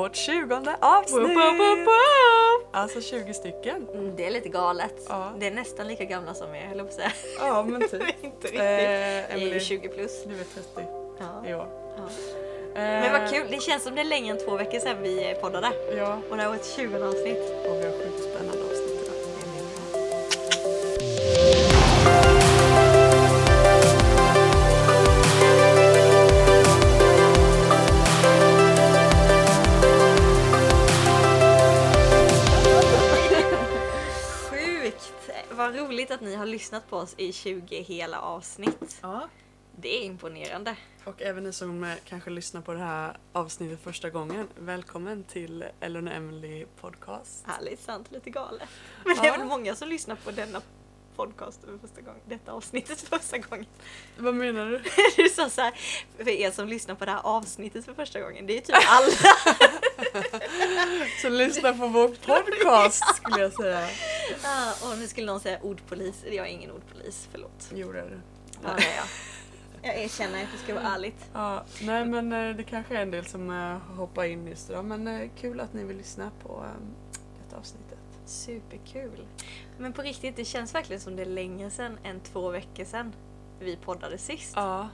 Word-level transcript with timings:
vårt 0.00 0.16
tjugonde 0.16 0.76
avsnitt! 0.80 1.22
Woop, 1.22 1.30
woop, 1.36 1.78
woop. 1.78 2.66
Alltså 2.72 3.00
20 3.00 3.34
stycken. 3.34 3.86
Mm, 3.94 4.16
det 4.16 4.26
är 4.26 4.30
lite 4.30 4.48
galet. 4.48 4.94
Ja. 5.08 5.32
Det 5.38 5.46
är 5.46 5.50
nästan 5.50 5.88
lika 5.88 6.04
gamla 6.04 6.34
som 6.34 6.54
jag 6.54 6.62
höll 6.62 6.78
på 6.78 6.84
att 6.84 6.92
säga. 6.92 7.12
Ja 7.40 7.62
men 7.62 7.80
typ. 7.88 7.92
Inte 8.22 8.46
riktigt. 8.46 8.60
Eh, 8.60 8.66
är 8.66 9.30
Emily, 9.30 9.54
ju 9.54 9.60
20 9.60 9.88
plus. 9.88 10.24
du 10.24 10.34
är 10.34 10.44
30 10.44 10.90
Ja. 11.18 11.48
i 11.50 11.54
år. 11.54 11.68
Ja. 11.96 12.02
Eh, 12.74 12.82
Men 12.82 13.12
vad 13.22 13.30
kul, 13.30 13.46
det 13.50 13.62
känns 13.62 13.82
som 13.82 13.94
det 13.94 14.00
är 14.00 14.04
längre 14.04 14.30
än 14.38 14.44
två 14.46 14.56
veckor 14.56 14.78
sedan 14.78 15.02
vi 15.02 15.34
poddade. 15.40 15.72
Ja, 15.96 16.18
Och 16.30 16.36
det 16.36 16.42
har 16.42 16.50
varit 16.50 16.66
20 16.76 16.96
avsnitt. 17.04 17.50
och 17.68 17.74
vi 17.80 17.84
har 17.84 17.92
sjukt 17.98 18.24
spännande 18.34 18.69
roligt 35.90 36.10
att 36.10 36.20
ni 36.20 36.34
har 36.34 36.46
lyssnat 36.46 36.90
på 36.90 36.96
oss 36.96 37.14
i 37.18 37.32
20 37.32 37.82
hela 37.82 38.20
avsnitt. 38.20 38.98
Ja. 39.02 39.28
Det 39.76 39.96
är 39.96 40.02
imponerande. 40.04 40.76
Och 41.04 41.22
även 41.22 41.44
ni 41.44 41.52
som 41.52 41.84
eh, 41.84 41.94
kanske 42.04 42.30
lyssnar 42.30 42.60
på 42.60 42.72
det 42.72 42.78
här 42.78 43.18
avsnittet 43.32 43.80
första 43.82 44.10
gången, 44.10 44.48
välkommen 44.58 45.24
till 45.24 45.64
Ellen 45.80 46.08
och 46.08 46.14
Emily 46.14 46.66
podcast. 46.80 47.46
Härligt, 47.46 47.80
sant, 47.80 48.10
lite 48.10 48.30
galet. 48.30 48.68
Men 49.04 49.14
det 49.16 49.22
är 49.22 49.26
Ja. 49.26 49.36
väl 49.36 49.46
många 49.46 49.74
som 49.74 49.88
lyssnar 49.88 50.16
på 50.16 50.30
denna 50.30 50.60
podcast 51.20 51.60
för 51.64 51.78
första 51.78 52.00
gången, 52.00 52.20
detta 52.28 52.52
avsnittet 52.52 53.00
för 53.00 53.18
första 53.18 53.38
gången. 53.38 53.66
Vad 54.18 54.34
menar 54.34 54.66
du? 54.66 54.82
Du 55.22 55.28
sa 55.28 55.50
så 55.50 55.60
här, 55.60 55.74
för 56.16 56.28
er 56.28 56.50
som 56.50 56.68
lyssnar 56.68 56.94
på 56.94 57.04
det 57.04 57.10
här 57.10 57.20
avsnittet 57.24 57.84
för 57.84 57.94
första 57.94 58.20
gången, 58.20 58.46
det 58.46 58.56
är 58.56 58.60
typ 58.60 58.76
alla. 58.88 59.12
Så 61.22 61.28
lyssna 61.28 61.72
på 61.72 61.86
vår 61.86 62.08
podcast 62.08 63.16
skulle 63.16 63.42
jag 63.42 63.52
säga. 63.52 63.88
Ah, 64.44 64.90
och 64.90 64.98
nu 64.98 65.08
skulle 65.08 65.26
någon 65.26 65.40
säga 65.40 65.58
ordpolis, 65.62 66.24
jag 66.24 66.46
är 66.46 66.50
ingen 66.50 66.70
ordpolis, 66.70 67.28
förlåt. 67.30 67.70
Jo 67.74 67.92
det 67.92 68.00
är 68.00 68.10
det. 68.10 68.20
Ja, 68.62 68.68
det 68.76 68.84
är 68.84 68.96
jag. 68.96 69.06
Jag 69.82 70.02
erkänner 70.04 70.42
att 70.42 70.48
det 70.52 70.58
ska 70.58 70.74
vara 70.74 70.84
ärligt. 70.94 71.30
Ja, 71.32 71.64
nej 71.82 72.04
men 72.04 72.32
eh, 72.32 72.56
det 72.56 72.62
kanske 72.62 72.96
är 72.96 73.02
en 73.02 73.10
del 73.10 73.26
som 73.26 73.50
eh, 73.50 73.96
hoppar 73.96 74.24
in 74.24 74.46
just 74.46 74.70
idag 74.70 74.84
men 74.84 75.08
eh, 75.08 75.30
kul 75.40 75.60
att 75.60 75.74
ni 75.74 75.84
vill 75.84 75.96
lyssna 75.96 76.30
på 76.42 76.64
eh, 76.64 76.86
detta 77.42 77.56
avsnittet. 77.56 77.98
Superkul. 78.26 79.26
Men 79.80 79.92
på 79.92 80.02
riktigt, 80.02 80.36
det 80.36 80.44
känns 80.44 80.74
verkligen 80.74 81.00
som 81.00 81.16
det 81.16 81.22
är 81.22 81.26
längre 81.26 81.70
sedan 81.70 81.98
än 82.04 82.20
två 82.20 82.48
veckor 82.50 82.84
sedan 82.84 83.12
vi 83.60 83.76
poddade 83.76 84.18
sist. 84.18 84.52
Ja, 84.56 84.88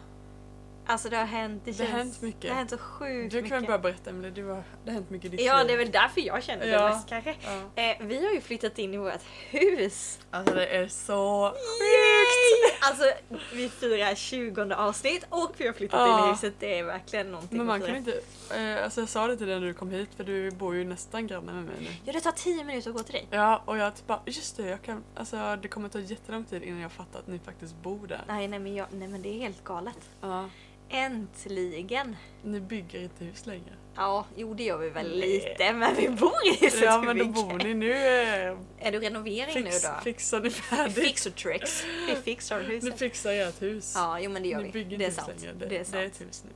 Alltså 0.88 1.08
det 1.08 1.16
har 1.16 1.24
hänt, 1.24 1.62
det, 1.64 1.70
Det 1.78 1.84
har 1.84 1.90
känns, 1.90 2.12
hänt 2.12 2.22
mycket. 2.22 2.40
Det 2.42 2.48
har 2.48 2.54
hänt 2.54 2.70
så 2.70 2.78
sjukt 2.78 3.32
du 3.32 3.40
kan 3.42 3.50
väl 3.50 3.60
mycket. 3.60 3.68
bara 3.72 3.78
berätta 3.78 4.10
Emelie, 4.10 4.30
det 4.30 4.42
har 4.42 4.92
hänt 4.92 5.10
mycket 5.10 5.32
i 5.32 5.36
ditt 5.36 5.46
Ja, 5.46 5.58
liv. 5.58 5.66
det 5.66 5.72
är 5.72 5.76
väl 5.78 5.90
därför 5.90 6.20
jag 6.20 6.42
känner 6.42 6.66
det 6.66 6.72
Ja. 6.72 6.88
mest 6.88 7.08
kanske. 7.08 7.34
Ja. 7.74 7.82
Eh, 7.82 7.96
vi 8.00 8.24
har 8.26 8.32
ju 8.32 8.40
flyttat 8.40 8.78
in 8.78 8.94
i 8.94 8.96
vårt 8.96 9.22
hus. 9.50 10.18
Alltså 10.30 10.54
det 10.54 10.66
är 10.66 10.88
så 10.88 11.52
Yay! 11.54 12.78
Alltså 12.80 13.04
vi 13.52 13.68
firar 13.68 14.14
20 14.14 14.74
avsnitt 14.74 15.26
och 15.28 15.54
vi 15.56 15.66
har 15.66 15.72
flyttat 15.74 16.00
in 16.00 16.12
Ja. 16.12 16.26
i 16.28 16.30
huset. 16.30 16.54
Det 16.58 16.78
är 16.78 16.84
verkligen 16.84 17.30
någonting 17.30 17.58
Men 17.58 17.66
man 17.66 17.80
kan 17.80 17.96
inte, 17.96 18.20
eh, 18.54 18.84
alltså 18.84 19.00
jag 19.00 19.08
sa 19.08 19.26
det 19.26 19.36
till 19.36 19.46
dig 19.46 19.60
när 19.60 19.66
du 19.66 19.74
kom 19.74 19.90
hit 19.90 20.08
för 20.16 20.24
du 20.24 20.50
bor 20.50 20.74
ju 20.74 20.84
nästan 20.84 21.26
granne 21.26 21.52
med 21.52 21.64
mig 21.64 21.74
nu. 21.80 21.86
Ja, 22.04 22.12
det 22.12 22.20
tar 22.20 22.32
10 22.32 22.64
minuter 22.64 22.90
att 22.90 22.96
gå 22.96 23.02
till 23.02 23.12
dig. 23.14 23.26
Ja 23.30 23.62
och 23.64 23.78
jag 23.78 23.96
typ 23.96 24.06
bara, 24.06 24.20
just 24.26 24.56
det, 24.56 24.66
jag 24.68 24.82
kan, 24.82 25.04
alltså 25.14 25.56
det 25.62 25.68
kommer 25.68 25.88
ta 25.88 25.98
jättelång 26.00 26.44
tid 26.44 26.62
innan 26.62 26.80
jag 26.80 26.92
fattar 26.92 27.18
att 27.18 27.26
ni 27.26 27.38
faktiskt 27.38 27.76
bor 27.82 28.06
där. 28.06 28.24
Nej, 28.28 28.48
nej, 28.48 28.58
men, 28.58 28.74
jag, 28.74 28.86
nej 28.92 29.08
men 29.08 29.22
det 29.22 29.28
är 29.28 29.38
helt 29.38 29.64
galet. 29.64 29.98
Ja, 30.20 30.48
Äntligen! 30.88 32.16
ni 32.42 32.60
bygger 32.60 33.00
inte 33.02 33.24
hus 33.24 33.46
längre. 33.46 33.72
Ja, 33.96 34.26
jo 34.36 34.54
det 34.54 34.62
gör 34.64 34.78
vi 34.78 34.88
väl 34.90 35.08
Nej. 35.18 35.28
lite, 35.28 35.72
men 35.72 35.94
vi 35.96 36.08
bor 36.08 36.32
i 36.46 36.56
huset 36.64 36.80
Ja 36.82 37.02
men 37.02 37.18
då 37.18 37.24
bygger. 37.24 37.42
bor 37.48 37.58
ni 37.64 37.74
nu, 37.74 37.92
eh, 37.92 38.56
Är 38.78 38.92
du 38.92 38.98
renovering 39.00 39.64
fix, 39.64 39.82
nu 39.84 39.88
då? 39.90 40.00
fixar 40.04 40.40
ni 40.40 40.50
färdigt. 40.50 40.94
Fix 41.04 41.26
och 41.26 41.34
tricks. 41.34 41.84
Vi 42.08 42.14
fixar 42.16 42.58
Ni 42.60 42.64
huset. 42.64 42.98
fixar 42.98 43.32
ert 43.32 43.62
hus. 43.62 43.92
Ja, 43.96 44.20
jo 44.20 44.30
men 44.30 44.42
det 44.42 44.48
gör 44.48 44.58
ni 44.58 44.64
vi. 44.64 44.72
bygger 44.72 44.98
Det 44.98 45.04
är 45.04 45.08
inte 45.08 45.20
hus 45.22 45.26
sant. 45.26 45.40
längre. 45.42 45.54
Det, 45.58 45.64
är 45.64 45.68
det 45.68 45.76
är 45.78 45.84
sant. 45.84 45.96
ett 46.14 46.20
hus 46.20 46.44
nu. 46.46 46.50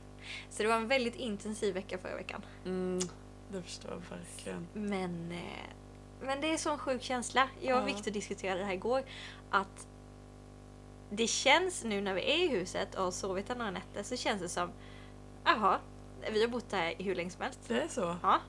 Så 0.49 0.63
det 0.63 0.69
var 0.69 0.75
en 0.75 0.87
väldigt 0.87 1.15
intensiv 1.15 1.73
vecka 1.73 1.97
förra 1.97 2.15
veckan. 2.15 2.45
Mm, 2.65 2.99
det 3.51 3.61
förstår 3.61 3.91
jag 3.91 4.17
verkligen. 4.17 4.67
Men, 4.73 5.31
eh, 5.31 5.69
men 6.21 6.41
det 6.41 6.53
är 6.53 6.57
sån 6.57 6.77
sjuk 6.77 7.01
känsla. 7.01 7.49
Jag 7.61 7.77
och 7.77 7.89
Ja. 7.89 7.93
Victor 7.95 8.11
diskuterade 8.11 8.59
det 8.59 8.65
här 8.65 8.73
igår. 8.73 9.03
Att 9.49 9.87
det 11.09 11.27
känns 11.27 11.83
nu 11.83 12.01
när 12.01 12.13
vi 12.13 12.21
är 12.21 12.43
i 12.45 12.47
huset 12.47 12.95
och 12.95 13.03
har 13.03 13.11
sovit 13.11 13.49
här 13.49 13.55
några 13.55 13.71
nätter 13.71 14.03
så 14.03 14.15
känns 14.17 14.41
det 14.41 14.49
som 14.49 14.71
Jaha, 15.45 15.79
vi 16.31 16.41
har 16.41 16.47
bott 16.47 16.71
här 16.71 16.95
hur 16.97 17.15
länge 17.15 17.29
som 17.29 17.41
helst. 17.41 17.59
Det 17.67 17.81
är 17.81 17.87
så? 17.87 18.15
Ja, 18.23 18.39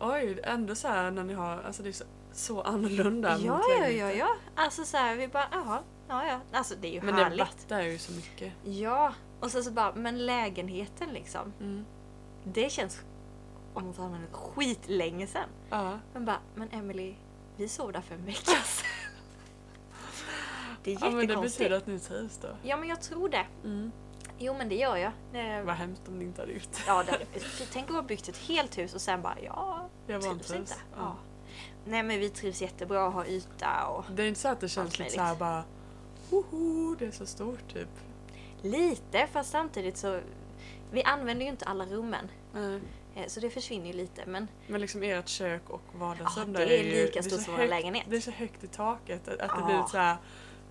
Oj, 0.00 0.40
ändå 0.44 0.74
så 0.74 0.88
här 0.88 1.10
när 1.10 1.24
ni 1.24 1.32
har, 1.34 1.62
alltså 1.62 1.82
det 1.82 1.88
är 1.88 1.92
så, 1.92 2.04
så 2.32 2.62
annorlunda 2.62 3.38
ja, 3.38 3.62
ja, 3.78 3.88
ja, 3.88 4.12
ja. 4.12 4.36
Alltså 4.54 4.84
så 4.84 4.96
här, 4.96 5.16
vi 5.16 5.28
bara 5.28 5.48
jaha, 5.52 5.82
ja, 6.08 6.26
ja. 6.26 6.40
Alltså 6.52 6.74
det 6.80 6.88
är 6.88 6.92
ju 6.92 7.00
Men 7.02 7.14
det 7.16 7.22
härligt. 7.24 7.38
vattar 7.40 7.80
ju 7.80 7.98
så 7.98 8.12
mycket. 8.12 8.52
Ja, 8.64 9.14
och 9.44 9.50
sen 9.50 9.64
så 9.64 9.70
bara, 9.70 9.94
men 9.94 10.26
lägenheten 10.26 11.12
liksom. 11.12 11.52
Mm. 11.60 11.84
Det 12.44 12.70
känns 12.70 13.00
om 13.74 13.94
man 13.98 14.12
det, 14.12 14.36
skitlänge 14.36 15.26
sedan. 15.26 15.48
Ja. 15.70 15.98
Men 16.12 16.24
bara, 16.24 16.38
men 16.54 16.68
Emily, 16.70 17.14
vi 17.56 17.68
sov 17.68 17.92
där 17.92 18.00
för 18.00 18.14
en 18.14 18.24
vecka 18.24 18.42
sedan. 18.64 18.88
Det 20.84 20.92
är 20.92 20.98
ja, 21.00 21.06
men 21.06 21.16
det 21.16 21.22
jättekonstigt. 21.22 21.58
betyder 21.58 21.76
att 21.76 21.86
ni 21.86 21.98
trivs 21.98 22.38
då. 22.38 22.48
Ja, 22.62 22.76
men 22.76 22.88
jag 22.88 23.02
tror 23.02 23.28
det. 23.28 23.46
Mm. 23.64 23.92
Jo, 24.38 24.54
men 24.54 24.68
det 24.68 24.74
gör 24.74 24.96
jag. 24.96 25.12
Det... 25.32 25.62
Vad 25.62 25.74
hemskt 25.74 26.08
om 26.08 26.18
ni 26.18 26.24
inte 26.24 26.42
hade 26.42 26.52
gjort 26.52 26.72
det. 26.72 26.78
Ja, 26.86 27.02
det 27.02 27.12
hade... 27.12 27.24
Tänk 27.72 27.88
att 27.88 27.94
ha 27.94 28.02
byggt 28.02 28.28
ett 28.28 28.36
helt 28.36 28.78
hus 28.78 28.94
och 28.94 29.00
sen 29.00 29.22
bara, 29.22 29.36
ja, 29.40 29.88
Jag 30.06 30.22
trivs 30.22 30.54
inte. 30.54 30.74
Ja. 30.92 30.96
Ja. 30.96 31.16
Nej, 31.84 32.02
men 32.02 32.20
vi 32.20 32.30
trivs 32.30 32.62
jättebra 32.62 33.06
och 33.06 33.12
har 33.12 33.24
yta 33.24 33.86
och 33.86 34.04
Det 34.14 34.22
är 34.22 34.26
inte 34.26 34.40
så 34.40 34.48
att 34.48 34.60
det 34.60 34.68
känns 34.68 34.98
lite 34.98 35.02
möjligt. 35.02 35.14
så 35.14 35.20
här 35.20 35.36
bara 35.36 35.64
Hoho, 36.30 36.96
det 36.98 37.06
är 37.06 37.10
så 37.10 37.26
stort 37.26 37.72
typ. 37.72 37.88
Lite, 38.64 39.26
fast 39.32 39.50
samtidigt 39.50 39.96
så 39.96 40.20
vi 40.92 41.02
använder 41.02 41.44
ju 41.44 41.50
inte 41.50 41.64
alla 41.64 41.86
rummen. 41.86 42.28
Eh, 42.56 43.26
Så 43.26 43.40
det 43.40 43.50
försvinner 43.50 43.86
ju 43.86 43.92
lite, 43.92 44.26
men 44.26 44.48
Men 44.66 44.80
liksom 44.80 45.02
ert 45.02 45.28
kök 45.28 45.70
och 45.70 45.82
vardagsrum 45.94 46.52
Ja, 46.52 46.58
där 46.58 46.66
det 46.66 46.78
är 46.80 46.84
ju- 46.84 46.90
lika 47.04 47.22
stort 47.22 47.40
som 47.42 47.56
vår 47.56 47.66
lägenhet. 47.66 48.04
Det 48.10 48.16
är 48.16 48.20
så 48.20 48.30
högt 48.30 48.64
i 48.64 48.66
taket 48.66 49.28
att, 49.28 49.38
att 49.40 49.48
det 49.50 49.56
Ja. 49.60 49.66
blir 49.66 49.82
så 49.90 49.96
här, 49.98 50.16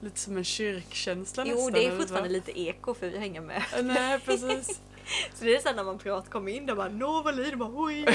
lite 0.01 0.19
som 0.19 0.37
en 0.37 0.43
kyrkkänsla 0.43 1.43
jo, 1.47 1.55
nästan. 1.55 1.73
det 1.73 1.85
är 1.87 1.97
fortfarande 1.97 2.29
lite 2.29 2.59
eko 2.59 2.93
för 2.93 3.09
vi 3.09 3.25
inga 3.25 3.41
med. 3.41 3.63
Nej 3.83 4.19
precis. 4.19 4.81
Så 5.33 5.45
det 5.45 5.55
är 5.55 5.59
sen 5.59 5.75
när 5.75 5.83
man 5.83 5.97
pratar, 5.97 6.31
kommer 6.31 6.51
in 6.51 6.65
där 6.65 6.75
bara 6.75 6.89
Nå 6.89 7.21
vad 7.21 7.35
lider, 7.35 7.55
bara 7.55 7.71
oj. 7.73 8.05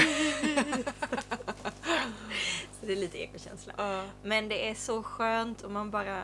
så 2.79 2.85
det 2.85 2.91
är 2.91 2.95
lite 2.95 3.17
ekokänsla. 3.17 3.73
Ja. 3.77 4.05
Men 4.23 4.49
det 4.49 4.69
är 4.69 4.75
så 4.75 5.03
skönt 5.03 5.61
och 5.61 5.71
man 5.71 5.91
bara, 5.91 6.23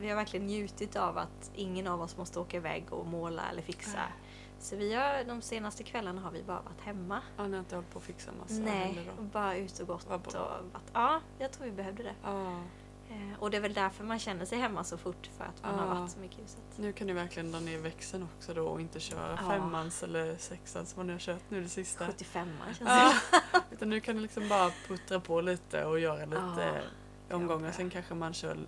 vi 0.00 0.08
har 0.08 0.16
verkligen 0.16 0.46
njutit 0.46 0.96
av 0.96 1.18
att 1.18 1.50
ingen 1.54 1.86
av 1.86 2.02
oss 2.02 2.16
måste 2.16 2.40
åka 2.40 2.56
iväg 2.56 2.84
och 2.90 3.06
måla 3.06 3.42
eller 3.50 3.62
fixa. 3.62 3.96
Nej. 3.96 4.12
Så 4.60 4.76
vi 4.76 4.94
har, 4.94 5.24
de 5.24 5.42
senaste 5.42 5.82
kvällarna 5.82 6.20
har 6.20 6.30
vi 6.30 6.42
bara 6.42 6.60
varit 6.60 6.80
hemma. 6.80 7.20
Ja, 7.36 7.46
ni 7.46 7.52
har 7.52 7.58
inte 7.58 7.74
hållit 7.74 7.90
på 7.90 7.98
att 7.98 8.04
fixa 8.04 8.30
massa 8.40 8.54
Nej, 8.54 9.10
och 9.18 9.24
bara 9.24 9.56
ut 9.56 9.78
och 9.78 9.86
gått. 9.86 10.04
Och 10.04 10.10
varit, 10.10 10.90
ja, 10.92 11.20
jag 11.38 11.52
tror 11.52 11.64
vi 11.64 11.72
behövde 11.72 12.02
det. 12.02 12.14
Ja. 12.22 12.62
Eh, 13.10 13.38
Och 13.38 13.50
det 13.50 13.56
är 13.56 13.60
väl 13.60 13.74
därför 13.74 14.04
man 14.04 14.18
känner 14.18 14.44
sig 14.44 14.58
hemma 14.58 14.84
så 14.84 14.96
fort, 14.98 15.30
för 15.38 15.44
att 15.44 15.62
man 15.62 15.74
har 15.78 15.86
Ja. 15.86 16.00
varit 16.00 16.10
så 16.10 16.18
mycket 16.18 16.38
i 16.38 16.42
huset. 16.42 16.62
Nu 16.76 16.92
kan 16.92 17.06
ni 17.06 17.12
verkligen 17.12 17.52
dra 17.52 17.60
ner 17.60 17.78
växeln 17.78 18.28
också 18.36 18.54
då 18.54 18.66
och 18.66 18.80
inte 18.80 19.00
köra 19.00 19.38
Ja. 19.42 19.50
femmans 19.50 20.02
eller 20.02 20.36
sexans 20.36 20.96
vad 20.96 21.06
ni 21.06 21.12
har 21.12 21.20
kört 21.20 21.42
nu 21.48 21.62
det 21.62 21.68
sista. 21.68 22.06
75 22.06 22.48
känns 22.66 22.80
Ja. 22.80 23.12
det 23.30 23.60
Utan 23.74 23.90
nu 23.90 24.00
kan 24.00 24.16
ni 24.16 24.22
liksom 24.22 24.48
bara 24.48 24.70
puttra 24.88 25.20
på 25.20 25.40
lite 25.40 25.84
och 25.84 26.00
göra 26.00 26.24
lite 26.24 26.82
Ja. 27.28 27.36
omgångar. 27.36 27.72
Sen 27.72 27.90
kanske 27.90 28.14
man 28.14 28.34
kör 28.34 28.58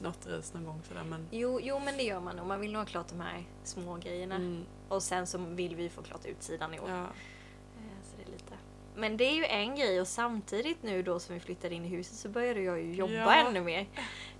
något 0.00 0.26
race 0.26 0.54
någon 0.54 0.64
gång 0.64 0.82
sådär 0.88 1.04
men 1.04 1.28
Jo, 1.30 1.60
jo, 1.62 1.78
men 1.84 1.96
det 1.96 2.02
gör 2.02 2.20
man 2.20 2.36
nog. 2.36 2.46
Man 2.46 2.60
vill 2.60 2.72
nog 2.72 2.80
ha 2.80 2.86
klart 2.86 3.08
de 3.08 3.20
här 3.20 3.44
små 3.64 3.96
grejerna. 3.96 4.34
mm, 4.34 4.64
Och 4.88 5.02
sen 5.02 5.26
så 5.26 5.38
vill 5.38 5.76
vi 5.76 5.88
få 5.88 6.02
klart 6.02 6.26
utsidan 6.26 6.74
i 6.74 6.80
år. 6.80 6.90
ja. 6.90 7.02
Eh, 7.02 8.00
Så 8.04 8.16
det 8.16 8.22
är 8.22 8.32
lite. 8.32 8.54
Men 8.96 9.16
det 9.16 9.24
är 9.24 9.34
ju 9.34 9.44
en 9.44 9.74
grej 9.74 10.00
och 10.00 10.08
samtidigt 10.08 10.82
nu 10.82 11.02
då 11.02 11.20
som 11.20 11.34
vi 11.34 11.40
flyttade 11.40 11.74
in 11.74 11.84
i 11.84 11.88
huset 11.88 12.16
så 12.16 12.28
började 12.28 12.60
jag 12.60 12.80
ju 12.80 12.94
jobba 12.94 13.12
Ja. 13.12 13.34
ännu 13.34 13.60
mer. 13.60 13.86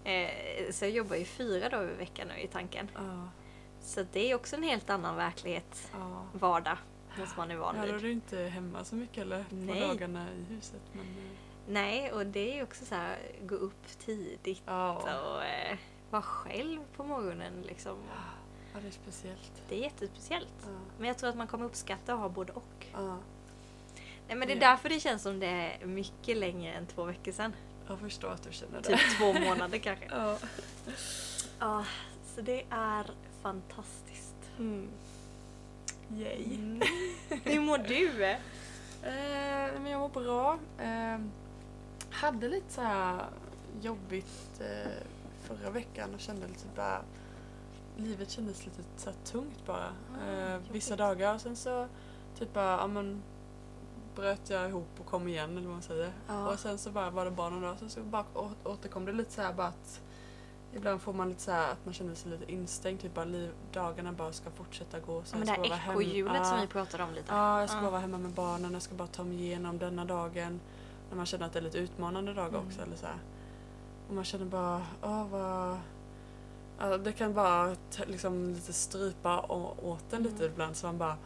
Eh, 0.05 0.71
Så 0.73 0.85
jag 0.85 0.91
jobbar 0.93 1.17
ju 1.17 1.25
fyra 1.25 1.69
dagar 1.69 1.91
i 1.91 1.95
veckan 1.95 2.29
nu 2.29 2.41
i 2.43 2.47
tanken. 2.47 2.91
Ja. 2.95 3.29
Så 3.81 4.07
det 4.13 4.31
är 4.31 4.35
också 4.35 4.57
en 4.57 4.63
helt 4.63 4.91
annan 4.91 5.17
verklighet, 5.17 5.91
Ja. 5.93 6.27
vardag, 6.33 6.77
måste 7.19 7.39
man 7.39 7.51
är 7.51 7.57
van 7.57 7.77
Ja, 7.77 7.83
då 7.83 7.89
är 7.89 7.93
vid. 7.93 8.03
du 8.03 8.13
inte 8.13 8.39
hemma 8.39 8.85
så 8.85 8.95
mycket 8.95 9.19
eller? 9.19 9.45
På 9.45 9.55
Nej. 9.55 9.81
dagarna 9.81 10.27
i 10.33 10.55
huset. 10.55 10.81
Men, 10.93 11.01
eh, 11.05 11.31
Nej, 11.69 12.13
och 12.13 12.27
det 12.27 12.51
är 12.53 12.57
ju 12.57 12.63
också 12.63 12.85
så 12.85 12.95
här, 12.95 13.19
gå 13.43 13.55
upp 13.55 13.87
tidigt 13.99 14.63
ja. 14.67 14.93
och 14.97 15.45
eh, 15.45 15.79
vara 16.11 16.23
själv 16.23 16.81
på 16.97 17.05
morgonen 17.05 17.63
liksom. 17.63 17.97
ja, 18.75 18.81
det 18.81 18.87
är 18.87 18.91
speciellt. 18.93 19.63
Det 19.69 19.75
är 19.75 19.79
jättespeciellt. 19.81 20.49
Ja. 20.63 20.69
Men 20.99 21.09
jag 21.09 21.19
tror 21.19 21.31
att 21.31 21.37
man 21.37 21.47
kommer 21.47 21.65
uppskatta 21.65 22.15
att 22.15 22.19
ha 22.21 22.29
både 22.29 22.53
och. 22.53 22.87
Nej 24.29 24.37
men 24.37 24.49
det 24.49 24.55
är 24.55 24.61
Ja. 24.63 24.69
därför 24.71 24.89
det 24.89 25.01
känns 25.01 25.23
som 25.23 25.41
det 25.41 25.47
är 25.47 25.87
mycket 25.87 26.37
längre 26.37 26.73
än 26.73 26.87
två 26.87 27.05
veckor 27.05 27.33
sedan. 27.33 27.53
Jag 27.89 27.99
förstår 27.99 28.31
att 28.31 28.43
du 28.43 28.53
känner 28.53 28.83
det. 28.83 28.89
Typ 28.89 29.19
två 29.19 29.33
månader 29.33 29.79
kanske. 29.79 30.07
Ja. 30.11 30.39
Ja, 31.59 31.85
så 32.35 32.41
det 32.41 32.65
är 32.71 33.11
fantastiskt. 33.43 34.35
Mm. 34.59 34.89
Yay. 36.17 36.45
Mm. 36.55 36.83
Hur 37.45 37.61
mår 37.61 37.79
du? 37.79 38.25
Eh, 38.25 38.39
men 39.83 39.87
jag 39.87 40.01
mår 40.01 40.09
bra. 40.09 40.59
Eh, 40.79 41.19
hade 42.11 42.49
lite 42.49 42.73
så 42.73 42.81
här 42.81 43.25
jobbigt 43.83 44.61
eh, 44.61 44.91
förra 45.43 45.71
veckan 45.71 46.15
och 46.15 46.21
kände 46.21 46.47
lite 46.47 46.67
bara 46.77 47.01
livet 47.97 48.31
kändes 48.31 48.65
lite 48.65 48.83
så 48.97 49.13
tungt 49.25 49.67
bara. 49.67 49.89
Jobbigt. 50.53 50.71
vissa 50.71 50.97
dagar 50.97 51.35
och 51.35 51.41
sen 51.41 51.57
så 51.57 51.89
typ 52.39 52.53
bara, 52.53 52.77
ja 52.77 52.87
men 52.87 53.23
bröt 54.15 54.51
jag 54.51 54.69
ihop 54.69 54.89
och 55.01 55.07
kom 55.07 55.29
igen 55.29 55.51
eller 55.51 55.67
vad 55.67 55.73
man 55.73 55.83
säger. 55.83 56.13
Ja. 56.29 56.53
Och 56.53 56.59
sen 56.59 56.79
så 56.79 56.91
bara 56.91 57.11
var 57.11 57.25
det 57.25 57.31
bara 57.31 57.51
några 57.51 57.67
dagar, 57.67 57.79
sen 57.79 57.91
så 57.91 58.01
bara 58.01 58.25
återkom 58.65 59.05
det 59.05 59.13
lite 59.13 59.33
så 59.33 59.43
här 59.43 59.53
bara 59.53 59.67
att 59.67 60.01
Ibland 60.77 61.01
får 61.03 61.13
man 61.13 61.29
lite 61.29 61.41
så 61.43 61.51
här 61.51 61.73
att 61.73 61.85
man 61.85 61.95
känner 61.95 62.15
sig 62.15 62.31
lite 62.31 62.53
instängd, 62.53 63.01
typ 63.01 63.15
bara 63.15 63.25
liv, 63.25 63.51
dagarna 63.73 64.13
bara 64.13 64.33
ska 64.33 64.51
fortsätta 64.51 65.01
gå. 65.01 65.17
Ja, 65.19 65.23
Sen 65.25 65.39
men 65.39 65.47
det 65.63 65.69
här 65.69 65.77
hem- 65.77 65.91
ekorrhjulet 65.93 66.47
som 66.47 66.61
vi 66.61 66.67
pratade 66.67 67.03
om 67.05 67.13
lite. 67.15 67.35
Ja, 67.35 67.61
jag 67.61 67.69
ska 67.69 67.79
Ja. 67.79 67.83
bara 67.83 67.91
vara 67.91 68.01
hemma 68.01 68.19
med 68.19 68.31
barnen, 68.31 68.73
jag 68.73 68.83
ska 68.83 68.95
bara 68.95 69.09
ta 69.09 69.25
mig 69.25 69.41
igenom 69.41 69.79
denna 69.79 70.05
dagen. 70.05 70.61
När 71.11 71.17
man 71.17 71.27
känner 71.27 71.47
att 71.47 71.53
det 71.53 71.59
är 71.59 71.63
lite 71.63 71.79
utmanande 71.79 72.35
dagar 72.35 72.49
Mm. 72.49 72.67
också. 72.67 72.81
Eller 72.83 72.97
så 72.97 73.07
här. 73.07 73.19
Och 74.09 74.15
man 74.15 74.25
känner 74.25 74.45
bara, 74.45 74.83
åh 75.03 75.27
vad... 75.29 75.79
Ja, 76.79 76.99
det 76.99 77.13
kan 77.13 77.35
bara 77.35 77.77
liksom 78.07 78.49
lite 78.55 78.73
strypa 78.73 79.41
åt 79.83 80.13
en 80.13 80.23
lite 80.23 80.37
Mm. 80.45 80.53
ibland 80.53 80.77
så 80.77 80.87
man 80.87 80.99
bara 80.99 81.17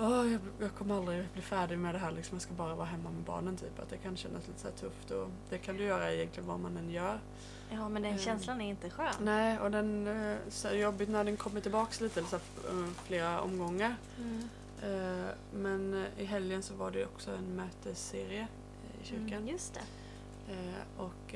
Åh, 0.00 0.32
jag, 0.32 0.40
jag 0.60 0.74
kommer 0.74 0.94
aldrig 0.96 1.28
bli 1.32 1.42
färdig 1.42 1.78
med 1.78 1.94
det 1.94 1.98
här 1.98 2.12
liksom. 2.12 2.34
Jag 2.34 2.42
ska 2.42 2.52
bara 2.54 2.74
vara 2.74 2.86
hemma 2.86 3.10
med 3.10 3.22
barnen 3.22 3.56
typ. 3.56 3.78
Att 3.78 3.88
det 3.90 3.96
kan 3.96 4.16
kännas 4.16 4.46
lite 4.48 4.60
så 4.60 4.68
tufft 4.70 5.10
och 5.10 5.28
det 5.50 5.58
kan 5.58 5.76
du 5.76 5.84
göra 5.84 6.12
egentligen 6.14 6.48
vad 6.48 6.60
man 6.60 6.76
än 6.76 6.90
gör. 6.90 7.20
Ja, 7.70 7.88
men 7.88 8.02
den 8.02 8.12
Mm. 8.12 8.24
känslan 8.24 8.60
är 8.60 8.68
inte 8.68 8.90
skön. 8.90 9.14
Nej, 9.20 9.58
och 9.60 9.70
den 9.70 10.06
eh, 10.06 10.36
så 10.48 10.68
här 10.68 10.74
jobbigt 10.74 11.08
när 11.08 11.24
den 11.24 11.36
kommer 11.36 11.60
tillbaks 11.60 12.00
lite, 12.00 12.24
så 12.24 12.36
eh, 12.36 12.86
flera 13.04 13.40
omgångar. 13.40 13.96
Mm. 14.18 14.48
Eh, 14.82 15.26
Men 15.54 16.04
i 16.18 16.24
helgen 16.24 16.62
så 16.62 16.74
var 16.74 16.90
det 16.90 17.06
också 17.06 17.30
en 17.30 17.56
mötesserie 17.56 18.48
i 19.02 19.06
kyrkan. 19.06 19.32
Mm, 19.38 19.48
just 19.48 19.74
det. 19.74 19.80
Och 20.96 21.34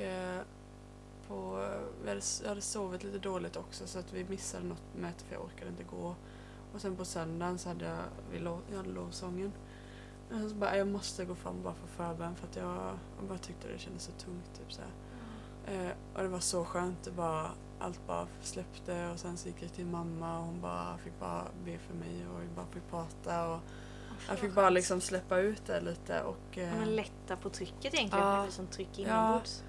på, 1.28 1.68
jag 2.42 2.48
hade 2.48 2.60
sovit 2.60 3.04
lite 3.04 3.18
dåligt 3.18 3.56
också 3.56 3.86
så 3.86 3.98
att 3.98 4.12
vi 4.12 4.24
missade 4.24 4.64
något 4.64 4.82
möte 5.00 5.24
för 5.24 5.34
jag 5.34 5.44
orkade 5.44 5.70
inte 5.70 5.84
gå. 5.84 6.14
Och 6.74 6.80
sen 6.80 6.96
på 6.96 7.04
söndagen 7.04 7.58
så 7.58 7.68
hade 7.68 7.84
jag, 7.84 7.98
vi 8.30 8.38
lov, 8.38 8.60
jag 8.70 8.76
hade 8.76 8.90
lovsången. 8.90 9.52
Och 10.30 10.50
så 10.50 10.54
bara, 10.56 10.76
jag 10.76 10.88
måste 10.88 11.24
gå 11.24 11.34
fram 11.34 11.62
bara 11.62 11.74
för 11.74 11.86
förbön 11.86 12.36
för 12.36 12.46
att 12.46 12.56
jag, 12.56 12.98
jag 13.18 13.28
bara 13.28 13.38
tyckte 13.38 13.68
det 13.68 13.78
kändes 13.78 14.02
så 14.02 14.12
tungt. 14.12 14.50
Typ, 14.58 14.72
så 14.72 14.80
här. 14.80 14.90
Eh, 15.86 15.92
och 16.14 16.22
det 16.22 16.28
var 16.28 16.40
så 16.40 16.64
skönt. 16.64 17.04
Det 17.04 17.10
bara, 17.10 17.50
allt 17.80 18.06
bara 18.06 18.26
släppte 18.42 19.10
och 19.12 19.18
sen 19.18 19.36
så 19.36 19.48
gick 19.48 19.62
jag 19.62 19.72
till 19.72 19.86
mamma 19.86 20.38
och 20.38 20.44
hon 20.44 20.60
bara 20.60 20.98
fick 20.98 21.20
bara 21.20 21.44
be 21.64 21.78
för 21.78 21.94
mig 21.94 22.26
och 22.34 22.42
vi 22.42 22.46
bara 22.56 22.66
fick 22.66 22.90
prata. 22.90 23.48
Och 23.48 23.60
jag 24.28 24.38
fick 24.38 24.54
bara 24.54 24.70
liksom 24.70 25.00
släppa 25.00 25.38
ut 25.38 25.66
det 25.66 25.80
lite. 25.80 26.22
Och, 26.22 26.36
Ja, 26.50 26.62
eh, 26.62 26.78
men 26.78 26.96
lätta 26.96 27.36
på 27.36 27.48
trycket 27.50 27.94
egentligen. 27.94 28.26
Ja. 28.26 28.42
Det 28.46 28.52
som 28.52 28.66
tryck 28.66 28.88
Ja. 28.92 29.02
inombords. 29.08 29.62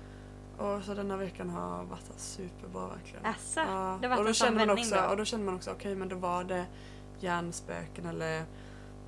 och 0.57 0.83
så 0.83 0.93
denna 0.93 1.17
veckan 1.17 1.49
har 1.49 1.83
varit 1.83 2.11
superbra 2.17 2.87
verkligen. 2.87 3.25
Asså, 3.25 3.59
Ja, 3.59 3.97
det 4.01 4.07
har 4.07 4.09
varit 4.09 4.19
och, 4.19 4.23
då 4.23 4.27
en 4.27 4.33
kände 4.33 4.65
man 4.65 4.69
också, 4.77 5.05
och 5.09 5.17
då 5.17 5.25
kände 5.25 5.45
man 5.45 5.55
också, 5.55 5.71
okej 5.71 5.95
men 5.95 6.09
då 6.09 6.15
var 6.15 6.43
det 6.43 6.65
hjärnspöken 7.23 8.05
eller 8.05 8.45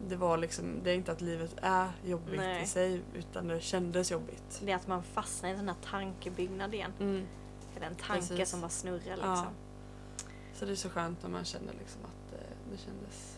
det 0.08 0.16
var 0.16 0.38
liksom, 0.38 0.80
det 0.84 0.92
är 0.92 0.96
inte 0.96 1.12
att 1.12 1.22
livet 1.22 1.56
är 1.62 1.92
jobbigt 2.06 2.38
Nej. 2.40 2.64
i 2.64 2.66
sig 2.68 3.02
utan 3.14 3.48
det 3.48 3.60
kändes 3.62 4.12
jobbigt. 4.12 4.62
Det 4.64 4.72
är 4.72 4.76
att 4.76 4.88
man 4.88 5.04
fastnar 5.04 5.50
i 5.50 5.52
en 5.52 5.58
sån 5.60 5.68
här 5.68 5.76
tankebyggnad 5.86 6.74
igen. 6.74 6.92
Mm. 7.00 7.26
Eller 7.76 7.88
en 7.88 7.96
tanke 7.96 8.28
Precis. 8.28 8.50
som 8.50 8.62
bara 8.62 8.70
snurrar 8.70 9.18
Ja. 9.22 9.32
liksom. 9.32 9.48
Så 10.54 10.66
det 10.66 10.72
är 10.72 10.76
så 10.76 10.90
skönt 10.90 11.24
när 11.24 11.30
man 11.30 11.46
känner 11.46 11.74
liksom 11.74 12.02
att 12.04 12.34
eh, 12.34 12.48
det 12.72 12.78
kändes, 12.78 13.38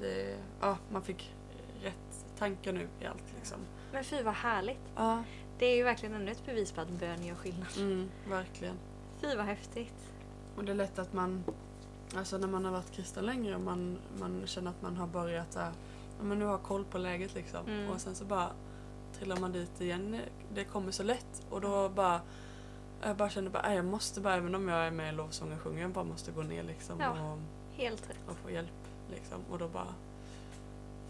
det, 0.00 0.36
ja 0.60 0.76
man 0.92 1.02
fick 1.02 1.34
rätt 1.82 2.26
tankar 2.38 2.72
nu 2.72 2.88
i 3.00 3.06
allt 3.06 3.24
liksom. 3.36 3.58
Men 3.92 4.04
fy 4.04 4.22
vad 4.22 4.34
härligt. 4.34 4.80
Ja, 4.96 5.22
Det 5.58 5.66
är 5.66 5.76
ju 5.76 5.82
verkligen 5.82 6.14
ännu 6.14 6.30
ett 6.30 6.46
bevis 6.46 6.72
på 6.72 6.80
att 6.80 6.88
bön 6.90 7.24
gör 7.24 7.34
skillnad. 7.34 7.68
mm, 7.76 8.10
verkligen. 8.28 8.76
Fy 9.20 9.36
vad 9.36 9.46
häftigt. 9.46 10.12
Och 10.56 10.64
det 10.64 10.72
är 10.72 10.76
lätt 10.76 10.98
att 10.98 11.12
man, 11.12 11.44
alltså 12.16 12.38
när 12.38 12.48
man 12.48 12.64
har 12.64 12.72
varit 12.72 12.90
kristen 12.92 13.26
längre 13.26 13.54
och 13.54 13.60
man, 13.60 13.98
man 14.18 14.42
känner 14.46 14.70
att 14.70 14.82
man 14.82 14.96
har 14.96 15.06
börjat 15.06 15.52
så 15.52 15.58
här, 15.58 15.72
men 16.22 16.38
nu 16.38 16.44
har 16.44 16.58
koll 16.58 16.84
på 16.84 16.98
läget 16.98 17.34
liksom. 17.34 17.66
Mm. 17.66 17.90
Och 17.90 18.00
sen 18.00 18.14
så 18.14 18.24
bara 18.24 18.50
trillar 19.18 19.36
man 19.36 19.52
dit 19.52 19.80
igen. 19.80 20.20
Det 20.54 20.64
kommer 20.64 20.92
så 20.92 21.02
lätt 21.02 21.46
och 21.50 21.60
då 21.60 21.88
bara 21.88 22.20
jag 23.02 23.16
bara 23.16 23.30
kände 23.30 23.50
bara, 23.50 23.62
"Nej, 23.62 23.76
jag 23.76 23.84
måste 23.84 24.20
bara, 24.20 24.34
även 24.34 24.54
om 24.54 24.68
jag 24.68 24.86
är 24.86 24.90
med 24.90 25.08
i 25.12 25.16
lovsång 25.16 25.52
och 25.52 25.60
sjunger, 25.60 25.82
jag 25.82 25.90
bara 25.90 26.04
måste 26.04 26.32
gå 26.32 26.42
ner 26.42 26.62
liksom 26.62 27.00
Ja. 27.00 27.10
och, 27.32 27.38
Helt 27.76 28.10
rätt. 28.10 28.18
och 28.28 28.36
få 28.36 28.50
hjälp. 28.50 28.70
Liksom. 29.10 29.38
Och 29.50 29.58
då 29.58 29.68
bara 29.68 29.94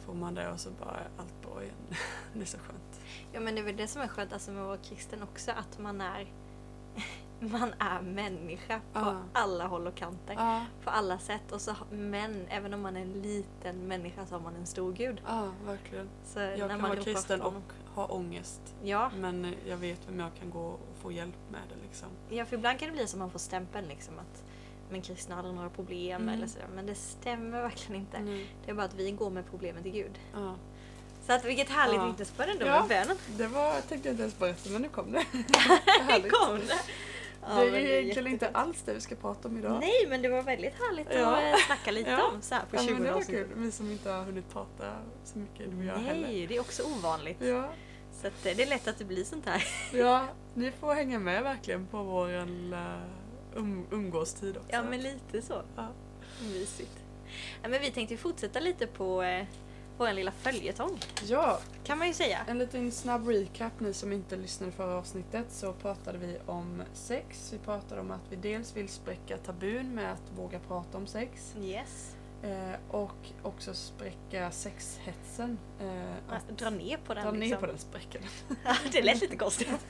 får 0.06 0.14
man 0.14 0.34
det 0.34 0.48
och 0.52 0.60
så 0.60 0.70
bara 0.70 0.90
är 0.96 1.08
allt 1.18 1.42
bra 1.42 1.62
igen. 1.62 1.74
det 2.34 2.40
är 2.40 2.44
så 2.44 2.58
skönt. 2.58 3.00
Ja 3.32 3.40
men 3.40 3.54
det 3.54 3.60
är 3.60 3.64
väl 3.64 3.76
det 3.76 3.86
som 3.88 4.02
är 4.02 4.08
skönt 4.08 4.32
alltså 4.32 4.50
med 4.50 4.60
att 4.62 4.66
vara 4.66 4.76
kristen 4.78 5.22
också. 5.22 5.50
Att 5.50 5.78
man 5.78 6.00
är, 6.00 6.26
man 7.52 7.74
är 7.78 8.00
människa 8.02 8.80
på 8.92 8.98
Ja. 9.00 9.16
alla 9.32 9.66
håll 9.66 9.86
och 9.86 9.94
kanter. 9.94 10.34
Ja, 10.34 10.64
På 10.84 10.90
alla 10.90 11.18
sätt. 11.18 11.52
Och 11.52 11.60
så, 11.60 11.74
men 11.90 12.46
även 12.48 12.74
om 12.74 12.80
man 12.82 12.96
är 12.96 13.00
en 13.00 13.12
liten 13.22 13.88
människa 13.88 14.26
så 14.26 14.34
har 14.34 14.40
man 14.40 14.56
en 14.56 14.66
stor 14.66 14.92
gud. 14.92 15.22
ja 15.26 15.48
verkligen. 15.66 16.08
Så 16.24 16.38
Jag 16.40 16.58
när 16.58 16.68
kan 16.68 16.80
man 16.80 16.90
vara 16.90 17.00
kristen 17.02 17.42
och 17.42 17.54
ha 17.94 18.06
ångest. 18.06 18.60
Ja, 18.82 19.10
Men 19.16 19.54
jag 19.66 19.76
vet 19.76 20.00
vem 20.08 20.20
jag 20.20 20.30
kan 20.40 20.50
gå 20.50 20.66
och 20.66 20.80
få 21.02 21.12
hjälp 21.12 21.34
med 21.50 21.60
det 21.68 21.86
liksom. 21.86 22.08
ja, 22.30 22.44
för 22.44 22.56
ibland 22.56 22.78
kan 22.78 22.88
det 22.88 22.94
bli 22.94 23.06
som 23.06 23.18
att 23.20 23.22
man 23.24 23.30
får 23.30 23.38
stämpeln 23.38 23.88
liksom 23.88 24.14
att 24.18 24.44
men 24.90 25.02
kristna 25.02 25.34
har 25.36 25.42
några 25.42 25.70
problem 25.70 26.22
Mm. 26.22 26.34
eller 26.34 26.46
sådär. 26.46 26.68
Men 26.74 26.86
det 26.86 26.94
stämmer 26.94 27.62
verkligen 27.62 28.00
inte. 28.00 28.18
Nej. 28.20 28.46
Det 28.64 28.70
är 28.70 28.74
bara 28.74 28.86
att 28.86 28.94
vi 28.94 29.10
går 29.10 29.30
med 29.30 29.50
problemen 29.50 29.82
till 29.82 29.92
Gud. 29.92 30.18
Ja. 30.34 30.54
Så 31.26 31.32
att 31.32 31.44
vilket 31.44 31.68
härligt 31.70 31.96
Ja. 31.96 32.06
vittnesbörd 32.06 32.48
ändå 32.48 32.66
Ja. 32.66 32.80
med 32.80 32.88
bönen. 32.88 33.16
Det 33.38 33.46
var, 33.46 33.72
tänkte 33.80 34.08
jag 34.08 34.12
inte 34.12 34.22
ens 34.22 34.38
berätta 34.38 34.70
men 34.70 34.82
nu 34.82 34.88
kom 34.88 35.12
det. 35.12 35.24
Kom 36.30 36.58
det! 36.58 36.80
Ja, 37.48 37.54
det 37.54 37.76
är 37.76 37.80
ju 37.80 38.00
egentligen 38.02 38.28
inte 38.32 38.48
alls 38.48 38.82
det 38.82 38.94
vi 38.94 39.00
ska 39.00 39.14
prata 39.14 39.48
om 39.48 39.58
idag. 39.58 39.80
Nej 39.80 40.06
men 40.08 40.22
det 40.22 40.28
var 40.28 40.42
väldigt 40.42 40.74
härligt 40.74 41.06
Ja. 41.14 41.36
att 41.36 41.42
eh, 41.54 41.66
snacka 41.66 41.90
lite 41.90 42.10
Ja. 42.10 42.30
om 42.34 42.42
så 42.42 42.54
här 42.54 42.62
på 42.70 42.76
ja, 42.76 42.80
20 42.82 42.92
men 42.92 43.02
det 43.02 43.12
var 43.12 43.22
kul. 43.22 43.48
Vi 43.56 43.72
som 43.72 43.90
inte 43.92 44.10
har 44.10 44.24
hunnit 44.24 44.52
prata 44.52 44.92
så 45.24 45.38
mycket 45.38 45.70
du 45.70 45.78
och 45.78 45.84
jag 45.84 45.94
heller. 45.94 46.28
Nej, 46.28 46.46
det 46.46 46.56
är 46.56 46.60
också 46.60 46.82
ovanligt. 46.82 47.36
Ja, 47.40 47.72
Så 48.20 48.26
att, 48.26 48.46
eh, 48.46 48.52
det 48.56 48.62
är 48.62 48.66
lätt 48.66 48.88
att 48.88 48.98
det 48.98 49.04
blir 49.04 49.24
sånt 49.24 49.46
här. 49.46 49.64
ja, 49.92 50.26
ni 50.54 50.70
får 50.70 50.94
hänga 50.94 51.18
med 51.18 51.42
verkligen 51.42 51.86
på 51.86 52.02
vår 52.02 52.28
uh, 52.34 52.42
um, 53.54 53.86
umgåstid 53.90 54.56
också. 54.56 54.68
Ja 54.72 54.82
men 54.82 55.00
lite 55.02 55.42
så. 55.42 55.62
Ja. 55.76 55.88
Mysigt. 56.42 56.98
Ja, 57.62 57.68
men 57.68 57.80
vi 57.80 57.90
tänkte 57.90 58.16
fortsätta 58.16 58.60
lite 58.60 58.86
på 58.86 59.22
eh, 59.22 59.44
vår 59.96 60.12
lilla 60.12 60.30
följetong. 60.32 60.98
ja, 61.22 61.58
Kan 61.84 61.98
man 61.98 62.08
ju 62.08 62.14
säga. 62.14 62.38
en 62.48 62.58
liten 62.58 62.92
snabb 62.92 63.28
recap 63.28 63.80
ni 63.80 63.92
som 63.92 64.12
inte 64.12 64.36
lyssnade 64.36 64.72
förra 64.72 64.94
avsnittet 64.94 65.46
så 65.50 65.72
pratade 65.72 66.18
vi 66.18 66.38
om 66.46 66.82
sex. 66.92 67.52
Vi 67.52 67.58
pratade 67.58 68.00
om 68.00 68.10
att 68.10 68.20
vi 68.30 68.36
dels 68.36 68.76
vill 68.76 68.88
spräcka 68.88 69.36
tabun 69.38 69.94
med 69.94 70.12
att 70.12 70.22
våga 70.38 70.58
prata 70.58 70.98
om 70.98 71.06
sex. 71.06 71.54
Yes. 71.62 72.16
Eh, 72.44 72.74
och 72.90 73.16
också 73.42 73.74
spräcka 73.74 74.50
sexhetsen. 74.50 75.58
Eh, 75.80 76.34
att 76.34 76.48
Dra 76.58 76.70
ner 76.70 76.96
på 76.96 77.14
den 77.14 77.24
dra 77.24 77.30
ner 77.32 77.38
liksom. 77.40 77.60
på 77.60 77.66
den 77.66 77.78
spräcken. 77.78 78.22
Ja, 78.64 78.76
det 78.92 79.02
lät 79.02 79.20
lite 79.20 79.36
konstigt. 79.36 79.68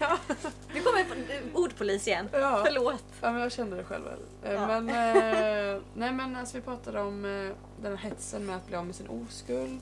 Nu 0.75 0.81
kommer 0.81 1.07
ordpolis 1.55 2.07
igen. 2.09 2.29
Ja. 2.33 2.63
Förlåt. 2.67 3.05
Ja 3.21 3.33
men 3.33 3.41
jag 3.41 3.53
kände 3.53 3.77
det 3.77 3.85
själv. 3.85 4.05
Eh, 4.45 4.53
Ja. 4.53 4.67
Men, 4.81 4.89
eh, 4.89 5.83
nej 5.95 6.13
men 6.13 6.37
alltså 6.37 6.57
vi 6.57 6.61
pratade 6.63 7.01
om 7.01 7.25
eh, 7.25 7.57
den 7.83 7.97
här 7.97 8.09
hetsen 8.11 8.47
med 8.47 8.57
att 8.57 8.67
bli 8.67 8.77
av 8.77 8.87
med 8.87 8.95
sin 8.95 9.09
oskuld. 9.09 9.81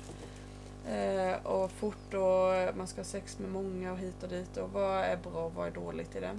Eh, 0.88 1.47
och 1.47 1.71
fort 1.71 2.14
och 2.14 2.76
man 2.76 2.87
ska 2.87 3.00
ha 3.00 3.05
sex 3.07 3.38
med 3.38 3.50
många 3.50 3.93
och 3.93 3.99
hit 3.99 4.23
och 4.23 4.29
dit 4.29 4.57
och 4.57 4.71
vad 4.73 4.99
är 5.05 5.17
bra 5.17 5.45
och 5.47 5.55
vad 5.55 5.67
är 5.67 5.71
dåligt 5.71 6.17
i 6.17 6.21
det. 6.21 6.38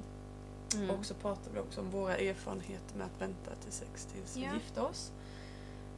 Mm. 0.76 0.90
Och 0.90 1.06
så 1.06 1.14
pratade 1.14 1.50
vi 1.54 1.60
också 1.60 1.82
om 1.82 1.90
våra 1.90 2.18
erfarenheter 2.18 2.98
med 2.98 3.06
att 3.06 3.22
vänta 3.22 3.52
till 3.64 3.72
sex 3.72 4.06
tills 4.06 4.38
vi 4.38 4.44
Ja. 4.44 4.54
gifte 4.54 4.82
oss. 4.82 5.12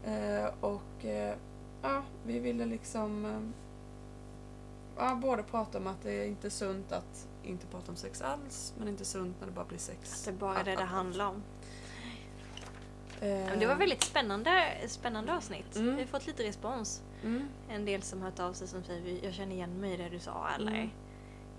Eh, 0.06 0.54
och 0.60 1.06
eh, 1.06 1.36
ja, 1.82 2.04
vi 2.26 2.40
ville 2.40 2.66
liksom 2.66 3.26
eh, 3.26 5.06
ja, 5.06 5.16
både 5.16 5.44
prata 5.44 5.78
om 5.78 5.88
att 5.88 6.02
det 6.04 6.12
är 6.12 6.26
inte 6.26 6.50
sunt 6.50 6.92
att 6.92 7.28
inte 7.44 7.68
prata 7.68 7.92
om 7.92 7.96
sex 7.98 8.22
alls 8.22 8.74
men 8.78 8.88
inte 8.88 9.06
sunt 9.06 9.40
när 9.40 9.48
det 9.48 9.54
bara 9.54 9.66
blir 9.66 9.78
sex. 9.80 10.14
Att 10.20 10.26
det 10.26 10.32
är 10.32 10.40
bara 10.40 10.64
det 10.64 10.76
det 10.76 10.84
handlar 10.84 11.26
om. 11.28 11.44
Eh, 13.22 13.60
det 13.60 13.66
var 13.66 13.76
väldigt 13.76 14.04
spännande, 14.04 14.74
spännande 14.88 15.36
avsnitt. 15.36 15.76
Mm. 15.76 15.96
Vi 15.96 16.02
har 16.02 16.08
fått 16.08 16.28
lite 16.28 16.44
respons. 16.44 17.02
Mm. 17.24 17.48
En 17.70 17.86
del 17.86 18.02
som 18.02 18.22
hört 18.22 18.40
av 18.40 18.54
sig 18.54 18.68
som 18.68 18.84
säger 18.84 19.26
jag 19.26 19.34
känner 19.34 19.56
igen 19.56 19.82
mig 19.82 19.94
i 19.94 19.98
det 19.98 20.10
du 20.10 20.20
sa. 20.20 20.50
Eller 20.56 20.72
Mm. 20.72 20.90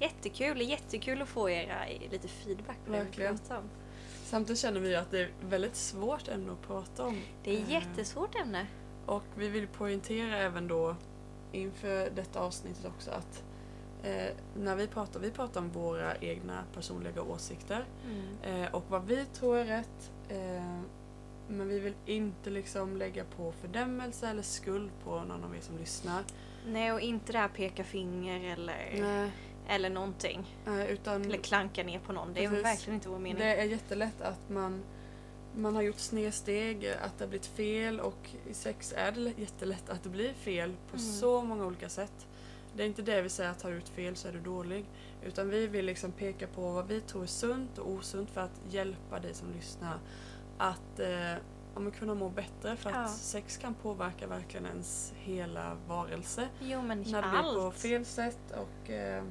Jättekul, 0.00 0.60
är 0.60 0.64
jättekul 0.64 1.22
att 1.22 1.28
få 1.28 1.50
era 1.50 1.86
lite 2.10 2.28
feedback 2.28 2.76
på 2.86 2.92
det 2.92 2.98
vi 2.98 3.04
Verkligen. 3.04 3.38
pratar 3.38 3.56
om. 3.58 3.64
Samtidigt 4.26 4.60
känner 4.60 4.80
vi 4.80 4.96
att 4.96 5.10
det 5.10 5.20
är 5.20 5.30
väldigt 5.40 5.76
svårt 5.76 6.28
ämne 6.28 6.52
att 6.52 6.62
prata 6.62 7.04
om. 7.04 7.20
Det 7.44 7.50
är 7.56 7.60
Eh, 7.60 7.70
jättesvårt 7.70 8.34
ämne. 8.34 8.66
Och 9.06 9.22
vi 9.36 9.48
vill 9.48 9.66
poängtera 9.66 10.36
även 10.38 10.68
då 10.68 10.96
inför 11.52 12.10
detta 12.10 12.40
avsnittet 12.40 12.84
också 12.84 13.10
att 13.10 13.42
eh, 14.02 14.26
när 14.56 14.76
vi 14.76 14.86
pratar, 14.86 15.20
vi 15.20 15.30
pratar 15.30 15.60
om 15.60 15.70
våra 15.70 16.16
egna 16.16 16.64
personliga 16.74 17.22
åsikter 17.22 17.84
Mm. 18.06 18.62
eh, 18.64 18.74
och 18.74 18.84
vad 18.88 19.04
vi 19.06 19.24
tror 19.24 19.56
är 19.56 19.64
rätt. 19.64 20.10
Eh, 20.28 20.80
Men 21.48 21.68
vi 21.68 21.78
vill 21.78 21.94
inte 22.06 22.50
liksom 22.50 22.96
lägga 22.96 23.24
på 23.24 23.52
fördömelse 23.52 24.28
eller 24.28 24.42
skuld 24.42 24.90
på 25.04 25.10
någon 25.20 25.44
av 25.44 25.56
er 25.56 25.60
som 25.60 25.78
lyssnar. 25.78 26.22
Nej, 26.66 26.92
och 26.92 27.00
inte 27.00 27.32
det 27.32 27.38
här 27.38 27.48
peka 27.48 27.84
finger 27.84 28.52
eller, 28.52 28.94
Nej, 29.00 29.30
eller 29.68 29.90
någonting. 29.90 30.46
eh, 30.66 30.86
utan 30.86 31.24
Eller 31.24 31.38
klanka 31.38 31.82
ner 31.82 31.98
på 31.98 32.12
någon. 32.12 32.34
Det 32.34 32.44
är 32.44 32.48
Precis. 32.48 32.64
verkligen 32.64 32.94
inte 32.94 33.08
vår 33.08 33.18
mening. 33.18 33.38
det 33.42 33.54
är 33.56 33.64
jättelätt 33.64 34.20
att 34.20 34.50
man, 34.50 34.82
man 35.56 35.74
har 35.74 35.82
gjort 35.82 35.98
snedsteg, 35.98 36.86
att 37.02 37.18
det 37.18 37.24
har 37.24 37.28
blivit 37.28 37.46
fel 37.46 38.00
och 38.00 38.30
i 38.50 38.54
sex 38.54 38.94
är 38.96 39.12
det 39.12 39.20
lätt- 39.20 39.38
jättelätt 39.38 39.90
att 39.90 40.02
det 40.02 40.08
blir 40.08 40.32
fel 40.32 40.74
på 40.90 40.96
Mm. 40.96 41.12
så 41.12 41.42
många 41.42 41.66
olika 41.66 41.88
sätt. 41.88 42.26
Det 42.76 42.82
är 42.82 42.86
inte 42.86 43.02
det 43.02 43.22
vi 43.22 43.28
säger 43.28 43.50
att 43.50 43.62
har 43.62 43.70
du 43.70 43.76
gjort 43.76 43.88
fel 43.88 44.16
så 44.16 44.28
är 44.28 44.32
du 44.32 44.40
dålig. 44.40 44.84
Utan 45.24 45.50
vi 45.50 45.66
vill 45.66 45.84
liksom 45.86 46.12
peka 46.12 46.46
på 46.46 46.60
vad 46.72 46.86
vi 46.88 47.00
tror 47.00 47.22
är 47.22 47.26
sunt 47.26 47.78
och 47.78 47.90
osunt 47.90 48.30
för 48.30 48.40
att 48.40 48.60
hjälpa 48.70 49.20
dig 49.20 49.34
som 49.34 49.52
lyssnar 49.52 49.98
att 50.58 51.00
eh, 51.00 51.34
men 51.78 51.90
kunna 51.90 52.14
må 52.14 52.28
bättre 52.30 52.76
för 52.76 52.90
att 52.90 52.96
Ja. 52.96 53.08
sex 53.08 53.56
kan 53.56 53.74
påverka 53.74 54.26
verkligen 54.26 54.66
ens 54.66 55.12
hela 55.16 55.76
varelse. 55.88 56.48
Jo, 56.60 56.82
men 56.82 57.02
När 57.02 57.22
det 57.22 57.28
blir 57.28 57.42
på 57.54 57.66
allt. 57.66 57.74
fel 57.76 58.04
sätt 58.04 58.38
och 58.56 58.90
eh, 58.90 59.24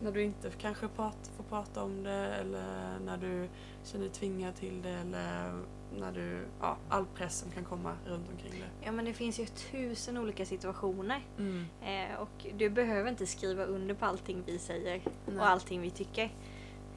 när 0.00 0.12
du 0.12 0.22
inte 0.22 0.50
kanske 0.50 0.88
prat, 0.88 1.30
får 1.36 1.44
prata 1.44 1.82
om 1.82 2.02
det 2.02 2.34
eller 2.40 2.98
när 3.04 3.16
du 3.16 3.48
känner 3.84 4.04
dig 4.04 4.14
tvingad 4.14 4.54
till 4.54 4.82
det 4.82 4.90
eller 4.90 5.52
när 5.98 6.12
du, 6.12 6.46
ja, 6.60 6.76
all 6.88 7.06
press 7.06 7.38
som 7.38 7.50
kan 7.50 7.64
komma 7.64 7.96
runt 8.06 8.28
omkring 8.30 8.60
det. 8.60 8.86
Ja, 8.86 8.92
men 8.92 9.04
det 9.04 9.12
finns 9.12 9.38
ju 9.40 9.46
tusen 9.46 10.16
olika 10.16 10.46
situationer. 10.46 11.22
Mm. 11.38 11.66
Eh, 11.82 12.20
och 12.20 12.46
du 12.58 12.70
behöver 12.70 13.10
inte 13.10 13.26
skriva 13.26 13.64
under 13.64 13.94
på 13.94 14.04
allting 14.04 14.42
vi 14.46 14.58
säger 14.58 15.02
Nej. 15.26 15.38
och 15.38 15.48
allting 15.48 15.80
vi 15.80 15.90
tycker. 15.90 16.24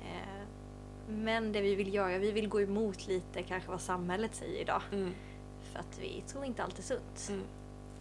Eh, 0.02 0.46
men 1.10 1.52
det 1.52 1.62
vi 1.62 1.76
vill 1.76 1.94
göra, 1.94 2.18
vi 2.18 2.32
vill 2.32 2.50
gå 2.50 2.62
emot 2.62 3.08
lite 3.08 3.44
kanske 3.44 3.70
vad 3.70 3.82
samhället 3.82 4.36
säger 4.36 4.62
idag. 4.62 4.82
Mm. 4.92 5.14
För 5.72 5.80
att 5.80 6.00
vi 6.02 6.24
tror 6.28 6.46
inte 6.46 6.64
allt 6.64 6.80
är 6.80 6.84
sunt. 6.84 7.30
Mm. 7.30 7.42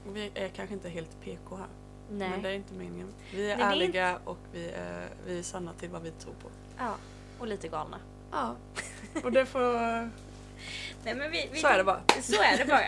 Och 0.07 0.17
vi 0.17 0.31
är 0.35 0.49
kanske 0.49 0.75
inte 0.75 0.89
helt 0.89 1.21
PK 1.21 1.57
här. 1.57 1.67
Nej. 2.11 2.31
Men 2.31 2.43
det 2.43 2.49
är 2.49 2.53
inte 2.53 2.75
meningen. 2.75 3.09
Vi 3.35 3.51
är 3.51 3.57
Nej, 3.57 3.57
det 3.57 3.63
är 3.63 3.71
ärliga 3.73 4.19
och 4.25 4.39
vi 4.53 4.71
är, 4.71 5.09
vi 5.27 5.39
är 5.39 5.43
sanna 5.43 5.73
till 5.73 5.89
vad 5.89 6.03
vi 6.03 6.11
tror 6.11 6.35
på. 6.35 6.49
Ja, 6.79 6.95
och 7.39 7.47
lite 7.47 7.69
galna. 7.69 7.99
Ja. 8.31 8.57
Och 9.25 9.33
det 9.33 9.47
får... 9.47 9.73
Nej, 11.05 11.15
men 11.15 11.31
vi, 11.31 11.49
vi 11.53 11.61
Så 11.61 11.67
är 11.67 11.79
det 11.79 11.85
bara. 11.85 12.03
Så 12.21 12.43
är 12.43 12.59
det 12.59 12.65
bara. 12.65 12.81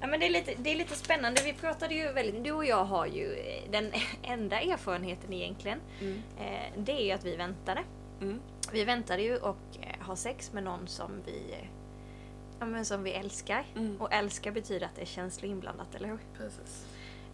Ja, 0.00 0.06
men 0.06 0.20
det, 0.20 0.26
är 0.26 0.30
lite, 0.30 0.54
det 0.58 0.70
är 0.70 0.76
lite 0.76 0.96
spännande. 0.96 1.42
Vi 1.44 1.52
pratade 1.52 1.94
ju 1.94 2.12
väldigt, 2.12 2.44
du 2.44 2.52
och 2.52 2.64
jag 2.64 2.84
har 2.84 3.06
ju 3.06 3.34
eh, 3.34 3.70
den 3.70 3.92
enda 4.22 4.60
erfarenheten 4.60 5.32
egentligen. 5.32 5.80
Mm. 6.00 6.22
Eh, 6.38 6.72
det 6.76 6.92
är 6.92 7.04
ju 7.04 7.10
att 7.10 7.24
vi 7.24 7.36
väntade. 7.36 7.82
Mm. 8.20 8.40
Vi 8.72 8.84
väntade 8.84 9.22
ju 9.22 9.36
och 9.36 9.56
eh, 9.80 10.06
har 10.06 10.16
sex 10.16 10.52
med 10.52 10.64
någon 10.64 10.88
som 10.88 11.10
vi, 11.26 11.54
ja, 12.60 12.66
men 12.66 12.84
som 12.84 13.02
vi 13.02 13.12
älskar. 13.12 13.64
Mm. 13.76 14.00
Och 14.00 14.12
älska 14.12 14.52
betyder 14.52 14.86
att 14.86 14.96
det 14.96 15.02
är 15.02 15.06
känslor 15.06 15.50
inblandat, 15.50 15.94
eller 15.94 16.08
hur? 16.08 16.18
Precis. 16.38 16.86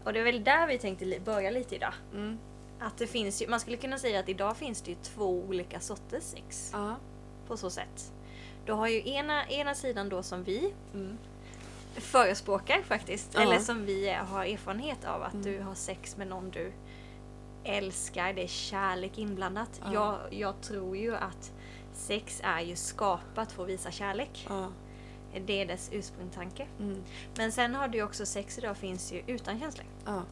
Och 0.04 0.12
det 0.12 0.20
är 0.20 0.24
väl 0.24 0.44
där 0.44 0.66
vi 0.66 0.78
tänkte 0.78 1.04
li- 1.04 1.20
börja 1.20 1.50
lite 1.50 1.74
idag. 1.74 1.94
Mm. 2.12 2.38
Att 2.80 2.98
det 2.98 3.06
finns 3.06 3.42
ju, 3.42 3.48
man 3.48 3.60
skulle 3.60 3.76
kunna 3.76 3.98
säga 3.98 4.20
att 4.20 4.28
idag 4.28 4.56
finns 4.56 4.82
det 4.82 4.90
ju 4.90 4.96
två 5.02 5.26
olika 5.26 5.80
sorters 5.80 6.22
sex. 6.22 6.70
Ja. 6.72 6.96
På 7.46 7.56
så 7.56 7.70
sätt. 7.70 8.12
Du 8.66 8.72
har 8.72 8.88
ju 8.88 9.08
ena, 9.08 9.48
ena 9.48 9.74
sidan 9.74 10.08
då 10.08 10.22
som 10.22 10.44
vi 10.44 10.74
Mm. 10.94 11.18
förespråkar 11.94 12.82
faktiskt. 12.82 13.34
Eller 13.34 13.58
som 13.58 13.86
vi 13.86 14.08
eh, 14.08 14.14
har 14.16 14.44
erfarenhet 14.44 15.04
av. 15.04 15.22
Att 15.22 15.32
Mm. 15.34 15.44
du 15.44 15.60
har 15.60 15.74
sex 15.74 16.16
med 16.16 16.26
någon 16.26 16.50
du 16.50 16.72
älskar. 17.64 18.32
Det 18.32 18.42
är 18.42 18.46
kärlek 18.46 19.18
inblandat. 19.18 19.80
Ja. 19.84 19.92
Jag, 19.92 20.18
jag 20.40 20.60
tror 20.60 20.96
ju 20.96 21.16
att 21.16 21.52
sex 21.94 22.40
är 22.44 22.60
ju 22.60 22.76
skapat 22.76 23.52
för 23.52 23.62
att 23.62 23.68
visa 23.68 23.90
kärlek. 23.90 24.46
Ja. 24.48 24.68
Det 25.46 25.62
är 25.62 25.66
dess 25.66 25.88
ursprungstanke. 25.92 26.66
Mm. 26.78 27.02
Men 27.36 27.52
sen 27.52 27.74
har 27.74 27.88
du 27.88 27.98
ju 27.98 28.04
också 28.04 28.26
sex 28.26 28.58
idag 28.58 28.76
finns 28.76 29.12
ju 29.12 29.22
utan 29.26 29.60
känslor. 29.60 29.86
Ja. 30.04 30.22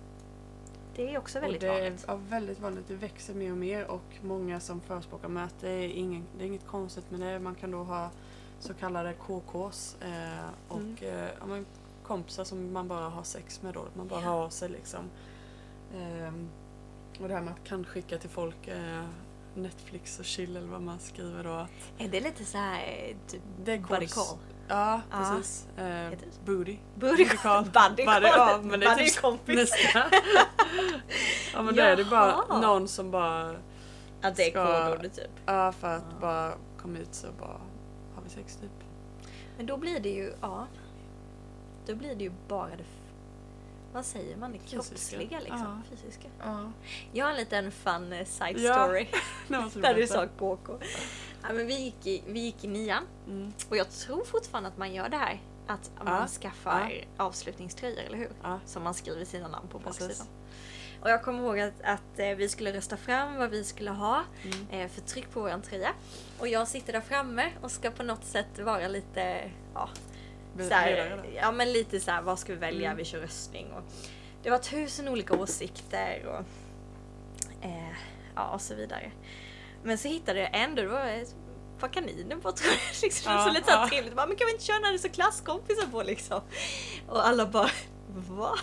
Det 0.97 1.14
är 1.14 1.19
också 1.19 1.40
väldigt 1.40 1.62
och 1.62 1.69
det 1.69 1.73
vanligt. 1.75 2.04
är 2.04 2.09
ja, 2.12 2.16
väldigt 2.28 2.61
vanligt. 2.61 2.88
Det 2.88 2.95
växer 2.95 3.35
mer 3.35 3.50
och 3.52 3.57
mer 3.59 3.87
och 3.87 4.02
många 4.23 4.61
som 4.61 4.80
förespråkar 4.80 5.37
att 5.37 5.61
det 5.61 5.69
är, 5.71 5.88
ingen, 5.88 6.25
det 6.38 6.45
är 6.45 6.47
inget 6.47 6.66
konstigt 6.66 7.11
med 7.11 7.21
det. 7.21 7.38
Man 7.38 7.54
kan 7.54 7.71
då 7.71 7.83
ha 7.83 8.11
så 8.61 8.75
kallade 8.75 9.12
KKs 9.14 9.97
eh, 10.00 10.49
och 10.69 10.80
Mm. 10.80 10.97
eh, 11.02 11.28
ja, 11.40 11.47
men 11.47 11.66
kompisar 12.02 12.45
som 12.45 12.73
man 12.73 12.88
bara 12.88 13.09
har 13.09 13.23
sex 13.23 13.62
med 13.62 13.75
då. 13.75 13.85
Man 13.95 14.09
bara 14.09 14.21
hör 14.21 14.45
av 14.45 14.49
sig 14.50 14.69
liksom. 14.69 15.04
Ehm, 15.95 16.49
och 17.21 17.28
det 17.28 17.35
här 17.35 17.42
med 17.42 17.52
att 17.54 17.64
kan 17.64 17.85
skicka 17.85 18.19
till 18.19 18.30
folk 18.30 18.69
eh, 18.69 19.04
Netflix 19.54 20.19
och 20.19 20.25
chill 20.25 20.57
eller 20.57 20.69
vad 20.69 20.83
man 20.83 20.99
skriver 20.99 21.45
då. 21.45 21.50
Att 21.52 21.71
Är 21.99 22.09
det 22.09 22.21
lite 22.21 22.45
så 22.45 22.59
här 22.59 22.83
eh, 22.83 23.16
typ 23.26 23.42
det 23.64 23.73
är 23.73 23.78
kos- 23.78 24.14
call? 24.14 24.38
Ja, 24.71 25.00
Ja. 25.11 25.17
precis. 25.37 25.67
Eh, 25.77 25.85
det 25.85 26.17
så? 26.33 26.41
booty. 26.45 26.77
Buddy 26.95 27.25
call. 27.25 27.65
Buddy 27.65 28.05
call. 28.05 28.23
ja, 28.23 28.59
men 28.62 28.81
det 28.81 28.87
är 28.87 28.95
typ 28.95 29.21
kompis. 29.21 29.57
nästa. 29.57 29.99
ja 31.55 31.62
men 31.62 31.77
då 31.77 31.83
är 31.83 31.97
det 31.97 32.05
bara 32.05 32.61
någon 32.61 32.89
som 32.89 33.11
bara 33.11 33.55
Att 34.23 34.37
det 34.37 34.55
är 34.55 34.83
kodordet 34.91 35.15
typ. 35.17 35.31
Ja, 35.47 35.73
för 35.73 35.97
att 35.97 36.05
Ja. 36.11 36.17
bara 36.21 36.53
komma 36.83 36.99
ut 36.99 37.15
så 37.15 37.27
bara 37.41 37.61
har 38.15 38.23
vi 38.25 38.31
sex 38.31 38.57
typ. 38.57 38.71
Men 39.57 39.67
då 39.67 39.77
blir 39.77 40.00
det 40.00 40.09
ju, 40.11 40.33
ja. 40.41 40.67
Då 41.87 41.95
blir 41.95 42.15
det 42.15 42.25
ju 42.25 42.33
bara 42.49 42.67
det, 42.69 42.85
vad 43.93 44.05
säger 44.05 44.37
man, 44.37 44.53
det 44.53 44.59
kroppsliga 44.59 45.41
liksom. 45.41 45.83
Fysiska. 45.91 46.29
Ja. 46.39 46.73
Jag 47.13 47.25
har 47.25 47.31
en 47.31 47.37
liten 47.37 47.71
fun 47.73 48.13
eh, 48.13 48.25
side 48.27 48.59
Ja, 48.59 48.75
story. 48.85 49.07
Där 49.83 49.95
du 49.95 50.07
sa 50.07 50.27
KK. 50.27 50.73
Ja, 51.43 51.53
men 51.53 51.67
vi, 51.67 51.79
gick 51.85 52.07
i, 52.07 52.23
vi 52.27 52.41
gick 52.41 52.65
i 52.65 52.69
nian 52.69 53.05
Mm. 53.27 53.53
och 53.69 53.77
jag 53.77 53.91
tror 53.91 54.25
fortfarande 54.25 54.69
att 54.69 54.79
man 54.79 54.95
gör 54.95 55.09
det 55.09 55.17
här. 55.17 55.41
Att 55.67 55.91
man 56.05 56.21
Ja, 56.21 56.27
skaffar 56.27 56.93
avslutningströjor, 57.17 57.99
eller 58.01 58.19
hur? 58.19 58.31
Ja. 58.43 58.61
Som 58.67 58.83
man 58.83 58.95
skriver 58.95 59.25
sina 59.25 59.49
namn 59.49 59.69
på 59.69 59.79
Precis. 59.79 60.01
baksidan. 60.09 60.27
Och 61.03 61.11
jag 61.11 61.23
kommer 61.23 61.39
ihåg 61.43 61.61
att, 61.61 61.81
att 61.85 62.19
eh, 62.19 62.29
vi 62.37 62.49
skulle 62.49 62.73
rösta 62.73 62.97
fram 62.97 63.37
vad 63.37 63.51
vi 63.51 63.65
skulle 63.65 63.91
ha 63.91 64.23
Mm. 64.45 64.69
eh, 64.71 64.89
för 64.89 65.01
tryck 65.01 65.31
på 65.31 65.41
vår 65.41 65.61
tröja. 65.61 65.93
Och 66.39 66.49
jag 66.49 66.69
sitter 66.69 66.93
där 66.93 67.01
framme 67.01 67.51
och 67.63 67.71
ska 67.71 67.91
på 67.91 68.03
något 68.03 68.25
sätt 68.25 68.59
vara 68.59 68.89
lite, 68.89 69.51
ja, 69.75 69.89
Vi- 70.57 70.69
så 70.69 70.75
här, 70.75 70.90
ledare 70.90 71.16
då? 71.16 71.23
ja 71.37 71.52
men 71.52 71.73
lite 71.73 72.00
så 72.00 72.11
här, 72.11 72.23
vad 72.23 72.38
ska 72.38 72.52
vi 72.52 72.59
välja? 72.59 72.87
Mm. 72.87 72.97
Vi 72.97 73.04
kör 73.04 73.19
röstning. 73.21 73.73
Och 73.73 73.83
det 74.42 74.50
var 74.50 74.59
tusen 74.59 75.09
olika 75.09 75.35
åsikter 75.35 76.26
och, 76.26 76.45
eh, 77.64 77.92
ja, 78.35 78.49
och 78.54 78.61
så 78.61 78.75
vidare. 78.75 79.11
Men 79.83 79.99
så 79.99 80.09
hittade 80.09 80.40
jag 80.40 80.50
ändå, 80.52 80.83
det 80.83 80.88
var 80.88 81.07
ett 81.07 81.35
par 81.78 81.88
kaniner 81.88 82.37
på 82.37 82.52
tror 82.52 82.71
jag. 82.73 83.02
Liksom, 83.02 83.33
Ja, 83.33 83.45
så 83.47 83.52
lite 83.52 83.64
så 83.66 83.73
ja. 83.73 83.88
trevligt. 83.88 84.14
Bara, 84.16 84.26
men 84.26 84.37
kan 84.37 84.47
vi 84.47 84.52
inte 84.52 84.64
köra 84.64 84.78
när 84.78 84.88
det 84.88 84.97
är 84.97 84.99
så 84.99 85.09
klasskompisar 85.09 85.87
på 85.87 86.02
liksom? 86.02 86.40
Och 87.09 87.26
alla 87.26 87.47
bara, 87.47 87.71
va? 88.28 88.54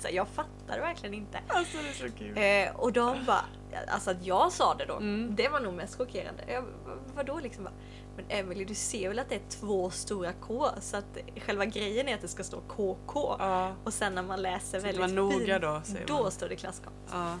Så 0.00 0.08
jag 0.12 0.28
fattar 0.28 0.80
verkligen 0.80 1.14
inte. 1.14 1.38
Alltså 1.48 1.78
det 1.82 1.88
är 1.88 2.08
så 2.08 2.16
kul. 2.18 2.38
Eh, 2.38 2.76
och 2.80 2.92
de 2.92 3.24
bara, 3.26 3.44
alltså 3.88 4.10
att 4.10 4.26
jag 4.26 4.52
sa 4.52 4.74
det 4.74 4.84
då, 4.84 4.96
Mm. 4.96 5.34
det 5.36 5.48
var 5.48 5.60
nog 5.60 5.74
mest 5.74 5.98
chockerande. 5.98 6.42
Jag, 6.48 6.62
"Va- 6.62 6.68
vadå 7.14 7.40
liksom? 7.42 7.64
Bara, 7.64 7.72
Men 8.16 8.24
Emily 8.28 8.64
du 8.64 8.74
ser 8.74 9.08
väl 9.08 9.18
att 9.18 9.28
det 9.28 9.34
är 9.34 9.48
två 9.60 9.90
stora 9.90 10.32
K? 10.32 10.68
Så 10.80 10.96
att 10.96 11.18
själva 11.46 11.64
grejen 11.64 12.08
är 12.08 12.14
att 12.14 12.20
det 12.20 12.28
ska 12.28 12.44
stå 12.44 12.60
KK. 12.60 13.36
Ja. 13.38 13.74
Och 13.84 13.94
sen 13.94 14.14
när 14.14 14.22
man 14.22 14.42
läser 14.42 14.80
Sitter 14.80 14.98
väldigt 14.98 15.16
noga 15.16 15.58
då, 15.58 15.82
säger 15.84 16.06
då 16.06 16.22
man. 16.22 16.32
står 16.32 16.48
det 16.48 16.56
klasskompis. 16.56 17.12
Ja. 17.12 17.38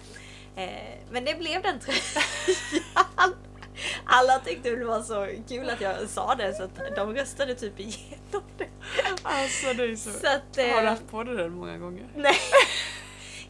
Eh, 0.62 0.98
men 1.10 1.24
det 1.24 1.38
blev 1.38 1.62
den 1.62 1.78
tröjan. 1.78 2.24
Alla 4.04 4.38
tyckte 4.38 4.70
det 4.70 4.84
var 4.84 5.02
så 5.02 5.28
kul 5.48 5.70
att 5.70 5.80
jag 5.80 6.08
sa 6.08 6.34
det 6.34 6.54
så 6.54 6.62
att 6.62 6.96
de 6.96 7.14
röstade 7.14 7.54
typ 7.54 7.80
igenom 7.80 8.42
det. 8.58 8.68
Alltså 9.22 9.72
det 9.72 9.84
är 9.84 9.96
så... 9.96 10.10
Så 10.10 10.26
att, 10.26 10.56
Har 10.56 10.62
du 10.64 10.70
eh, 10.70 10.84
haft 10.84 11.10
på 11.10 11.22
dig 11.24 11.36
den 11.36 11.52
många 11.54 11.78
gånger? 11.78 12.08
Nej. 12.16 12.34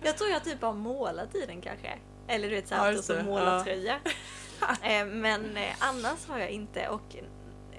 Jag 0.03 0.19
tror 0.19 0.31
jag 0.31 0.45
typ 0.45 0.63
har 0.63 0.73
målat 0.73 1.35
i 1.35 1.47
den 1.47 1.61
kanske. 1.61 1.99
Eller 2.29 2.49
du 2.49 2.55
vet 2.55 2.71
Ja, 2.71 2.77
såhär 3.03 3.19
ja, 3.19 3.25
det. 3.25 3.31
målartröja. 3.31 3.95
eh, 4.05 4.13
men 5.07 5.57
eh, 5.57 5.75
annars 5.79 6.27
har 6.29 6.39
jag 6.39 6.51
inte 6.51 6.89
och 6.89 7.17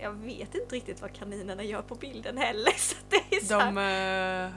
jag 0.01 0.11
vet 0.11 0.55
inte 0.55 0.75
riktigt 0.75 1.01
vad 1.01 1.13
kaninerna 1.13 1.63
gör 1.63 1.81
på 1.81 1.95
bilden 1.95 2.37
heller. 2.37 2.71
Så 2.77 2.95
det 3.09 3.35
är 3.35 3.45
så 3.45 3.59
De, 3.59 3.77
här, 3.77 4.45
eh, 4.45 4.51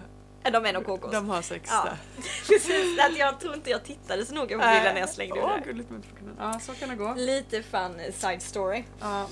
Eh, 0.44 0.52
de 0.52 0.66
är 0.66 0.72
nog 0.72 0.86
kokos. 0.86 1.12
de 1.12 1.28
har 1.28 1.42
sex 1.42 1.70
Ja. 1.72 1.84
där. 1.84 1.96
Precis, 2.48 3.00
att 3.00 3.18
jag 3.18 3.40
tror 3.40 3.54
inte 3.54 3.70
jag 3.70 3.84
tittade 3.84 4.26
så 4.26 4.34
noga 4.34 4.58
på 4.58 4.64
bilden 4.74 4.94
när 4.94 5.00
jag 5.00 5.08
slängde 5.08 5.38
ur 5.38 5.42
Åh, 5.44 5.56
det. 5.64 5.82
två 5.82 5.94
kaniner. 6.18 6.34
Ja, 6.38 6.60
så 6.60 6.72
kan 6.74 6.88
det 6.88 6.94
gå. 6.94 7.14
Lite 7.16 7.62
fun 7.62 8.00
eh, 8.00 8.12
side 8.12 8.42
story. 8.42 8.84
Ja. 9.00 9.26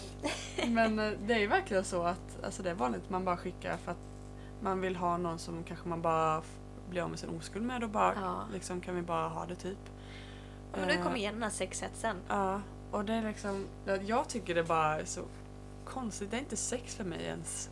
Men 0.66 0.98
eh, 0.98 1.10
det 1.26 1.34
är 1.34 1.38
ju 1.38 1.46
verkligen 1.46 1.84
så 1.84 2.02
att 2.02 2.44
alltså 2.44 2.62
det 2.62 2.70
är 2.70 2.74
vanligt 2.74 3.02
att 3.04 3.10
man 3.10 3.24
bara 3.24 3.36
skickar 3.36 3.76
för 3.84 3.90
att 3.92 3.98
man 4.60 4.80
vill 4.80 4.96
ha 4.96 5.16
någon 5.16 5.38
som 5.38 5.64
kanske 5.64 5.88
man 5.88 6.02
bara 6.02 6.42
blir 6.90 7.02
av 7.02 7.10
med 7.10 7.18
sin 7.18 7.30
oskuld 7.38 7.64
med 7.64 7.82
och 7.84 7.90
bara 7.90 8.14
Ja. 8.22 8.44
liksom 8.52 8.80
kan 8.80 8.94
vi 8.96 9.02
bara 9.02 9.28
ha 9.28 9.46
det 9.46 9.54
typ. 9.54 9.78
Men 10.72 10.88
nu 10.88 10.94
Eh, 10.94 11.02
kommer 11.02 11.16
igen 11.16 11.34
den 11.34 11.42
här 11.42 11.50
sexhetsen. 11.50 12.16
Ja, 12.28 12.60
och 12.94 13.04
det 13.04 13.12
är 13.12 13.22
liksom, 13.22 13.66
jag 14.06 14.28
tycker 14.28 14.54
det 14.54 14.64
bara 14.64 15.00
är 15.00 15.04
så 15.04 15.22
konstigt. 15.84 16.30
Det 16.30 16.36
är 16.36 16.40
inte 16.40 16.56
sex 16.56 16.94
för 16.94 17.04
mig 17.04 17.22
ens. 17.24 17.70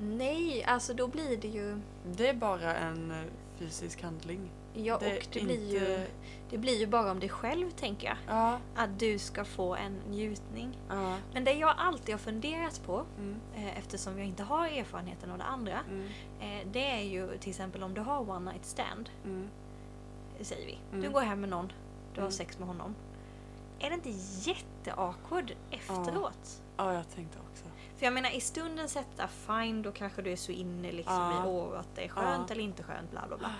Nej, 0.00 0.64
alltså 0.64 0.94
då 0.94 1.06
blir 1.08 1.36
det 1.36 1.48
ju... 1.48 1.80
Det 2.16 2.28
är 2.28 2.34
bara 2.34 2.76
en 2.76 3.10
eh, 3.10 3.16
fysisk 3.58 4.02
handling. 4.02 4.50
Ja, 4.74 4.98
Det 5.00 5.16
och 5.18 5.22
det 5.32 5.40
blir, 5.44 5.72
ju, 5.72 6.06
det 6.50 6.58
blir 6.58 6.78
ju 6.78 6.86
bara 6.86 7.10
om 7.10 7.20
dig 7.20 7.28
själv, 7.28 7.70
tänker 7.70 8.06
jag. 8.08 8.16
Ja, 8.36 8.58
Att 8.76 8.98
du 8.98 9.18
ska 9.18 9.44
få 9.44 9.74
en 9.74 9.92
njutning. 10.10 10.78
ja. 10.88 11.16
Men 11.32 11.44
det 11.44 11.52
jag 11.52 11.74
alltid 11.78 12.14
har 12.14 12.18
funderat 12.18 12.80
på, 12.86 13.04
Mm, 13.18 13.36
eh, 13.56 13.78
eftersom 13.78 14.18
jag 14.18 14.26
inte 14.26 14.42
har 14.42 14.66
erfarenheten 14.66 15.30
av 15.30 15.38
det 15.38 15.44
andra, 15.44 15.80
mm, 15.90 16.06
eh, 16.40 16.66
det 16.72 16.84
är 16.90 17.02
ju 17.02 17.38
till 17.38 17.50
exempel 17.50 17.82
om 17.82 17.94
du 17.94 18.00
har 18.00 18.30
one 18.30 18.50
night 18.52 18.64
stand, 18.66 19.10
mm. 19.24 19.48
säger 20.40 20.66
vi. 20.66 20.78
Du 20.90 20.98
Mm. 20.98 21.12
går 21.12 21.20
hem 21.20 21.40
med 21.40 21.48
någon, 21.50 21.66
du 22.14 22.20
har 22.20 22.26
Mm. 22.26 22.32
sex 22.32 22.58
med 22.58 22.68
honom. 22.68 22.94
Är 23.80 23.88
det 23.90 23.94
inte 23.94 24.10
jätteawkward 24.50 25.52
efteråt? 25.70 26.62
Ja, 26.76 26.92
jag 26.94 27.10
tänkte 27.10 27.38
också. 27.50 27.64
För 27.96 28.04
jag 28.06 28.12
menar 28.14 28.30
i 28.36 28.40
stunden 28.40 28.88
sätta 28.88 29.28
fine, 29.28 29.82
då 29.82 29.92
kanske 29.92 30.22
du 30.22 30.32
är 30.32 30.36
så 30.36 30.52
inne 30.52 30.92
liksom 30.92 31.14
Ja. 31.14 31.44
i 31.44 31.48
åh, 31.48 31.78
att 31.80 31.94
det 31.94 32.04
är 32.04 32.08
skönt 32.08 32.44
Ja. 32.48 32.52
eller 32.54 32.64
inte 32.64 32.82
skönt, 32.82 33.10
bla 33.10 33.24
bla 33.28 33.36
bla. 33.38 33.50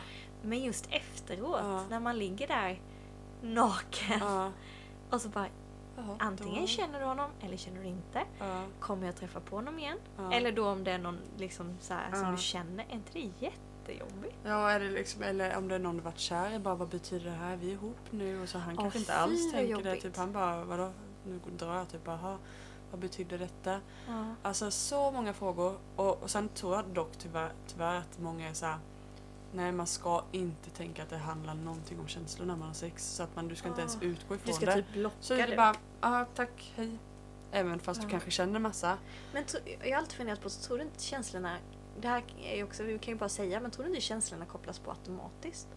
Men 0.42 0.58
just 0.64 0.86
efteråt, 0.90 1.60
Ja. 1.62 1.84
när 1.90 2.00
man 2.00 2.18
ligger 2.18 2.48
där 2.48 2.80
naken 3.42 4.18
Ja. 4.20 4.52
och 5.10 5.20
så 5.20 5.28
bara 5.28 5.46
antingen 6.18 6.66
känner 6.66 7.00
du 7.00 7.06
honom 7.06 7.30
eller 7.40 7.56
känner 7.56 7.80
du 7.82 7.86
inte. 7.88 8.22
Ja, 8.38 8.62
Kommer 8.80 9.06
jag 9.06 9.16
träffa 9.16 9.40
på 9.40 9.56
honom 9.56 9.78
igen? 9.78 9.98
ja. 10.16 10.32
Eller 10.32 10.52
då 10.52 10.68
om 10.68 10.84
det 10.84 10.92
är 10.92 10.98
någon 10.98 11.18
liksom 11.36 11.76
så 11.80 11.94
här, 11.94 12.10
som 12.12 12.24
Ja. 12.24 12.30
du 12.30 12.36
känner, 12.36 12.84
är 12.88 12.94
inte 12.94 13.12
det 13.12 13.18
jättejobbigt? 13.92 14.36
Ja, 14.44 14.70
är 14.70 14.80
det 14.80 14.88
liksom, 14.90 15.22
eller 15.22 15.56
om 15.56 15.68
det 15.68 15.74
är 15.74 15.78
någon 15.78 15.96
du 15.96 16.02
varit 16.02 16.18
kär 16.18 16.54
i, 16.54 16.58
bara 16.58 16.74
vad 16.74 16.88
betyder 16.88 17.24
det 17.24 17.36
här? 17.36 17.56
Vi 17.56 17.68
är 17.68 17.72
ihop 17.72 17.96
nu 18.10 18.42
och 18.42 18.48
så 18.48 18.58
han 18.58 18.74
Åh, 18.78 18.82
kanske 18.82 18.98
inte 18.98 19.14
alls 19.14 19.52
tänker 19.52 19.58
det. 19.62 19.88
jobbigt. 19.88 20.02
Typ 20.02 20.16
han 20.16 20.32
bara, 20.32 20.64
vadå? 20.64 20.92
Nu 21.26 21.40
drar 21.58 21.76
jag 21.76 21.88
typ 21.88 22.00
"Jaha, 22.04 22.38
vad 22.90 23.00
betyder 23.00 23.38
detta? 23.38 23.80
Ja. 24.08 24.34
Alltså 24.42 24.70
så 24.70 25.10
många 25.10 25.32
frågor. 25.32 25.78
Och, 25.96 26.22
och 26.22 26.30
sen 26.30 26.48
tror 26.48 26.74
jag 26.76 26.84
dock 26.84 27.10
tyvärr, 27.18 27.52
tyvärr 27.66 27.94
att 27.98 28.18
många 28.18 28.48
är 28.48 28.54
så 28.54 28.66
här. 28.66 28.78
Nej 29.52 29.72
man 29.72 29.86
ska 29.86 30.24
inte 30.32 30.70
tänka 30.70 31.02
att 31.02 31.10
det 31.10 31.16
handlar 31.16 31.54
någonting 31.54 32.00
om 32.00 32.08
känslor 32.08 32.46
när 32.46 32.56
man 32.56 32.68
har 32.68 32.74
sex. 32.74 33.14
Så 33.14 33.22
att 33.22 33.36
man, 33.36 33.48
du 33.48 33.56
ska 33.56 33.68
inte 33.68 33.80
ens 33.80 33.96
Ah. 33.96 34.04
utgå 34.04 34.34
ifrån 34.34 34.46
Du 34.46 34.52
ska 34.52 34.66
det. 34.66 34.72
typ 34.74 34.92
blocka 34.92 35.16
så 35.20 35.34
är 35.34 35.38
det 35.38 35.46
det. 35.46 35.56
bara, 35.56 35.74
ja 36.00 36.26
tack, 36.34 36.72
hej. 36.76 36.98
Även 37.52 37.78
fast 37.78 38.00
Ja. 38.00 38.04
du 38.06 38.10
kanske 38.10 38.30
känner 38.30 38.60
massa. 38.60 38.98
Men 39.32 39.44
jag 39.80 39.90
har 39.90 39.98
alltid 39.98 40.12
funderat 40.16 40.40
på, 40.42 40.50
så 40.50 40.66
tror 40.66 40.78
du 40.78 40.84
inte 40.84 41.02
känslorna, 41.02 41.56
det 42.00 42.08
här 42.08 42.22
är 42.42 42.56
ju 42.56 42.62
också, 42.64 42.82
vi 42.82 42.98
kan 42.98 43.14
ju 43.14 43.18
bara 43.18 43.28
säga, 43.28 43.60
men 43.60 43.70
tror 43.70 43.84
du 43.84 43.90
inte 43.90 44.00
känslorna 44.02 44.44
kopplas 44.44 44.78
på 44.78 44.90
automatiskt? 44.90 45.68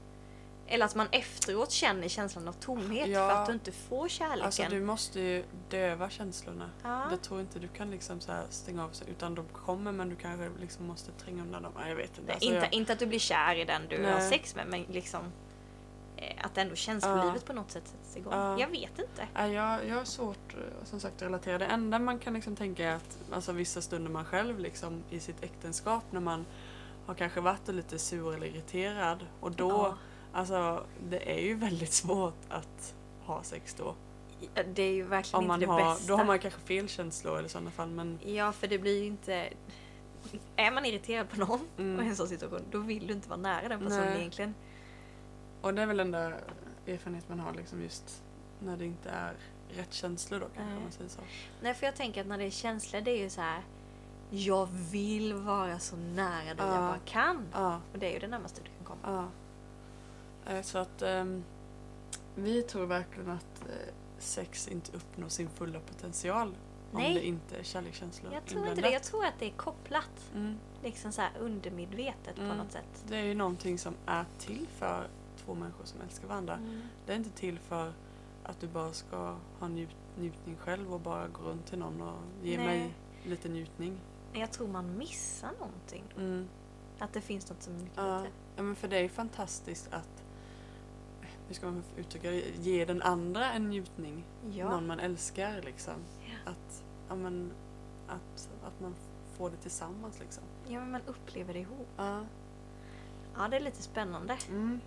Eller 0.67 0.85
att 0.85 0.95
man 0.95 1.07
efteråt 1.11 1.71
känner 1.71 2.07
känslan 2.07 2.47
av 2.47 2.53
tomhet 2.53 3.07
Ja. 3.09 3.29
för 3.29 3.35
att 3.41 3.47
du 3.47 3.53
inte 3.53 3.71
får 3.71 4.07
kärleken. 4.07 4.45
Alltså 4.45 4.63
du 4.69 4.81
måste 4.81 5.19
ju 5.21 5.43
döva 5.69 6.09
känslorna. 6.09 6.69
ja. 6.83 7.07
Det 7.11 7.17
tror 7.17 7.41
inte 7.41 7.59
du 7.59 7.67
kan 7.67 7.91
liksom 7.91 8.19
så 8.19 8.31
stänga 8.49 8.83
av 8.85 8.89
sig. 8.89 9.07
Utan 9.09 9.35
de 9.35 9.45
kommer 9.45 9.91
men 9.91 10.09
du 10.09 10.15
kanske 10.15 10.49
liksom 10.59 10.85
måste 10.87 11.11
tränga 11.11 11.41
undan 11.43 11.63
dem. 11.63 11.73
Ja, 11.79 11.87
Jag 11.87 11.95
vet 11.95 12.17
inte. 12.17 12.33
Alltså, 12.33 12.47
inte, 12.49 12.57
jag, 12.59 12.73
inte 12.73 12.93
att 12.93 12.99
du 12.99 13.05
blir 13.05 13.19
kär 13.19 13.55
i 13.55 13.65
den 13.65 13.81
du 13.89 13.97
Nej. 13.97 14.11
har 14.13 14.19
sex 14.19 14.55
med, 14.55 14.67
men 14.67 14.83
liksom 14.83 15.21
eh, 16.17 16.45
att 16.45 16.57
ändå 16.57 16.75
känslolivet 16.75 17.33
Ja. 17.35 17.41
på 17.47 17.53
något 17.53 17.71
sätt 17.71 17.93
sätts 18.11 18.17
igång. 18.17 18.33
Ja. 18.33 18.59
Jag 18.59 18.67
vet 18.67 18.99
inte. 18.99 19.27
Nej, 19.33 19.53
jag, 19.53 19.87
jag 19.87 19.95
har 19.95 20.03
svårt 20.05 20.53
eh, 20.53 20.85
som 20.85 20.99
sagt 20.99 21.15
att 21.15 21.21
relatera. 21.21 21.57
Det 21.57 21.65
enda 21.65 21.99
man 21.99 22.19
kan 22.19 22.33
liksom 22.33 22.55
tänka 22.55 22.85
är 22.89 22.95
att 22.95 23.17
alltså, 23.31 23.51
vissa 23.51 23.81
stunder 23.81 24.11
man 24.11 24.25
själv 24.25 24.59
liksom, 24.59 25.03
i 25.09 25.19
sitt 25.19 25.43
äktenskap 25.43 26.03
när 26.11 26.19
man 26.19 26.45
har 27.05 27.13
kanske 27.15 27.41
varit 27.41 27.67
lite 27.67 27.99
sur 27.99 28.35
eller 28.35 28.47
irriterad 28.47 29.25
och 29.39 29.51
då, 29.51 29.69
Ja. 29.69 29.97
alltså 30.33 30.85
det 31.09 31.31
är 31.39 31.41
ju 31.41 31.53
väldigt 31.55 31.93
svårt 31.93 32.39
att 32.49 32.95
ha 33.25 33.43
sex 33.43 33.73
då. 33.73 33.95
Ja, 34.55 34.63
Det 34.73 34.83
är 34.83 34.93
ju 34.93 35.03
verkligen 35.03 35.39
Om 35.41 35.47
man 35.47 35.61
inte 35.63 35.65
det 35.75 35.83
har, 35.83 35.93
bästa. 35.93 36.07
då 36.07 36.17
har 36.17 36.25
man 36.25 36.39
kanske 36.39 36.59
fel 36.61 36.87
känslor 36.89 37.37
eller 37.39 37.49
sådana 37.49 37.71
fall 37.71 37.89
men 37.89 38.19
Ja, 38.25 38.51
för 38.51 38.67
det 38.67 38.77
blir 38.79 38.99
ju 39.01 39.05
inte... 39.07 39.49
Är 40.55 40.71
man 40.71 40.85
irriterad 40.85 41.29
på 41.29 41.39
någon 41.39 41.59
Mm. 41.77 41.99
och 41.99 42.05
i 42.05 42.07
en 42.07 42.15
sån 42.15 42.27
situation, 42.27 42.61
då 42.71 42.77
vill 42.79 43.07
du 43.07 43.13
inte 43.13 43.29
vara 43.29 43.39
nära 43.39 43.69
den 43.69 43.79
personen 43.79 44.05
Nej. 44.05 44.19
egentligen. 44.19 44.53
Och 45.61 45.73
det 45.73 45.81
är 45.81 45.85
väl 45.85 45.97
den 45.97 46.11
där 46.11 46.43
erfarenhet 46.87 47.29
man 47.29 47.39
har 47.39 47.53
liksom 47.53 47.81
just 47.81 48.23
när 48.59 48.77
det 48.77 48.85
inte 48.85 49.09
är 49.09 49.33
rätt 49.69 49.93
känslor 49.93 50.39
då 50.39 50.45
kanske 50.45 50.63
Nej. 50.63 50.75
om 50.77 50.83
man 50.83 50.91
säger 50.91 51.09
så. 51.09 51.21
Nej, 51.61 51.73
för 51.73 51.85
jag 51.85 51.95
tänker 51.95 52.21
att 52.21 52.27
när 52.27 52.37
det 52.37 52.43
är 52.43 52.49
känslor, 52.49 53.01
det 53.01 53.11
är 53.11 53.17
ju 53.17 53.29
så 53.29 53.41
här. 53.41 53.61
Jag 54.29 54.65
vill 54.91 55.33
vara 55.33 55.79
så 55.79 55.95
nära 55.95 56.43
dig 56.53 56.55
jag 56.57 56.67
Ja. 56.67 56.77
bara 56.77 56.99
kan. 57.05 57.47
Ja, 57.53 57.81
Och 57.93 57.99
det 57.99 58.07
är 58.09 58.13
ju 58.13 58.19
det 58.19 58.27
närmaste 58.27 58.61
du 58.61 58.69
kan 58.85 58.85
komma. 58.97 59.29
ja. 60.45 60.51
Eh, 60.53 60.61
Så 60.61 60.77
att 60.77 61.01
ehm, 61.01 61.43
vi 62.35 62.61
tror 62.61 62.85
verkligen 62.85 63.29
att 63.29 63.61
eh, 63.69 63.93
sex 64.19 64.67
inte 64.67 64.91
uppnår 64.97 65.29
sin 65.29 65.49
fulla 65.49 65.79
potential 65.79 66.47
om 66.91 66.97
Nej. 67.01 67.13
det 67.13 67.25
inte 67.25 67.57
är 67.57 67.63
kärlekskänslor 67.63 68.33
Jag 68.33 68.45
tror 68.45 68.59
inte 68.59 68.69
inblandat. 68.69 68.83
det. 68.83 68.93
Jag 68.93 69.03
tror 69.03 69.25
att 69.25 69.39
det 69.39 69.45
är 69.45 69.51
kopplat. 69.57 70.31
Mm. 70.35 70.57
Liksom 70.83 71.11
så 71.11 71.21
undermedvetet 71.39 72.35
på 72.35 72.41
Mm. 72.41 72.57
något 72.57 72.71
sätt. 72.71 73.03
Det 73.07 73.17
är 73.17 73.23
ju 73.23 73.33
någonting 73.33 73.77
som 73.79 73.93
är 74.05 74.25
till 74.39 74.67
för 74.77 75.07
två 75.45 75.53
människor 75.53 75.85
som 75.85 76.01
älskar 76.01 76.27
varandra. 76.27 76.53
Mm. 76.55 76.81
Det 77.05 77.11
är 77.11 77.17
inte 77.17 77.29
till 77.29 77.59
för 77.59 77.93
att 78.43 78.59
du 78.59 78.67
bara 78.67 78.93
ska 78.93 79.37
ha 79.59 79.67
njut, 79.67 79.95
njutning 80.17 80.55
själv 80.57 80.93
och 80.93 80.99
bara 80.99 81.27
gå 81.27 81.41
runt 81.41 81.65
till 81.65 81.79
någon 81.79 82.01
och 82.01 82.21
ge 82.43 82.57
Nej. 82.57 82.65
mig 82.67 82.93
lite 83.23 83.49
njutning. 83.49 84.01
Jag 84.33 84.51
tror 84.51 84.67
man 84.67 84.97
missar 84.97 85.51
någonting. 85.59 86.03
Mm. 86.17 86.47
Att 86.99 87.13
det 87.13 87.21
finns 87.21 87.49
något 87.49 87.61
som 87.63 87.75
är 87.75 87.79
mycket 87.79 87.97
Ja. 87.97 88.17
bättre. 88.17 88.31
ja, 88.55 88.63
men 88.63 88.75
för 88.75 88.87
det 88.87 88.97
är 88.97 89.01
ju 89.01 89.09
fantastiskt 89.09 89.93
att, 89.93 90.23
hur 91.47 91.55
ska 91.55 91.65
man 91.65 91.83
uttrycka 91.97 92.31
det, 92.31 92.39
ge 92.57 92.85
den 92.85 93.01
andra 93.01 93.51
en 93.51 93.69
njutning. 93.69 94.23
Ja. 94.51 94.69
Någon 94.69 94.87
man 94.87 94.99
älskar 94.99 95.61
liksom. 95.61 95.93
Ja. 96.19 96.51
Att, 96.51 96.83
ja, 97.09 97.15
men, 97.15 97.51
att, 98.07 98.49
att 98.63 98.79
man 98.79 98.95
får 99.37 99.49
det 99.49 99.57
tillsammans 99.57 100.19
liksom. 100.19 100.43
ja, 100.67 100.79
men 100.79 100.91
man 100.91 101.01
upplever 101.05 101.53
det 101.53 101.59
ihop. 101.59 101.87
Ja. 101.97 102.25
Ja, 103.35 103.47
det 103.47 103.55
är 103.55 103.59
lite 103.61 103.81
spännande. 103.83 104.37
Mm. 104.49 104.79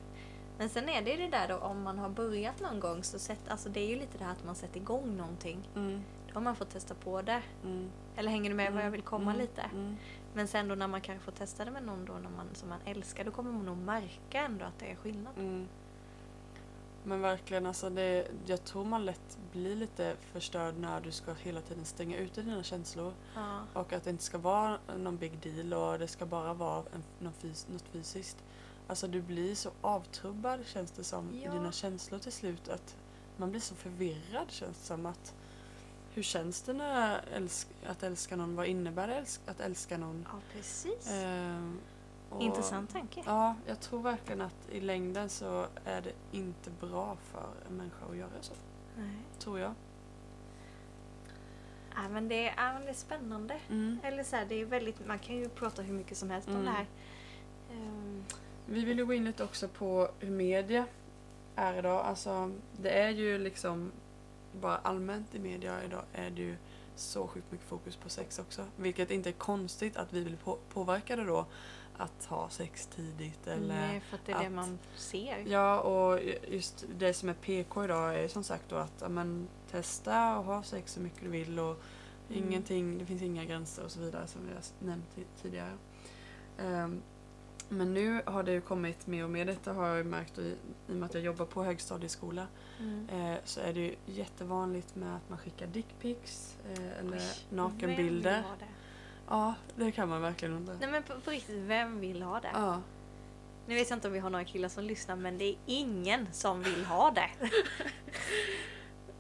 Men 0.59 0.69
sen 0.69 0.89
är 0.89 1.03
det 1.03 1.11
ju 1.11 1.17
det 1.17 1.29
där 1.29 1.49
då 1.49 1.57
om 1.57 1.83
man 1.83 1.99
har 1.99 2.09
börjat 2.09 2.61
någon 2.61 2.81
gång 2.81 3.05
så 3.05 3.19
sätt, 3.19 3.41
alltså 3.49 3.69
det 3.69 3.81
är 3.81 3.89
ju 3.89 3.97
lite 3.97 4.19
det 4.19 4.25
här 4.25 4.33
att 4.33 4.45
man 4.45 4.55
sätter 4.55 4.81
igång 4.81 5.17
någonting. 5.17 5.69
Mm. 5.77 6.03
Då 6.29 6.35
har 6.35 6.41
man 6.41 6.57
fått 6.57 6.71
testa 6.71 6.95
på 6.95 7.23
det. 7.23 7.43
Mm. 7.65 7.91
Eller 8.17 8.31
hänger 8.31 8.51
du 8.51 8.57
med 8.57 8.73
vad 8.73 8.85
jag 8.85 8.91
vill 8.91 9.03
komma 9.03 9.31
Mm. 9.31 9.41
lite? 9.43 9.63
Mm. 9.63 9.97
Men 10.35 10.49
sen 10.49 10.69
då 10.69 10.75
när 10.75 10.89
man 10.89 11.01
kanske 11.01 11.25
får 11.25 11.33
testa 11.33 11.65
det 11.65 11.71
med 11.71 11.83
någon 11.83 12.05
då 12.05 12.13
när 12.13 12.31
man, 12.31 12.47
som 12.53 12.69
man 12.69 12.79
älskar, 12.85 13.25
då 13.25 13.31
kommer 13.31 13.53
man 13.53 13.67
nog 13.67 13.77
märka 13.79 14.41
ändå 14.45 14.65
att 14.65 14.79
det 14.79 14.91
är 14.91 14.95
skillnad. 14.97 15.33
Mm. 15.39 15.69
Men 17.07 17.21
verkligen, 17.21 17.67
alltså 17.67 17.91
det, 17.91 18.29
jag 18.47 18.65
tror 18.65 18.85
man 18.85 19.05
lätt 19.05 19.39
blir 19.53 19.77
lite 19.77 20.17
förstörd 20.33 20.75
när 20.79 21.01
du 21.01 21.11
ska 21.11 21.33
hela 21.33 21.61
tiden 21.61 21.85
stänga 21.85 22.17
ute 22.19 22.43
dina 22.43 22.63
känslor. 22.63 23.13
Ja. 23.35 23.61
Och 23.73 23.93
att 23.93 24.05
det 24.05 24.11
inte 24.11 24.25
ska 24.25 24.39
vara 24.39 24.79
någon 24.97 25.17
big 25.17 25.39
deal 25.43 25.73
och 25.75 25.99
det 25.99 26.09
ska 26.09 26.27
bara 26.27 26.55
vara 26.55 26.85
en, 27.21 27.33
fys, 27.33 27.69
något 27.69 27.85
fysiskt. 27.93 28.37
Alltså 28.87 29.07
du 29.09 29.23
blir 29.23 29.55
så 29.55 29.71
avtrubbad 29.81 30.67
känns 30.67 30.91
det 30.91 31.05
som 31.05 31.31
i 31.35 31.45
Ja. 31.45 31.53
dina 31.53 31.73
känslor 31.73 32.19
till 32.19 32.33
slut. 32.33 32.69
Att 32.69 32.97
man 33.37 33.51
blir 33.51 33.61
så 33.61 33.75
förvirrad 33.75 34.51
känns 34.51 34.79
det 34.79 34.85
som. 34.87 35.07
att 35.07 35.35
Hur 36.15 36.23
känns 36.23 36.63
det 36.63 36.73
när 36.73 37.21
älsk, 37.33 37.69
att 37.87 38.03
älska 38.03 38.37
någon? 38.37 38.57
Vad 38.57 38.67
innebär 38.67 39.07
det 39.09 39.15
älsk, 39.15 39.41
att 39.47 39.61
älska 39.61 39.99
någon? 39.99 40.27
ja, 40.33 40.39
precis. 40.53 41.11
Ehm, 41.11 41.79
och- 42.31 42.43
Intressant 42.43 42.91
tanke. 42.93 43.23
Ja, 43.27 43.55
jag 43.67 43.81
tror 43.81 44.03
verkligen 44.03 44.41
att 44.41 44.69
i 44.73 44.81
längden 44.81 45.29
så 45.29 45.67
är 45.85 46.01
det 46.03 46.13
inte 46.39 46.71
bra 46.81 47.17
för 47.33 47.49
en 47.69 47.77
människa 47.77 48.07
att 48.11 48.17
göra 48.17 48.31
så. 48.41 48.53
Nej. 48.99 49.17
Tror 49.39 49.59
jag. 49.59 49.75
Ja, 51.95 52.09
men 52.09 52.29
det, 52.29 52.49
är, 52.49 52.55
ja, 52.57 52.73
men 52.73 52.83
det 52.83 52.89
är 52.91 52.95
spännande. 52.95 53.61
Mm. 53.71 53.99
Eller 54.03 54.25
så 54.25 54.37
här, 54.37 54.47
det 54.47 54.55
är 54.55 54.65
väldigt, 54.67 55.07
man 55.07 55.19
kan 55.19 55.37
ju 55.37 55.49
prata 55.49 55.83
hur 55.83 55.95
mycket 55.95 56.17
som 56.19 56.31
helst 56.31 56.49
om 56.49 56.55
Mm. 56.55 56.65
det 56.67 56.71
här. 56.71 56.87
Ehm, 57.73 58.04
Vi 58.67 58.85
vill 58.85 58.99
ju 58.99 59.07
gå 59.07 59.15
in 59.15 59.25
lite 59.25 59.45
också 59.45 59.69
på 59.69 60.09
hur 60.19 60.31
media 60.31 60.87
är 61.57 61.79
idag. 61.79 62.05
Alltså, 62.07 62.53
det 62.83 62.91
är 62.91 63.11
ju 63.11 63.39
liksom 63.39 63.93
bara 64.61 64.77
allmänt 64.77 65.35
i 65.35 65.39
media 65.39 65.85
idag 65.85 66.03
är 66.13 66.31
det 66.31 66.43
ju 66.43 66.57
så 66.97 67.27
sjukt 67.27 67.53
mycket 67.53 67.67
fokus 67.67 67.97
på 67.97 68.09
sex 68.09 68.39
också. 68.39 68.67
Vilket 68.77 69.11
inte 69.11 69.31
är 69.31 69.33
konstigt 69.33 69.97
att 69.97 70.13
vi 70.13 70.25
vill 70.25 70.37
på- 70.37 70.59
påverka 70.73 71.17
det 71.17 71.25
då. 71.25 71.47
Att 71.97 72.25
ha 72.25 72.49
sex 72.49 72.87
tidigt 72.87 73.47
eller... 73.47 73.69
nej, 73.75 74.01
för 74.01 74.17
att 74.17 74.27
det 74.27 74.33
är 74.33 74.39
det 74.41 74.47
att- 74.47 74.53
man 74.53 74.79
ser. 74.97 75.45
Ja, 75.47 75.81
och 75.81 76.21
just 76.49 76.85
det 76.99 77.15
som 77.15 77.29
är 77.29 77.35
PK 77.35 77.85
idag 77.85 78.15
är 78.21 78.29
som 78.29 78.45
sagt 78.45 78.65
då 78.69 78.77
att 78.77 79.05
men, 79.11 79.49
testa 79.71 80.39
och 80.39 80.45
ha 80.45 80.63
sex 80.63 80.93
så 80.93 81.01
mycket 81.01 81.21
du 81.23 81.29
vill 81.29 81.59
och 81.59 81.77
Mm. 82.31 82.45
ingenting, 82.49 82.99
det 82.99 83.07
finns 83.07 83.23
inga 83.23 83.45
gränser 83.45 83.85
och 83.85 83.91
så 83.91 84.01
vidare 84.01 84.27
som 84.27 84.41
vi 84.49 84.53
har 84.55 84.63
nämnt 84.87 85.05
ti- 85.17 85.43
tidigare. 85.43 85.73
Ehm, 86.59 87.03
men 87.77 87.95
nu 87.95 88.23
har 88.27 88.43
det 88.43 88.53
ju 88.53 88.61
kommit 88.61 89.07
mer 89.07 89.25
och 89.25 89.31
mer, 89.31 89.45
detta 89.45 89.73
har 89.73 89.87
jag 89.89 89.97
ju 89.97 90.05
märkt 90.05 90.39
i, 90.39 90.43
i 90.89 90.93
och 90.93 90.97
med 90.97 91.07
att 91.07 91.15
jag 91.15 91.23
jobbar 91.23 91.45
på 91.47 91.65
högstadieskola, 91.65 92.47
Mm. 92.81 93.09
eh, 93.33 93.39
så 93.45 93.61
är 93.61 93.73
det 93.73 93.81
ju 93.81 93.95
jättevanligt 94.07 94.95
med 94.95 95.17
att 95.17 95.29
man 95.29 95.39
skickar 95.39 95.67
dickpics 95.67 96.57
eh, 96.73 96.99
eller 97.01 97.17
Oj, 97.17 97.47
nakenbilder. 97.51 98.31
Vem 98.31 98.43
vill 98.43 98.51
ha 98.51 98.57
det? 98.59 98.67
Ja, 99.29 99.55
det 99.77 99.93
kan 99.93 100.09
man 100.09 100.23
verkligen 100.23 100.55
undra. 100.55 100.75
Nej 100.81 100.91
men 100.91 101.03
på, 101.03 101.21
på 101.21 101.31
riktigt, 101.31 101.57
vem 101.63 102.01
vill 102.01 102.23
ha 102.23 102.41
det? 102.41 102.51
Ja. 102.55 102.81
Nu 103.67 103.75
vet 103.75 103.91
jag 103.91 103.97
inte 103.97 104.07
om 104.07 104.13
vi 104.13 104.19
har 104.21 104.31
några 104.31 104.45
killar 104.45 104.69
som 104.69 104.85
lyssnar 104.85 105.17
men 105.17 105.39
det 105.39 105.45
är 105.45 105.57
ingen 105.67 106.29
som 106.33 106.63
vill 106.63 106.85
ha 106.85 107.11
det. 107.11 107.31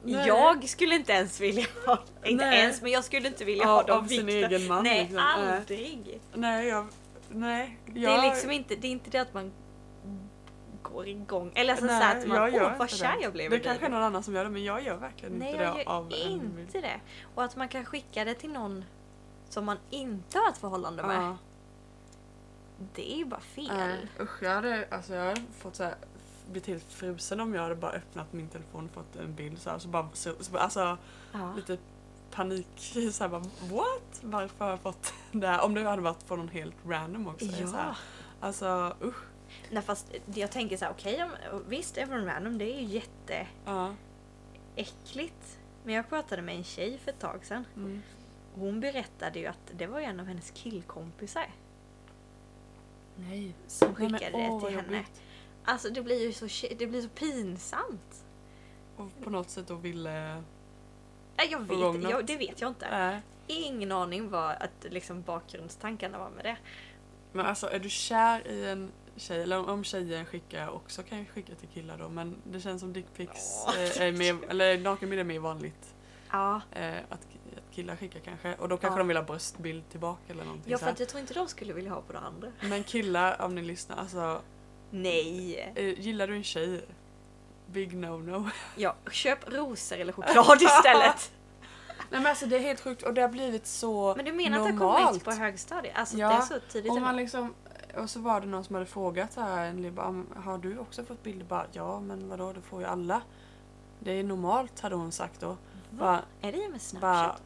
Nej. 0.03 0.27
Jag 0.27 0.69
skulle 0.69 0.95
inte 0.95 1.13
ens 1.13 1.41
vilja 1.41 1.67
ha. 1.87 2.03
Inte 2.25 2.45
Nej. 2.47 2.59
ens 2.61 2.83
men 2.83 2.91
jag 2.93 3.05
skulle 3.05 3.29
inte 3.29 3.45
vilja 3.45 3.65
Ja, 3.65 3.71
ha 3.71 3.83
dem 3.83 4.05
av 4.05 4.09
sin 4.09 4.29
egen 4.29 4.67
man, 4.67 4.85
Nej 4.85 5.01
liksom. 5.03 5.19
Aldrig. 5.19 6.21
Nej, 6.35 6.67
jag... 6.69 6.87
Nej. 7.35 7.79
Det 7.87 8.01
jag- 8.01 8.25
är 8.25 8.31
liksom 8.31 8.51
inte 8.51 8.77
det, 8.77 8.87
är 8.87 8.91
inte 8.93 9.11
det 9.11 9.19
att 9.19 9.35
man 9.35 9.53
går 10.83 11.09
igång. 11.09 11.53
Eller 11.55 11.71
alltså 11.73 11.87
Nej, 11.87 12.01
såhär 12.01 12.19
att 12.21 12.27
man, 12.29 12.37
jag 12.37 12.53
gör 12.55 12.71
åh 12.73 12.79
vad 12.79 12.91
kär 12.91 13.17
det. 13.17 13.23
jag 13.23 13.33
blev 13.33 13.51
Det 13.51 13.57
dig 13.57 13.65
kanske 13.65 13.87
är 13.87 13.89
nu." 13.91 13.95
någon 13.95 14.05
annan 14.05 14.23
som 14.23 14.35
gör 14.35 14.45
det 14.45 14.51
men 14.51 14.65
jag 14.65 14.83
gör 14.83 14.97
verkligen 14.97 15.35
Nej, 15.35 15.51
inte 15.51 15.63
jag 15.63 15.75
det 15.77 15.83
gör 15.83 15.89
av 15.91 16.07
en 16.07 16.59
inte 16.61 16.81
det. 16.81 17.01
Och 17.35 17.45
att 17.45 17.57
man 17.57 17.69
kan 17.69 17.85
skicka 17.85 18.25
det 18.25 18.35
till 18.35 18.51
någon 18.53 18.85
som 19.49 19.65
man 19.65 19.77
inte 19.91 20.39
har 20.39 20.49
ett 20.51 20.59
förhållande 20.59 21.03
med. 21.03 21.17
Ja. 21.17 21.37
Det 22.95 23.13
är 23.15 23.17
ju 23.17 23.25
bara 23.25 23.41
fel. 23.41 23.67
Nej, 23.77 24.07
usch, 24.21 24.43
jag 24.43 24.51
hade, 24.51 24.89
alltså 24.91 25.15
jag 25.15 25.25
hade 25.27 25.41
fått 25.59 25.77
så 25.77 25.85
här, 25.85 25.95
blivit 26.47 26.67
helt 26.67 26.93
frusen 26.93 27.41
om 27.41 27.55
jag 27.55 27.63
hade 27.63 27.75
bara 27.75 27.93
öppnat 27.93 28.33
min 28.33 28.49
telefon 28.49 28.85
och 28.85 28.91
fått 28.95 29.17
en 29.17 29.35
bild 29.35 29.59
så 29.61 29.71
här, 29.71 29.79
så 29.79 29.89
bara, 29.89 30.09
så, 30.13 30.33
så, 30.41 30.57
alltså 30.59 30.99
Ja. 31.33 31.53
lite 31.57 31.79
panik 32.35 32.67
så 33.13 33.25
här, 33.25 33.29
bara 33.29 33.41
what? 33.71 34.21
Varför 34.23 34.65
har 34.65 34.71
jag 34.71 34.81
fått 34.81 35.13
det 35.33 35.47
här? 35.47 35.65
Om 35.65 35.75
det 35.75 35.83
hade 35.83 36.03
varit 36.03 36.23
från 36.23 36.39
någon 36.39 36.49
helt 36.49 36.75
random 36.87 37.27
också. 37.29 37.47
Så 37.49 37.53
här, 37.53 37.87
Ja. 37.87 37.95
alltså 38.41 38.97
usch. 39.03 39.23
Nej 39.71 39.83
fast 39.83 40.13
jag 40.35 40.51
tänker 40.53 40.77
så 40.77 40.85
här, 40.85 40.93
okej 40.93 41.23
om 41.25 41.31
visst 41.69 41.97
Everon 41.99 42.25
Random 42.27 42.59
det 42.59 42.65
är 42.65 42.81
ju 42.81 42.85
jätteäckligt. 42.87 43.55
Ja. 43.65 43.95
Men 45.85 45.95
jag 45.95 46.09
pratade 46.09 46.43
med 46.43 46.57
en 46.57 46.65
tjej 46.65 46.99
för 46.99 47.11
ett 47.11 47.19
tag 47.21 47.45
sedan. 47.45 47.65
Mm. 47.77 48.03
Hon 48.55 48.81
berättade 48.81 49.39
ju 49.39 49.47
att 49.47 49.71
det 49.73 49.87
var 49.87 50.01
en 50.01 50.21
av 50.21 50.27
hennes 50.27 50.51
killkompisar 50.51 51.47
Nej. 53.17 53.55
som 53.67 53.89
Nej, 53.99 54.11
men, 54.11 54.19
skickade 54.21 54.37
åh, 54.49 54.61
det 54.61 54.67
till 54.69 54.77
henne. 54.79 54.97
jobbigt. 54.97 55.23
Alltså 55.65 55.91
det 55.91 56.03
blir 56.03 56.23
ju 56.23 56.33
så, 56.33 56.67
det 56.79 56.87
blir 56.87 57.03
så 57.03 57.09
pinsamt. 57.09 58.25
Och 58.97 59.09
på 59.25 59.31
något 59.31 59.51
sätt 59.51 59.69
då 59.69 59.75
ville... 59.75 60.43
Nej, 61.37 61.49
jag 61.51 61.59
vet, 61.61 62.11
jag, 62.11 62.27
det 62.27 62.37
vet 62.37 62.61
jag 62.61 62.71
inte. 62.71 62.89
Nej. 62.91 63.21
Ingen 63.47 63.93
aning 63.93 64.31
vad 64.31 64.51
att 64.51 64.71
liksom 64.91 65.23
bakgrundstankarna 65.23 66.19
var 66.19 66.31
med 66.31 66.45
det. 66.45 66.57
Men 67.33 67.47
alltså 67.47 67.71
är 67.71 67.79
du 67.79 67.91
kär 67.91 68.49
i 68.49 68.69
en 68.71 68.93
tjej, 69.17 69.43
eller 69.43 69.69
om- 69.71 69.85
tjejer 69.85 70.25
skickar 70.25 70.69
också 70.71 71.03
kan 71.03 71.19
jag 71.19 71.29
skicka 71.29 71.55
till 71.55 71.69
killar 71.69 71.99
då 71.99 72.09
men 72.09 72.37
det 72.45 72.61
känns 72.61 72.81
som 72.81 72.93
dickpics 72.93 73.65
Åh. 73.67 73.79
eh, 73.79 74.01
är 74.03 74.13
mer, 74.13 74.37
eller 74.49 74.79
nakenbild 74.79 75.21
är 75.21 75.25
mer 75.25 75.39
vanligt. 75.39 75.95
Ja, 76.31 76.61
Eh, 76.73 76.97
att, 76.99 77.13
att 77.13 77.75
killar 77.75 77.97
skickar 77.97 78.21
kanske. 78.21 78.55
Och 78.55 78.69
då 78.69 78.77
kanske 78.77 78.95
Ja. 78.95 78.99
de 78.99 79.09
vill 79.09 79.17
ha 79.17 79.25
bröstbild 79.25 79.89
tillbaka 79.91 80.21
eller 80.33 80.45
någonting 80.45 80.73
ja 80.73 80.79
för 80.79 80.91
att 80.91 81.01
jag 81.01 81.09
tror 81.09 81.21
inte 81.21 81.35
de 81.35 81.49
skulle 81.49 81.73
vilja 81.73 81.91
ha 81.91 82.01
på 82.01 82.13
det 82.13 82.19
andra. 82.19 82.53
Men 82.63 82.85
killar, 82.85 83.41
om 83.43 83.55
ni 83.55 83.63
lyssnar, 83.63 83.97
alltså 83.97 84.43
Nej! 84.91 85.73
eh, 85.77 86.01
gillar 86.01 86.27
du 86.27 86.35
en 86.37 86.45
tjej? 86.45 86.85
Big 87.67 87.93
no-no. 87.95 88.51
Ja, 88.77 88.95
köp 89.11 89.53
rosor 89.53 89.97
eller 89.99 90.13
choklad 90.13 90.63
istället. 90.63 91.33
Nej 92.11 92.21
men 92.21 92.27
alltså 92.27 92.47
det 92.47 92.57
är 92.57 92.61
helt 92.61 92.81
sjukt 92.81 93.03
och 93.03 93.15
det 93.15 93.21
har 93.21 93.29
blivit 93.29 93.67
så 93.67 94.15
Men 94.17 94.25
du 94.25 94.33
menar 94.33 94.59
att 94.59 94.65
det 94.65 94.71
har 94.73 94.79
normalt. 94.79 95.07
kommit 95.07 95.25
på 95.25 95.31
högstadiet? 95.31 95.97
Alltså 95.99 96.17
Ja, 96.17 96.29
det 96.29 96.35
är 96.35 96.41
så 96.41 96.59
tidigt? 96.69 96.91
Om 96.93 97.03
man 97.03 97.17
liksom, 97.17 97.55
och 97.97 98.11
så 98.11 98.21
var 98.21 98.41
det 98.41 98.47
någon 98.47 98.65
som 98.65 98.75
hade 98.75 98.87
frågat 98.87 99.33
så 99.33 99.41
här, 99.41 99.91
bara, 99.91 100.11
"Men 100.11 100.27
har 100.45 100.59
du 100.59 100.79
också 100.79 101.05
fått 101.05 101.23
bilder? 101.23 101.47
Bara, 101.47 101.67
ja 101.73 102.01
men 102.01 102.29
vadå, 102.29 102.53
det 102.53 102.61
får 102.61 102.81
ju 102.81 102.87
alla. 102.87 103.23
Det 103.99 104.13
är 104.13 104.25
normalt 104.25 104.81
hade 104.81 104.95
hon 104.95 105.13
sagt 105.13 105.41
då. 105.41 105.57
Bara, 105.91 106.21
Är 106.41 106.53
det 106.53 106.59
med 106.59 106.71
bara 106.71 106.79
Snapchat? 106.81 107.43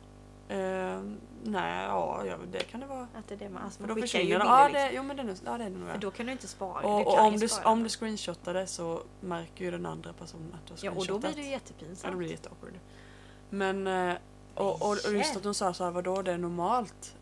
Eh, 0.49 1.01
nej, 1.45 1.85
ja, 1.85 2.25
ja 2.27 2.37
det 2.53 2.59
kan 2.59 2.81
det 2.81 2.87
vara. 2.87 3.03
Att 3.15 3.29
det 3.29 3.35
är 3.35 3.39
det 3.39 3.49
man, 3.49 3.63
alltså 3.63 3.81
För 3.81 3.89
man 3.89 3.97
då 3.97 4.03
skickar 4.03 4.19
ju 4.19 4.25
bilder 4.25 4.39
det. 4.39 4.45
Ja, 4.45 4.69
liksom. 4.69 4.83
det, 4.83 4.93
jo 4.93 5.03
men 5.03 5.17
det 5.17 5.23
är, 5.23 5.37
ja, 5.45 5.59
det 5.59 5.65
är 5.65 5.71
det 5.71 5.77
nog. 5.79 5.89
För 5.89 5.95
ja. 5.95 5.99
då 6.01 6.11
kan 6.11 6.27
du 6.27 6.33
inte 6.33 6.49
spara. 6.49 6.87
Och, 6.87 7.07
och 7.07 7.19
om, 7.19 7.37
du, 7.37 7.49
spara 7.49 7.69
om 7.69 7.83
du 7.83 7.89
screenshotar 7.89 8.55
det 8.55 8.67
så 8.67 9.03
märker 9.21 9.65
ju 9.65 9.71
den 9.71 9.87
andra 9.87 10.13
personen 10.13 10.55
att 10.55 10.67
du 10.67 10.73
har 10.73 10.95
Ja 10.95 11.01
och 11.01 11.07
då 11.07 11.19
blir 11.19 11.31
det 11.31 11.37
ju 11.37 11.43
screenshotat. 11.43 11.71
jättepinsamt. 11.71 12.05
Ja, 12.05 12.11
då 12.11 12.17
blir 12.17 12.29
det 12.29 12.33
jätteawkward. 12.35 12.79
Men, 13.51 13.87
eh, 13.87 14.17
och, 14.55 14.83
och, 14.83 14.91
och 15.07 15.13
just 15.13 15.37
att 15.37 15.45
hon 15.45 15.55
sa 15.55 15.73
så 15.75 15.85
här, 15.85 15.91
vadå 15.91 16.23
det 16.23 16.33
är 16.33 16.39
normalt? 16.39 17.15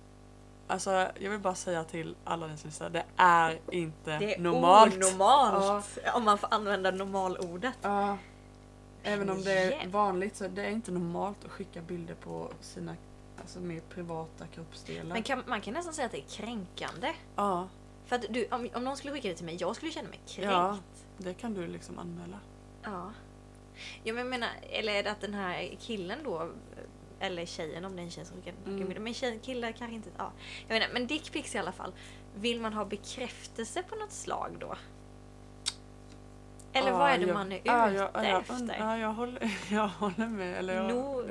Alltså 0.69 0.91
jag 1.21 1.31
vill 1.31 1.41
bara 1.41 1.55
säga 1.55 1.85
till 1.85 2.17
alla 2.25 2.47
ni 2.47 2.57
som 2.57 2.69
lyssnar, 2.69 2.91
det 2.91 3.05
är 3.17 3.59
inte 3.71 4.19
Det 4.19 4.35
är 4.35 4.41
normalt. 4.41 4.95
onormalt! 4.97 5.99
Om 6.15 6.25
man 6.25 6.39
får 6.39 6.55
använda 6.55 6.91
normalordet. 6.91 7.79
Ja. 7.83 8.19
Även 9.03 9.31
om 9.31 9.43
det 9.43 9.75
är 9.75 9.89
vanligt 9.89 10.37
så 10.37 10.49
det 10.49 10.63
är 10.63 10.71
inte 10.71 10.91
normalt 10.91 11.45
att 11.45 11.51
skicka 11.51 11.81
bilder 11.83 12.15
på 12.15 12.49
sina 12.61 12.97
alltså, 13.47 13.61
mer 13.61 13.81
privata 13.81 14.47
kroppsdelar. 14.47 15.15
Men 15.15 15.23
kan, 15.23 15.43
man 15.47 15.61
kan 15.61 15.75
nästan 15.75 15.95
säga 15.95 16.07
att 16.07 16.13
det 16.13 16.19
är 16.19 16.29
kränkande. 16.29 17.13
Ja, 17.37 17.69
För 18.07 18.17
att 18.17 18.25
du, 18.31 18.47
om, 18.51 18.69
om 18.75 18.85
någon 18.85 18.97
skulle 18.97 19.13
skicka 19.15 19.29
det 19.29 19.35
till 19.35 19.45
mig, 19.45 19.57
jag 19.61 19.77
skulle 19.77 19.93
känna 19.93 20.09
mig 20.09 20.21
kränkt. 20.27 20.53
Ja. 20.53 20.79
det 21.19 21.35
kan 21.35 21.55
du 21.55 21.67
liksom 21.67 21.99
anmäla. 21.99 22.41
Ja. 22.83 23.13
Ja 24.05 24.13
men 24.13 24.17
jag 24.17 24.27
menar, 24.27 24.49
eller 24.71 24.93
är 24.93 25.03
det 25.03 25.11
att 25.11 25.21
den 25.21 25.35
här 25.35 25.77
killen 25.81 26.19
då, 26.25 26.51
eller 27.21 27.47
tjejen 27.47 27.85
om 27.85 27.97
det 27.97 28.03
är 28.03 28.05
en 28.05 28.11
tjej 28.11 28.25
som 28.25 28.37
skickar 28.37 28.55
Mm. 28.67 28.83
mm. 28.83 29.03
men 29.03 29.15
tjej, 29.15 29.39
killar 29.43 29.73
kanske 29.73 29.95
inte, 29.95 30.11
ja. 30.17 30.33
Jag 30.69 30.75
menar, 30.79 30.93
men 30.93 31.07
dickpics 31.07 31.55
i 31.55 31.59
alla 31.59 31.73
fall. 31.73 31.93
Vill 32.35 32.61
man 32.61 32.73
ha 32.73 32.85
bekräftelse 32.85 33.83
på 33.83 33.95
något 33.95 34.13
slag 34.13 34.57
då? 34.61 34.77
Eller 36.77 36.91
Ja, 36.91 36.99
vad 36.99 37.11
är 37.11 37.19
det 37.19 37.27
jag- 37.27 37.35
man 37.35 37.53
är 37.53 37.57
ute 37.57 37.69
ja, 37.69 37.91
jag, 37.93 38.11
ja, 38.15 38.41
efter? 38.41 38.77
Ja, 38.79 38.99
jag 38.99 39.13
håller, 39.13 39.53
jag 39.71 39.89
håller 39.89 40.27
med. 40.29 40.59
Eller 40.59 40.75
jag, 40.75 40.89
nog, 40.89 41.25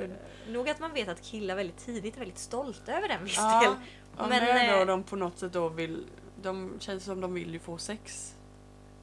nog 0.48 0.68
att 0.68 0.80
man 0.80 0.92
vet 0.92 1.08
att 1.08 1.22
killar 1.22 1.56
väldigt 1.56 1.78
tidigt 1.78 2.14
är 2.14 2.18
väldigt 2.18 2.38
stolta 2.38 2.92
över 2.92 3.08
den 3.08 3.24
viss 3.24 3.36
Ja, 3.36 3.60
del. 3.60 3.74
Men, 4.28 4.28
men 4.28 4.72
då 4.72 4.80
eh, 4.80 4.86
de 4.86 5.02
på 5.02 5.16
något 5.16 5.38
sätt 5.38 5.52
då 5.52 5.68
vill, 5.68 6.06
de 6.42 6.72
känns 6.78 7.04
som 7.04 7.20
de 7.20 7.34
vill 7.34 7.52
ju 7.52 7.58
få 7.58 7.78
sex. 7.78 8.34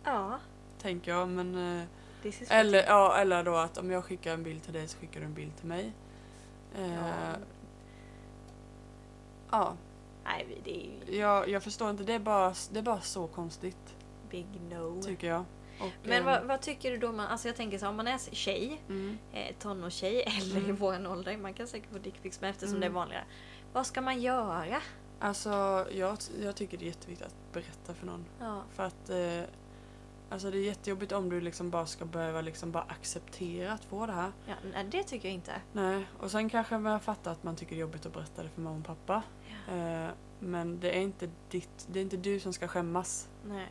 Ja. 0.03 0.39
Tänker 0.81 1.11
jag 1.11 1.29
men 1.29 1.77
eh, 1.77 1.83
eller, 2.49 2.83
ja, 2.83 3.17
eller 3.17 3.43
då 3.43 3.55
att 3.55 3.77
om 3.77 3.91
jag 3.91 4.03
skickar 4.05 4.33
en 4.33 4.43
bild 4.43 4.63
till 4.63 4.73
dig 4.73 4.87
så 4.87 4.97
skickar 4.97 5.19
du 5.19 5.25
en 5.25 5.33
bild 5.33 5.57
till 5.57 5.67
mig. 5.67 5.91
Eh, 6.77 6.93
ja. 6.93 7.35
ja. 9.51 9.73
Nej, 10.23 10.61
det 10.63 10.71
är 10.71 11.11
ju 11.11 11.17
Jag, 11.19 11.49
jag 11.49 11.63
förstår 11.63 11.89
inte, 11.89 12.03
det 12.03 12.13
är, 12.13 12.19
bara, 12.19 12.53
det 12.71 12.79
är 12.79 12.83
bara 12.83 13.01
så 13.01 13.27
konstigt 13.27 13.95
big 14.29 14.45
no. 14.69 15.01
tycker 15.01 15.27
jag. 15.27 15.45
Och, 15.79 15.89
Men 16.03 16.19
eh, 16.19 16.25
vad, 16.25 16.43
vad 16.43 16.61
tycker 16.61 16.91
du 16.91 16.97
då? 16.97 17.11
Man, 17.11 17.27
alltså 17.27 17.47
jag 17.47 17.55
tänker 17.55 17.77
så 17.77 17.87
om 17.87 17.95
man 17.95 18.07
är 18.07 18.17
tjej, 18.35 18.81
Mm. 18.89 19.17
eh, 19.33 19.55
tonårstjej 19.59 20.21
eller 20.41 20.57
i 20.57 20.63
Mm. 20.63 20.75
våran 20.75 21.07
ålder, 21.07 21.37
man 21.37 21.53
kan 21.53 21.67
säkert 21.67 21.91
få 21.91 21.97
dickpics 21.97 22.41
men 22.41 22.49
eftersom 22.49 22.69
Mm. 22.75 22.81
det 22.81 22.87
är 22.87 22.91
vanligare. 22.91 23.23
Vad 23.73 23.85
ska 23.85 24.01
man 24.01 24.21
göra? 24.21 24.81
Alltså 25.19 25.49
jag, 25.91 26.17
jag 26.41 26.55
tycker 26.55 26.77
det 26.77 26.85
är 26.85 26.87
jätteviktigt 26.87 27.27
att 27.27 27.53
berätta 27.53 27.93
för 27.93 28.05
någon. 28.05 28.25
Ja. 28.39 28.61
För 28.75 28.83
att 28.83 29.09
eh, 29.09 29.41
alltså 30.29 30.51
det 30.51 30.57
är 30.57 30.63
jättejobbigt 30.65 31.11
om 31.11 31.29
du 31.29 31.41
liksom 31.41 31.69
bara 31.69 31.85
ska 31.85 32.05
behöva 32.05 32.41
liksom 32.41 32.71
bara 32.71 32.83
acceptera 32.83 33.73
att 33.73 33.85
få 33.85 34.05
det 34.05 34.13
här. 34.13 34.31
Ja, 34.47 34.53
nej, 34.73 34.85
det 34.91 35.03
tycker 35.03 35.27
jag 35.27 35.33
inte. 35.35 35.53
Nej, 35.73 36.05
och 36.19 36.31
sen 36.31 36.49
kanske 36.49 36.77
man 36.77 36.99
fattar 36.99 37.31
att 37.31 37.43
man 37.43 37.55
tycker 37.55 37.75
det 37.75 37.79
är 37.79 37.81
jobbigt 37.81 38.05
att 38.05 38.13
berätta 38.13 38.43
det 38.43 38.49
för 38.49 38.61
mamma 38.61 38.77
och 38.79 38.85
pappa. 38.85 39.23
Eh, 39.71 40.07
men 40.39 40.79
det 40.79 40.97
är 40.97 41.01
inte 41.01 41.29
ditt, 41.49 41.87
det 41.87 41.99
är 41.99 42.03
inte 42.03 42.17
du 42.17 42.39
som 42.39 42.53
ska 42.53 42.67
skämmas 42.67 43.29
Nej. 43.45 43.67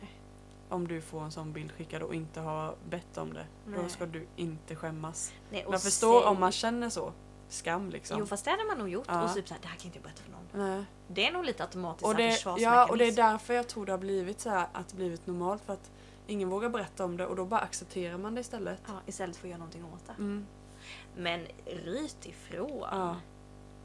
Om 0.73 0.87
du 0.87 1.01
får 1.01 1.21
en 1.21 1.31
sån 1.31 1.53
bild 1.53 1.71
skickad 1.71 2.01
och 2.01 2.15
inte 2.15 2.39
har 2.39 2.75
bett 2.89 3.17
om 3.17 3.33
det. 3.33 3.45
Då 3.65 3.81
Nej. 3.81 3.89
ska 3.89 4.05
du 4.05 4.27
inte 4.35 4.75
skämmas. 4.75 5.33
Nej, 5.51 5.65
Jag 5.71 5.81
förstår 5.81 6.21
säg- 6.21 6.29
om 6.29 6.39
man 6.39 6.51
känner 6.51 6.89
så. 6.89 7.13
Skam 7.47 7.89
liksom. 7.89 8.19
Jo 8.19 8.25
fast 8.25 8.45
det 8.45 8.51
hade 8.51 8.63
man 8.65 8.77
nog 8.77 8.89
gjort. 8.89 9.05
Ja. 9.07 9.23
Och 9.23 9.33
typ 9.33 9.47
såhär, 9.47 9.61
det 9.61 9.67
här 9.67 9.75
kan 9.77 9.85
inte 9.85 9.97
jag 9.97 10.03
berätta 10.03 10.21
för 10.23 10.31
någon. 10.31 10.69
Nej. 10.69 10.85
Det 11.07 11.27
är 11.27 11.31
nog 11.31 11.45
lite 11.45 11.63
automatiskt 11.63 12.05
Och 12.05 12.15
det, 12.15 12.31
försvarsmekanism. 12.31 12.73
ja, 12.79 12.87
och 12.89 12.97
det 12.97 13.05
är 13.07 13.11
därför 13.11 13.53
jag 13.53 13.67
tror 13.67 13.85
det 13.85 13.91
har 13.91 13.99
blivit 13.99 14.39
så 14.39 14.49
här 14.49 14.67
att 14.73 14.87
det 14.89 14.95
blivit 14.95 15.27
normalt 15.27 15.61
för 15.65 15.73
att 15.73 15.91
ingen 16.27 16.49
vågar 16.49 16.69
berätta 16.69 17.05
om 17.05 17.17
det 17.17 17.25
och 17.27 17.35
då 17.35 17.45
bara 17.45 17.59
accepterar 17.59 18.17
man 18.17 18.35
det 18.35 18.41
istället. 18.41 18.79
ja, 18.87 18.93
istället 19.05 19.35
för 19.35 19.47
att 19.47 19.49
göra 19.49 19.57
någonting 19.59 19.85
åt 19.93 20.05
det. 20.05 20.13
Mm. 20.13 20.45
Men 21.17 21.47
ryt 21.65 22.25
ifrån. 22.25 22.79
Ja. 22.91 23.15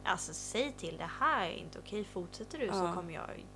Alltså 0.04 0.32
säg 0.34 0.72
till, 0.72 0.96
det 0.96 1.10
här 1.20 1.46
är 1.46 1.52
inte 1.54 1.78
okej. 1.78 2.04
Fortsätter 2.04 2.58
du 2.58 2.66
så 2.68 2.92
kommer 2.94 3.14
jag... 3.14 3.46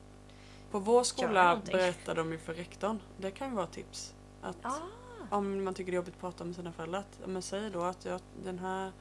På 0.73 0.79
vår 0.79 1.05
skola 1.05 1.61
berättar 1.65 2.15
de 2.15 2.33
ju 2.33 2.39
för 2.39 2.55
rektorn. 2.55 3.01
Det 3.19 3.31
kan 3.31 3.49
ju 3.49 3.55
vara 3.55 3.65
ett 3.65 3.73
tips. 3.73 4.15
Att 4.43 4.57
Ja. 4.63 4.79
Om 5.31 5.65
man 5.65 5.75
tycker 5.75 5.93
det 5.93 5.95
är 5.95 5.97
jobbigt 5.97 6.15
att 6.15 6.21
prata 6.21 6.45
med 6.45 6.55
sina 6.55 6.73
föräldrar. 6.73 7.01
Att, 7.01 7.29
men 7.29 7.43
säg 7.43 7.71
då 7.71 7.83
att 7.83 8.05
jag, 8.05 8.21
den 8.45 8.59
här 8.59 8.93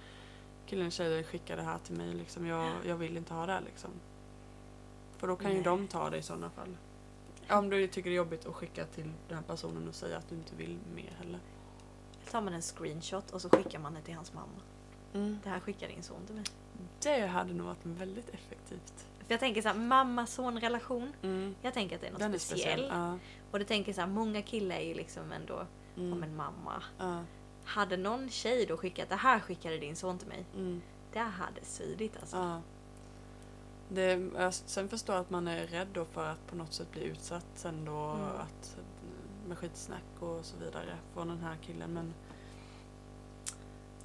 killen 0.66 0.92
tjejen 0.92 1.24
skickar 1.24 1.58
det 1.58 1.64
här 1.64 1.78
till 1.78 1.96
mig. 1.96 2.14
Liksom, 2.14 2.46
jag, 2.46 2.72
jag 2.86 2.96
vill 2.96 3.18
inte 3.18 3.34
ha 3.34 3.46
det 3.46 3.54
här 3.54 3.62
liksom. 3.62 3.90
För 5.18 5.28
då 5.28 5.36
kan 5.36 5.50
ju 5.52 5.56
Nej. 5.56 5.64
de 5.64 5.88
ta 5.88 6.10
det 6.10 6.18
i 6.18 6.22
sådana 6.22 6.50
fall. 6.50 6.78
Om 7.50 7.70
du 7.70 7.88
tycker 7.88 8.10
det 8.10 8.14
är 8.14 8.18
jobbigt 8.18 8.46
att 8.46 8.56
skicka 8.56 8.86
till 8.86 9.12
den 9.28 9.38
här 9.38 9.44
personen 9.44 9.88
och 9.88 9.96
säga 9.96 10.18
att 10.18 10.30
du 10.30 10.36
inte 10.36 10.56
vill 10.56 10.80
mer 10.96 11.12
heller. 11.18 11.40
tar 12.32 12.42
man 12.42 12.54
en 12.54 12.62
screenshot 12.62 13.32
och 13.32 13.42
så 13.42 13.50
skickar 13.50 13.80
man 13.80 13.94
det 13.94 14.02
till 14.02 14.16
hans 14.16 14.34
mamma. 14.34 14.62
Det 15.44 15.50
här 15.50 15.60
skickar 15.60 15.88
din 15.88 16.04
son 16.04 16.26
till 16.26 16.36
mig. 16.36 16.46
Det 17.02 17.26
hade 17.26 17.54
nog 17.54 17.68
varit 17.68 17.86
väldigt 17.86 18.30
effektivt. 18.30 19.08
För 19.32 19.34
jag 19.34 19.40
tänker 19.40 19.62
så 19.62 19.68
här, 19.68 19.76
mamma-son-relation. 19.76 21.14
Mm. 21.22 21.56
Jag 21.62 21.74
tänker 21.74 21.96
att 21.96 22.02
det 22.02 22.08
är 22.08 22.12
något 22.12 22.20
Den 22.20 22.34
är 22.34 22.38
speciell. 22.38 22.60
speciell. 22.80 22.88
Ja. 22.92 23.18
Och 23.52 23.60
det 23.60 23.66
tänker 23.66 23.94
så 23.94 24.02
här, 24.02 24.08
många 24.08 24.42
killar 24.42 24.76
är 24.76 24.82
ju 24.88 24.94
liksom 24.94 25.32
ändå 25.32 25.66
Mm. 25.98 26.14
om 26.14 26.24
en 26.24 26.36
mamma. 26.36 26.84
Ja. 26.98 27.24
Hade 27.64 27.98
någon 27.98 28.30
tjej 28.30 28.66
då 28.66 28.78
skickat 28.78 29.10
det 29.10 29.16
här 29.16 29.40
skickade 29.40 29.78
din 29.78 29.96
son 29.96 30.18
till 30.18 30.28
mig. 30.28 30.46
Mm. 30.56 30.82
Det 31.14 31.20
hade 31.20 31.62
svidit 31.66 32.18
alltså. 32.20 32.38
Ja. 32.38 32.62
Det, 33.90 34.30
jag 34.36 34.54
sen 34.54 34.90
förstår 34.90 35.16
jag 35.16 35.22
att 35.22 35.30
man 35.30 35.48
är 35.48 35.68
rädd 35.68 35.88
då 35.94 36.06
för 36.06 36.26
att 36.28 36.48
på 36.48 36.56
något 36.56 36.74
sätt 36.74 36.92
bli 36.92 37.04
utsatt 37.04 37.46
sen 37.56 37.86
då 37.86 37.92
Mm. 38.12 38.26
att, 38.26 38.78
med 39.48 39.58
skitsnack 39.58 40.04
och 40.20 40.46
så 40.46 40.58
vidare 40.58 40.98
från 41.14 41.28
den 41.28 41.40
här 41.40 41.56
killen. 41.62 41.94
Men, 41.94 42.14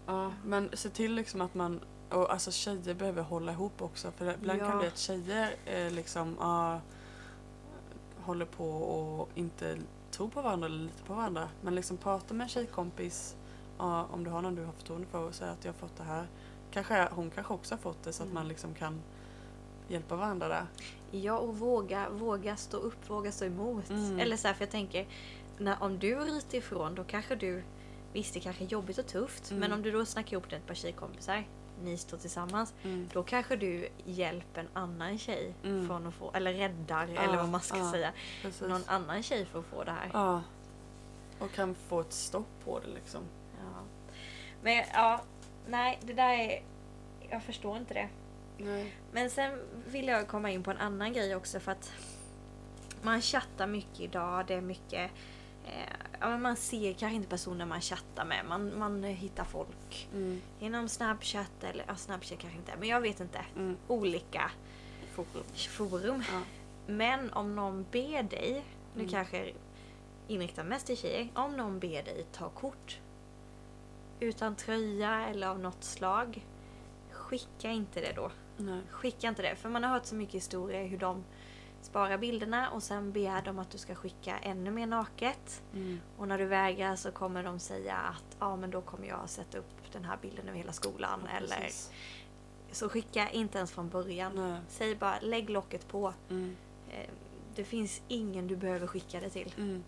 ja, 0.06 0.32
men 0.44 0.70
se 0.72 0.88
till 0.90 1.14
liksom 1.14 1.40
att 1.40 1.54
man, 1.54 1.80
och 2.10 2.32
alltså 2.32 2.50
tjejer 2.52 2.94
behöver 2.94 3.22
hålla 3.22 3.52
ihop 3.52 3.82
också 3.82 4.10
för 4.10 4.34
ibland 4.34 4.58
kan 4.60 4.68
Ja. 4.68 4.74
det 4.74 4.78
bli 4.80 4.88
att 4.88 4.98
tjejer 4.98 5.54
eh, 5.66 5.90
liksom 5.92 6.36
ja, 6.40 6.80
håller 8.20 8.44
på 8.46 8.68
och 8.70 9.28
inte 9.34 9.78
tror 10.10 10.28
på 10.28 10.42
varandra 10.42 10.66
eller 10.66 10.78
lite 10.84 11.02
på 11.02 11.14
varandra. 11.14 11.48
Men 11.60 11.74
liksom 11.74 11.96
prata 11.96 12.34
med 12.34 12.44
en 12.44 12.48
tjejkompis 12.48 13.36
ja, 13.78 14.06
om 14.12 14.24
du 14.24 14.30
har 14.30 14.42
någon 14.42 14.54
du 14.54 14.64
har 14.64 14.72
förtroende 14.72 15.06
för 15.06 15.18
och 15.28 15.34
säga 15.34 15.50
att 15.50 15.64
jag 15.64 15.72
har 15.72 15.78
fått 15.78 15.96
det 15.96 16.02
här. 16.02 16.26
Kanske, 16.70 17.08
hon 17.12 17.30
kanske 17.30 17.54
också 17.54 17.74
har 17.74 17.78
fått 17.78 18.02
det 18.02 18.12
så 18.12 18.22
att 18.22 18.26
Mm. 18.26 18.34
man 18.34 18.48
liksom 18.48 18.74
kan 18.74 19.00
hjälpa 19.88 20.16
varandra 20.16 20.48
där. 20.48 20.66
Ja, 21.10 21.38
och 21.38 21.58
våga, 21.58 22.10
våga 22.10 22.56
stå 22.56 22.76
upp, 22.76 23.10
våga 23.10 23.32
stå 23.32 23.44
emot. 23.44 23.90
Mm. 23.90 24.20
Eller 24.20 24.36
så 24.36 24.48
här, 24.48 24.54
för 24.54 24.62
jag 24.62 24.70
tänker, 24.70 25.06
när, 25.58 25.82
om 25.82 25.98
du 25.98 26.16
ryter 26.20 26.58
ifrån 26.58 26.94
då 26.94 27.04
kanske 27.04 27.36
du, 27.36 27.62
visst 28.12 28.34
det 28.34 28.40
kanske 28.40 28.64
är 28.64 28.68
jobbigt 28.68 28.98
och 28.98 29.06
tufft, 29.06 29.50
Mm. 29.50 29.60
men 29.60 29.72
om 29.72 29.82
du 29.82 29.92
då 29.92 30.04
snackar 30.06 30.32
ihop 30.32 30.50
dig 30.50 30.58
ett 30.58 30.66
par 30.66 30.74
tjejkompisar, 30.74 31.44
ni 31.84 31.96
står 31.96 32.18
tillsammans, 32.18 32.74
Mm. 32.84 33.08
då 33.12 33.22
kanske 33.22 33.56
du 33.56 33.88
hjälper 34.04 34.60
en 34.60 34.68
annan 34.72 35.18
tjej 35.18 35.54
Mm. 35.64 35.86
från 35.86 36.06
att 36.06 36.14
få, 36.14 36.32
eller 36.34 36.52
räddar, 36.52 37.08
Ja, 37.14 37.20
eller 37.22 37.36
vad 37.36 37.48
man 37.48 37.60
ska 37.60 37.78
ja. 37.78 37.90
säga, 37.92 38.12
Precis. 38.42 38.60
någon 38.68 38.84
annan 38.86 39.22
tjej 39.22 39.44
för 39.44 39.58
att 39.58 39.64
få 39.66 39.84
det 39.84 39.90
här. 39.92 40.10
Ja. 40.12 40.42
Och 41.38 41.52
kan 41.52 41.74
få 41.74 42.00
ett 42.00 42.12
stopp 42.12 42.64
på 42.64 42.78
det 42.80 42.86
liksom. 42.94 43.22
Ja. 43.58 43.80
Men 44.62 44.84
ja, 44.94 45.20
nej 45.68 45.98
det 46.02 46.12
där 46.12 46.28
är, 46.32 46.62
jag 47.30 47.42
förstår 47.42 47.76
inte 47.76 47.94
det. 47.94 48.08
Nej. 48.58 48.92
Men 49.12 49.30
sen 49.30 49.58
vill 49.86 50.06
jag 50.08 50.28
komma 50.28 50.50
in 50.50 50.62
på 50.62 50.70
en 50.70 50.78
annan 50.78 51.12
grej 51.12 51.36
också 51.36 51.60
för 51.60 51.72
att 51.72 51.92
man 53.02 53.20
chattar 53.20 53.66
mycket 53.66 54.00
idag. 54.00 54.44
Det 54.46 54.54
är 54.54 54.60
mycket... 54.60 55.10
Eh, 55.64 55.94
ja, 56.30 56.38
man 56.38 56.56
ser 56.56 56.92
kanske 56.92 57.16
inte 57.16 57.28
personer 57.28 57.66
man 57.66 57.80
chattar 57.80 58.24
med. 58.24 58.44
Man, 58.48 58.78
man 58.78 59.04
hittar 59.04 59.44
folk 59.44 60.08
Mm. 60.14 60.40
inom 60.60 60.88
Snapchat 60.88 61.64
eller... 61.64 61.84
Ja, 61.88 61.96
Snapchat 61.96 62.38
kanske 62.38 62.58
inte, 62.58 62.72
men 62.78 62.88
jag 62.88 63.00
vet 63.00 63.20
inte. 63.20 63.40
Mm. 63.56 63.76
Olika 63.88 64.50
Forum. 65.14 65.44
forum. 65.68 66.22
Ja. 66.32 66.40
Men 66.86 67.32
om 67.32 67.56
någon 67.56 67.86
ber 67.92 68.22
dig, 68.22 68.64
nu 68.94 69.00
Mm. 69.00 69.12
kanske 69.12 69.52
inriktar 70.28 70.64
mest 70.64 70.86
till 70.86 70.96
tjejer, 70.96 71.28
om 71.34 71.56
någon 71.56 71.78
ber 71.78 72.02
dig 72.02 72.26
ta 72.32 72.48
kort 72.48 72.98
utan 74.20 74.56
tröja 74.56 75.26
eller 75.28 75.46
av 75.48 75.58
något 75.60 75.84
slag, 75.84 76.44
skicka 77.10 77.70
inte 77.70 78.00
det 78.00 78.12
då. 78.16 78.30
Nej. 78.56 78.80
Skicka 78.90 79.28
inte 79.28 79.42
det, 79.42 79.56
för 79.56 79.68
man 79.68 79.82
har 79.84 79.90
hört 79.90 80.06
så 80.06 80.14
mycket 80.14 80.34
historier 80.34 80.86
hur 80.86 80.98
de 80.98 81.24
sparar 81.82 82.18
bilderna 82.18 82.70
och 82.70 82.82
sen 82.82 83.12
begär 83.12 83.42
de 83.42 83.58
att 83.58 83.70
du 83.70 83.78
ska 83.78 83.94
skicka 83.94 84.38
ännu 84.38 84.70
mer 84.70 84.86
naket. 84.86 85.62
Mm. 85.74 86.00
Och 86.16 86.28
när 86.28 86.38
du 86.38 86.44
vägrar 86.44 86.96
så 86.96 87.10
kommer 87.10 87.42
de 87.44 87.58
säga 87.58 87.96
att 87.96 88.36
ja 88.38 88.56
men 88.56 88.70
då 88.70 88.80
kommer 88.80 89.08
jag 89.08 89.28
sätta 89.28 89.58
upp 89.58 89.92
den 89.92 90.04
här 90.04 90.18
bilden 90.22 90.48
över 90.48 90.58
hela 90.58 90.72
skolan. 90.72 91.20
Ja, 91.32 91.36
eller. 91.36 91.68
Så 92.72 92.88
skicka 92.88 93.30
inte 93.30 93.58
ens 93.58 93.70
från 93.72 93.88
början. 93.88 94.32
Nej. 94.34 94.60
Säg 94.68 94.96
bara 94.96 95.20
lägg 95.20 95.50
locket 95.50 95.88
på. 95.88 96.14
Mm. 96.30 96.56
Eh, 96.90 97.10
Det 97.54 97.64
finns 97.64 98.02
ingen 98.08 98.46
du 98.46 98.56
behöver 98.56 98.86
skicka 98.86 99.20
det 99.20 99.30
till. 99.30 99.54
Mm. 99.58 99.84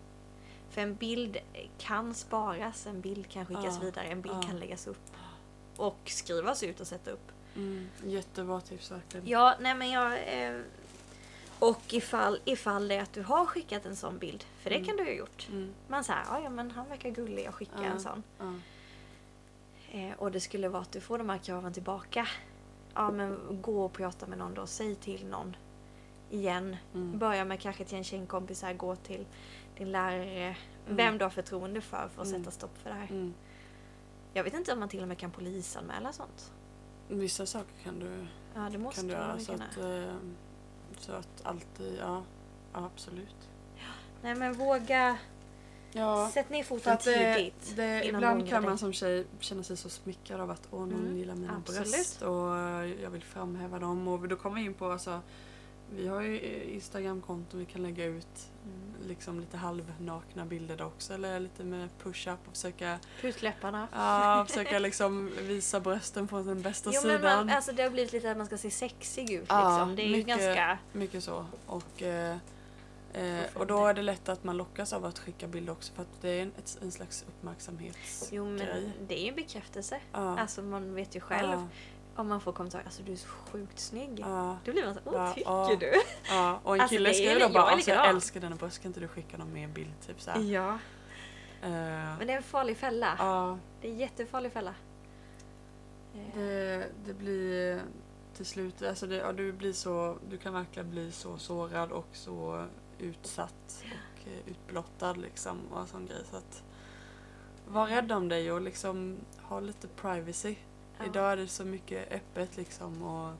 För 0.69 0.81
en 0.81 0.95
bild 0.95 1.37
kan 1.77 2.13
sparas, 2.13 2.87
en 2.87 3.01
bild 3.01 3.27
kan 3.29 3.45
skickas 3.45 3.75
Ja, 3.79 3.85
vidare, 3.85 4.05
en 4.07 4.21
bild 4.21 4.35
ja. 4.35 4.41
kan 4.41 4.59
läggas 4.59 4.87
upp. 4.87 5.11
Och 5.77 5.99
skrivas 6.05 6.63
ut 6.63 6.79
och 6.79 6.87
sätta 6.87 7.11
upp. 7.11 7.31
Mm. 7.55 7.89
Jättebra 8.05 8.61
tips 8.61 8.91
verkligen. 8.91 9.27
Ja, 9.27 9.55
nej 9.59 9.75
men 9.75 9.89
jag... 9.91 10.11
Eh, 10.13 10.61
och 11.59 11.81
ifall, 11.93 12.39
ifall 12.45 12.87
det 12.87 12.95
är 12.95 13.01
att 13.01 13.13
du 13.13 13.23
har 13.23 13.45
skickat 13.45 13.85
en 13.85 13.95
sån 13.95 14.17
bild, 14.17 14.43
för 14.59 14.69
det 14.69 14.75
Mm. 14.75 14.87
kan 14.87 14.97
du 14.97 15.03
ha 15.03 15.11
gjort. 15.11 15.47
Mm. 15.51 15.73
Man 15.87 16.03
säger 16.03 16.19
ja, 16.43 16.49
men 16.49 16.71
han 16.71 16.89
verkar 16.89 17.09
gullig, 17.09 17.45
jag 17.45 17.53
skickar 17.53 17.83
en 17.83 17.99
sån. 17.99 18.23
Eh, 19.91 20.13
och 20.17 20.31
det 20.31 20.39
skulle 20.39 20.69
vara 20.69 20.81
att 20.81 20.91
du 20.91 21.01
får 21.01 21.17
de 21.17 21.29
här 21.29 21.37
kraven 21.37 21.73
tillbaka. 21.73 22.27
Ja 22.93 23.11
men 23.11 23.61
gå 23.61 23.85
och 23.85 23.93
prata 23.93 24.27
med 24.27 24.37
någon 24.37 24.53
då, 24.53 24.67
säg 24.67 24.95
till 24.95 25.25
någon. 25.27 25.55
Igen. 26.29 26.75
Mm. 26.93 27.19
Börja 27.19 27.45
med 27.45 27.59
kanske 27.59 27.83
till 27.85 27.97
en 27.97 28.03
tjejkompis 28.03 28.61
här, 28.61 28.73
gå 28.73 28.95
till 28.95 29.25
din 29.77 29.91
lärare. 29.91 30.43
Mm. 30.45 30.55
Vem 30.97 31.17
du 31.17 31.25
har 31.25 31.29
förtroende 31.29 31.81
för 31.81 32.09
för 32.15 32.21
att 32.21 32.27
Mm. 32.27 32.39
sätta 32.39 32.51
stopp 32.51 32.77
för 32.77 32.89
det 32.89 32.95
här. 32.95 33.07
Mm. 33.09 33.33
Jag 34.33 34.43
vet 34.43 34.53
inte 34.53 34.73
om 34.73 34.79
man 34.79 34.89
till 34.89 35.01
och 35.01 35.07
med 35.07 35.17
kan 35.17 35.31
polisanmäla 35.31 36.11
sånt. 36.13 36.51
Vissa 37.07 37.45
saker 37.45 37.73
kan 37.83 37.99
du, 37.99 38.25
Ja 38.55 38.69
det 38.71 38.77
måste 38.77 39.01
kan 39.01 39.07
du 39.07 39.13
göra 39.13 39.39
så 39.39 39.53
att, 39.53 39.77
eh, 39.77 40.13
så 40.99 41.11
att 41.11 41.41
alltid, 41.43 41.97
ja, 41.99 42.23
ja 42.73 42.85
absolut. 42.95 43.35
Nej 44.21 44.35
men 44.35 44.53
våga. 44.53 45.17
Ja, 45.91 46.29
Sätt 46.33 46.49
ner 46.49 46.63
för 46.63 46.75
foten 46.77 46.93
att 46.93 47.03
det, 47.03 47.35
tidigt. 47.35 47.73
det, 47.75 48.03
innan 48.03 48.15
ibland 48.15 48.39
någon 48.39 48.47
kan 48.47 48.63
man 48.63 48.77
som 48.77 48.93
tjej 48.93 49.25
känna 49.39 49.63
sig 49.63 49.77
så 49.77 49.89
smickrad 49.89 50.41
av 50.41 50.51
att 50.51 50.67
åh, 50.71 50.79
någon 50.79 50.91
Mm, 50.99 51.17
gillar 51.17 51.35
mina 51.35 51.55
absolut. 51.55 51.91
bröst 51.91 52.21
och 52.21 52.57
eh, 52.57 53.01
jag 53.03 53.09
vill 53.09 53.23
framhäva 53.23 53.79
dem. 53.79 54.07
Och 54.07 54.27
då 54.27 54.35
kommer 54.35 54.55
vi 54.55 54.65
in 54.65 54.73
på, 54.73 54.91
alltså, 54.91 55.21
vi 55.95 56.07
har 56.07 56.21
ju 56.21 56.63
Instagramkonton 56.63 57.59
vi 57.59 57.65
kan 57.65 57.83
lägga 57.83 58.05
ut. 58.05 58.49
Liksom 59.07 59.39
lite 59.39 59.57
halvnakna 59.57 60.45
bilder 60.45 60.77
där 60.77 60.85
också 60.85 61.13
eller 61.13 61.39
lite 61.39 61.63
med 61.63 61.89
push-up 62.03 62.39
och 62.47 62.53
försöka, 62.55 62.99
Pusläpparna. 63.21 63.87
ja, 63.93 64.45
försöka 64.47 64.79
liksom 64.87 65.31
visa 65.41 65.79
brösten 65.79 66.27
från 66.27 66.45
den 66.47 66.61
bästa 66.61 66.89
Jo 66.93 67.01
men 67.07 67.17
sidan. 67.17 67.35
man, 67.47 67.55
alltså 67.55 67.71
det 67.71 67.83
har 67.83 67.89
blivit 67.89 68.13
lite 68.13 68.31
att 68.31 68.37
man 68.37 68.45
ska 68.45 68.57
se 68.57 68.71
sexig 68.71 69.31
ut 69.31 69.45
Ja, 69.49 69.69
liksom. 69.69 69.95
Det 69.95 70.01
är 70.01 70.05
ju 70.05 70.11
mycket- 70.11 70.27
ganska... 70.27 70.77
Mycket 70.93 71.23
så. 71.23 71.45
Och, 71.65 72.01
eh, 72.01 72.37
eh, 73.13 73.43
och 73.53 73.67
då 73.67 73.85
är 73.87 73.93
det 73.93 74.01
lätt 74.01 74.29
att 74.29 74.43
man 74.43 74.57
lockas 74.57 74.93
av 74.93 75.05
att 75.05 75.19
skicka 75.19 75.47
bilder 75.47 75.71
också 75.73 75.93
för 75.93 76.01
att 76.01 76.21
det 76.21 76.29
är 76.29 76.41
en, 76.41 76.51
en 76.81 76.91
slags 76.91 77.25
uppmärksamhetsgrej. 77.27 78.29
Jo 78.37 78.45
men 78.45 78.91
det 79.07 79.19
är 79.19 79.23
ju 79.23 79.29
en 79.29 79.35
bekräftelse. 79.35 79.99
Ja. 80.11 80.39
Alltså 80.39 80.61
man 80.61 80.95
vet 80.95 81.15
ju 81.15 81.19
själv. 81.19 81.51
Ja, 81.51 81.67
Om 82.19 82.27
man 82.27 82.41
får 82.41 82.51
kommentarer, 82.51 82.83
alltså 82.83 83.03
du 83.03 83.11
är 83.11 83.15
så 83.15 83.27
sjukt 83.27 83.79
snygg. 83.79 84.19
ja, 84.19 84.57
Då 84.65 84.71
blir 84.71 84.85
man 84.85 84.93
så 84.93 84.99
åh 85.05 85.33
tycker 85.33 85.49
ja. 85.51 85.77
du? 85.79 85.93
ja. 86.29 86.59
Och 86.63 86.75
en 86.75 86.81
Alltså, 86.81 86.95
kille 86.95 87.13
skriver 87.13 87.33
då 87.35 87.39
jag 87.39 87.51
bara 87.53 87.67
är 87.69 87.71
alltså, 87.73 87.89
jag 87.89 87.95
likadan." 87.97 88.15
älskar 88.15 88.39
dina 88.39 88.55
bröst, 88.55 88.81
kan 88.81 88.89
inte 88.89 88.99
du 88.99 89.07
skicka 89.07 89.37
någon 89.37 89.53
mer 89.53 89.67
bild? 89.67 89.91
Typ 90.07 90.21
så 90.21 90.31
här. 90.31 90.39
Ja. 90.41 90.73
Eh, 91.61 91.69
Men 92.17 92.27
det 92.27 92.33
är 92.33 92.37
en 92.37 92.43
farlig 92.43 92.77
fälla. 92.77 93.15
ja, 93.19 93.57
Det 93.81 93.87
är 93.87 93.91
en 93.91 93.97
jättefarlig 93.99 94.51
fälla. 94.51 94.73
Eh, 96.15 96.39
det, 96.39 96.87
det 97.05 97.13
blir 97.13 97.81
till 98.35 98.45
slut, 98.45 98.81
alltså 98.81 99.07
det, 99.07 99.15
ja, 99.15 99.31
du 99.33 99.51
blir 99.51 99.73
så, 99.73 100.17
du 100.29 100.37
kan 100.37 100.53
verkligen 100.53 100.89
bli 100.91 101.11
så 101.11 101.37
sårad 101.37 101.91
och 101.91 102.07
så 102.13 102.65
utsatt 102.99 103.83
och 103.83 104.27
eh, 104.27 104.51
utblottad 104.51 105.13
liksom 105.13 105.57
och 105.71 105.87
sån 105.87 106.05
grej. 106.05 106.21
Så 106.31 106.37
att, 106.37 106.63
var 107.67 107.87
rädd 107.87 108.11
om 108.11 108.27
dig 108.29 108.51
och 108.51 108.61
liksom 108.61 109.17
ha 109.41 109.59
lite 109.59 109.87
privacy. 109.87 110.55
Ja. 110.99 111.05
Idag 111.05 111.31
är 111.31 111.37
det 111.37 111.47
så 111.47 111.65
mycket 111.65 112.11
öppet 112.11 112.57
liksom 112.57 113.01
och 113.03 113.33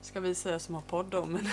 ska 0.00 0.20
vi 0.20 0.34
säga 0.34 0.58
som 0.58 0.74
har 0.74 0.82
podd 0.82 1.14
om. 1.14 1.32
Men 1.32 1.48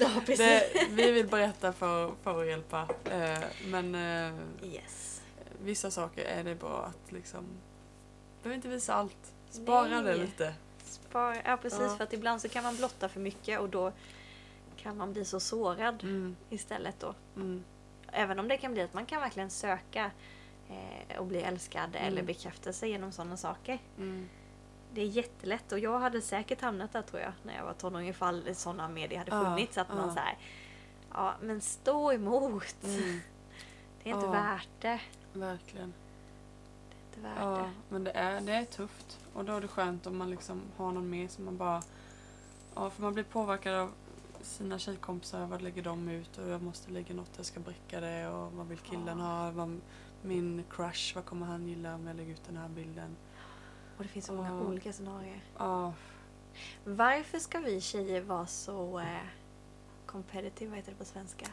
Ja 0.00 0.10
det, 0.26 0.72
vi 0.90 1.10
vill 1.12 1.26
berätta 1.28 1.72
för, 1.72 2.12
för 2.22 2.40
att 2.42 2.46
hjälpa. 2.48 2.88
Eh, 3.10 3.38
men 3.66 3.94
eh, 3.94 4.40
Yes. 4.72 5.22
vissa 5.62 5.90
saker 5.90 6.24
är 6.24 6.44
det 6.44 6.54
bra 6.54 6.82
att 6.84 7.12
liksom, 7.12 7.44
behöver 8.42 8.56
inte 8.56 8.68
visa 8.68 8.94
allt. 8.94 9.32
Spara 9.50 9.88
det 9.88 10.02
Nej. 10.02 10.18
lite. 10.18 10.54
Spar, 10.84 11.42
ja 11.44 11.56
precis 11.56 11.80
Ja. 11.80 11.96
för 11.96 12.04
att 12.04 12.12
ibland 12.12 12.40
så 12.42 12.48
kan 12.48 12.64
man 12.64 12.76
blotta 12.76 13.08
för 13.08 13.20
mycket 13.20 13.60
och 13.60 13.68
då 13.68 13.92
kan 14.76 14.96
man 14.96 15.12
bli 15.12 15.24
så 15.24 15.40
sårad 15.40 16.02
Mm, 16.02 16.36
istället 16.50 17.00
då. 17.00 17.14
mm, 17.36 17.64
Även 18.12 18.38
om 18.38 18.48
det 18.48 18.56
kan 18.56 18.72
bli 18.72 18.82
att 18.82 18.94
man 18.94 19.06
kan 19.06 19.20
verkligen 19.20 19.50
söka 19.50 20.10
eh, 20.70 21.18
och 21.18 21.26
bli 21.26 21.38
älskad 21.42 21.90
Mm. 21.96 22.02
eller 22.08 22.22
bekräftelse 22.22 22.86
genom 22.88 23.12
sådana 23.12 23.36
saker. 23.36 23.78
mm, 23.98 24.28
Det 24.94 25.00
är 25.00 25.06
jättelätt 25.06 25.72
och 25.72 25.78
jag 25.78 25.98
hade 25.98 26.20
säkert 26.22 26.60
hamnat 26.60 26.92
där 26.92 27.02
tror 27.02 27.22
jag 27.22 27.32
när 27.42 27.56
jag 27.56 27.64
var 27.64 27.72
tonåring 27.72 28.08
ifall 28.08 28.54
sådana 28.54 28.88
medier 28.88 29.18
hade 29.18 29.30
Ja, 29.30 29.44
funnits. 29.44 29.78
Att 29.78 29.88
man 29.88 30.08
ja. 30.08 30.14
så 30.14 30.20
här, 30.20 30.38
ja 31.12 31.34
men 31.42 31.60
stå 31.60 32.12
emot. 32.12 32.76
mm, 32.84 33.20
Det 34.02 34.10
är 34.10 34.14
inte 34.14 34.26
Ja. 34.26 34.32
värt 34.32 34.68
det. 34.80 35.00
verkligen. 35.32 35.92
Det 36.90 36.94
är 36.94 37.08
inte 37.08 37.20
värt 37.34 37.44
Ja, 37.44 37.56
det. 37.58 37.70
men 37.88 38.04
det 38.04 38.10
är, 38.10 38.40
det 38.40 38.52
är 38.52 38.64
tufft. 38.64 39.18
Och 39.34 39.44
då 39.44 39.52
är 39.56 39.60
det 39.60 39.68
skönt 39.68 40.06
om 40.06 40.16
man 40.16 40.30
liksom 40.30 40.62
har 40.76 40.92
någon 40.92 41.10
med 41.10 41.30
som 41.30 41.44
man 41.44 41.56
bara... 41.56 41.82
Ja, 42.74 42.90
för 42.90 43.02
man 43.02 43.14
blir 43.14 43.24
påverkad 43.24 43.74
av 43.74 43.90
sina 44.42 44.78
tjejkompisar. 44.78 45.46
Vad 45.46 45.62
lägger 45.62 45.82
de 45.82 46.08
ut? 46.08 46.38
Och 46.38 46.48
jag 46.48 46.62
måste 46.62 46.90
lägga 46.90 47.14
något, 47.14 47.30
jag 47.36 47.46
ska 47.46 47.60
bräcka 47.60 48.00
det. 48.00 48.28
Och 48.28 48.52
vad 48.52 48.66
vill 48.66 48.78
killen 48.78 49.18
Ja. 49.18 49.24
ha? 49.24 49.50
Vad, 49.50 49.80
min 50.22 50.64
crush, 50.70 51.14
vad 51.14 51.24
kommer 51.24 51.46
han 51.46 51.68
gilla 51.68 51.94
om 51.94 52.06
jag 52.06 52.16
lägger 52.16 52.32
ut 52.32 52.44
den 52.46 52.56
här 52.56 52.68
bilden? 52.68 53.16
Och 53.98 54.02
det 54.04 54.08
finns 54.08 54.26
så 54.26 54.32
många 54.32 54.48
Ja. 54.48 54.60
olika 54.60 54.92
scenarier. 54.92 55.40
Ja, 55.58 55.92
Varför 56.84 57.38
ska 57.38 57.58
vi 57.58 57.80
tjejer 57.80 58.20
vara 58.20 58.46
så 58.46 58.98
eh, 58.98 59.06
competitive, 60.06 60.68
vad 60.70 60.76
heter 60.76 60.92
det 60.92 60.98
på 60.98 61.04
svenska? 61.04 61.46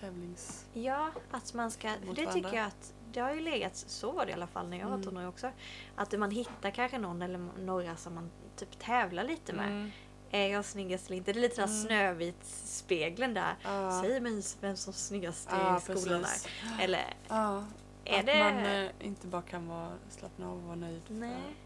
tävlings... 0.00 0.66
Ja, 0.72 1.10
att 1.30 1.54
man 1.54 1.70
ska... 1.70 1.90
Mot 2.06 2.16
det 2.16 2.32
tycker 2.32 2.54
jag 2.54 2.66
att... 2.66 2.94
Det 3.12 3.20
har 3.20 3.34
ju 3.34 3.40
legat, 3.40 3.76
så 3.76 4.12
var 4.12 4.24
det 4.26 4.30
i 4.30 4.34
alla 4.34 4.46
fall 4.46 4.68
när 4.68 4.78
jag 4.78 4.86
var 4.86 4.94
Mm. 4.94 5.04
tonåring 5.06 5.28
också. 5.28 5.50
Att 5.96 6.18
man 6.18 6.30
hittar 6.30 6.70
kanske 6.70 6.98
någon 6.98 7.22
eller 7.22 7.38
några 7.58 7.96
som 7.96 8.14
man 8.14 8.30
typ 8.56 8.78
tävlar 8.78 9.24
lite 9.24 9.52
med. 9.52 9.66
Mm, 9.68 9.90
Är 10.30 10.46
jag 10.48 10.64
snyggast 10.64 11.06
eller 11.06 11.16
inte? 11.16 11.32
Det 11.32 11.38
är 11.38 11.42
lite 11.42 11.54
såhär 11.54 11.68
Mm. 11.68 11.82
Snövit-spegeln 11.86 13.34
där. 13.34 13.54
ja, 13.64 14.02
Säg 14.04 14.20
mig 14.20 14.42
vem 14.60 14.76
som 14.76 14.90
är 14.90 14.94
snyggast 14.94 15.48
i 15.48 15.52
ja, 15.54 15.80
skolan 15.80 16.22
precis. 16.22 16.48
där. 16.78 16.84
Eller 16.84 17.14
Ja, 17.28 17.64
är 18.04 18.20
att 18.20 18.26
det... 18.26 18.38
man 18.38 18.58
eh, 18.66 18.90
inte 19.08 19.26
bara 19.26 19.42
kan 19.42 19.68
vara, 19.68 19.92
slappna 20.10 20.48
av 20.48 20.56
och 20.56 20.62
vara 20.62 20.76
nöjd. 20.76 21.02
Nej. 21.08 21.56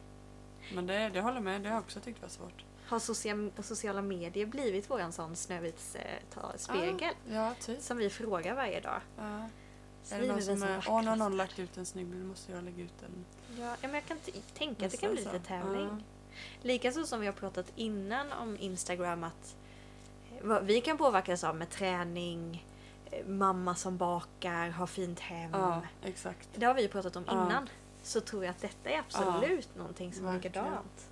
Men 0.74 0.86
det, 0.86 1.08
det 1.08 1.20
håller 1.20 1.40
med, 1.40 1.60
det 1.62 1.68
har 1.68 1.76
jag 1.76 1.82
också 1.82 2.00
tyckt 2.00 2.22
var 2.22 2.28
svårt. 2.28 2.64
Har 2.86 2.98
social, 2.98 3.52
sociala 3.62 4.02
medier 4.02 4.46
blivit 4.46 4.90
våran 4.90 5.12
sån 5.12 5.36
Snövits 5.36 5.94
eh, 5.94 6.56
spegel? 6.56 7.14
Ja, 7.30 7.54
typ. 7.60 7.82
Som 7.82 7.96
vi 7.96 8.10
frågar 8.10 8.54
varje 8.54 8.80
dag. 8.80 9.00
Ja. 9.16 9.48
Är 10.10 10.20
det 10.20 10.26
någon 10.26 10.42
som 10.42 10.62
är, 10.62 10.84
åh 10.88 11.02
nu 11.02 11.08
har 11.08 11.16
någon 11.16 11.36
lagt 11.36 11.58
ut 11.58 11.76
en 11.76 11.86
snygg 11.86 12.06
bild, 12.06 12.24
måste 12.24 12.52
jag 12.52 12.64
lägga 12.64 12.84
ut 12.84 12.98
den. 13.00 13.24
Ja, 13.58 13.76
ja, 13.80 13.88
men 13.88 13.94
jag 13.94 14.04
kan 14.04 14.18
tänka 14.54 14.86
att 14.86 14.92
det 14.92 14.98
kan 14.98 15.12
bli 15.12 15.24
lite 15.24 15.38
tävling. 15.38 15.88
Ja. 15.88 15.98
Likaså 16.62 17.04
som 17.04 17.20
vi 17.20 17.26
har 17.26 17.32
pratat 17.32 17.72
innan 17.76 18.32
om 18.32 18.56
Instagram 18.60 19.24
att 19.24 19.56
eh, 20.42 20.60
vi 20.60 20.80
kan 20.80 20.98
påverkas 20.98 21.44
av 21.44 21.56
med 21.56 21.70
träning, 21.70 22.66
eh, 23.10 23.26
mamma 23.26 23.74
som 23.74 23.96
bakar, 23.96 24.68
har 24.68 24.86
fint 24.86 25.20
hem. 25.20 25.50
Ja, 25.52 25.82
exakt. 26.02 26.48
Det 26.54 26.66
har 26.66 26.74
vi 26.74 26.82
ju 26.82 26.88
pratat 26.88 27.16
om 27.16 27.24
Ja. 27.26 27.62
Så 28.04 28.20
tror 28.20 28.44
jag 28.44 28.50
att 28.50 28.60
detta 28.60 28.90
är 28.90 28.98
absolut 28.98 29.76
någonting 29.76 30.12
som 30.12 30.26
är 30.26 30.34
likadant. 30.34 31.08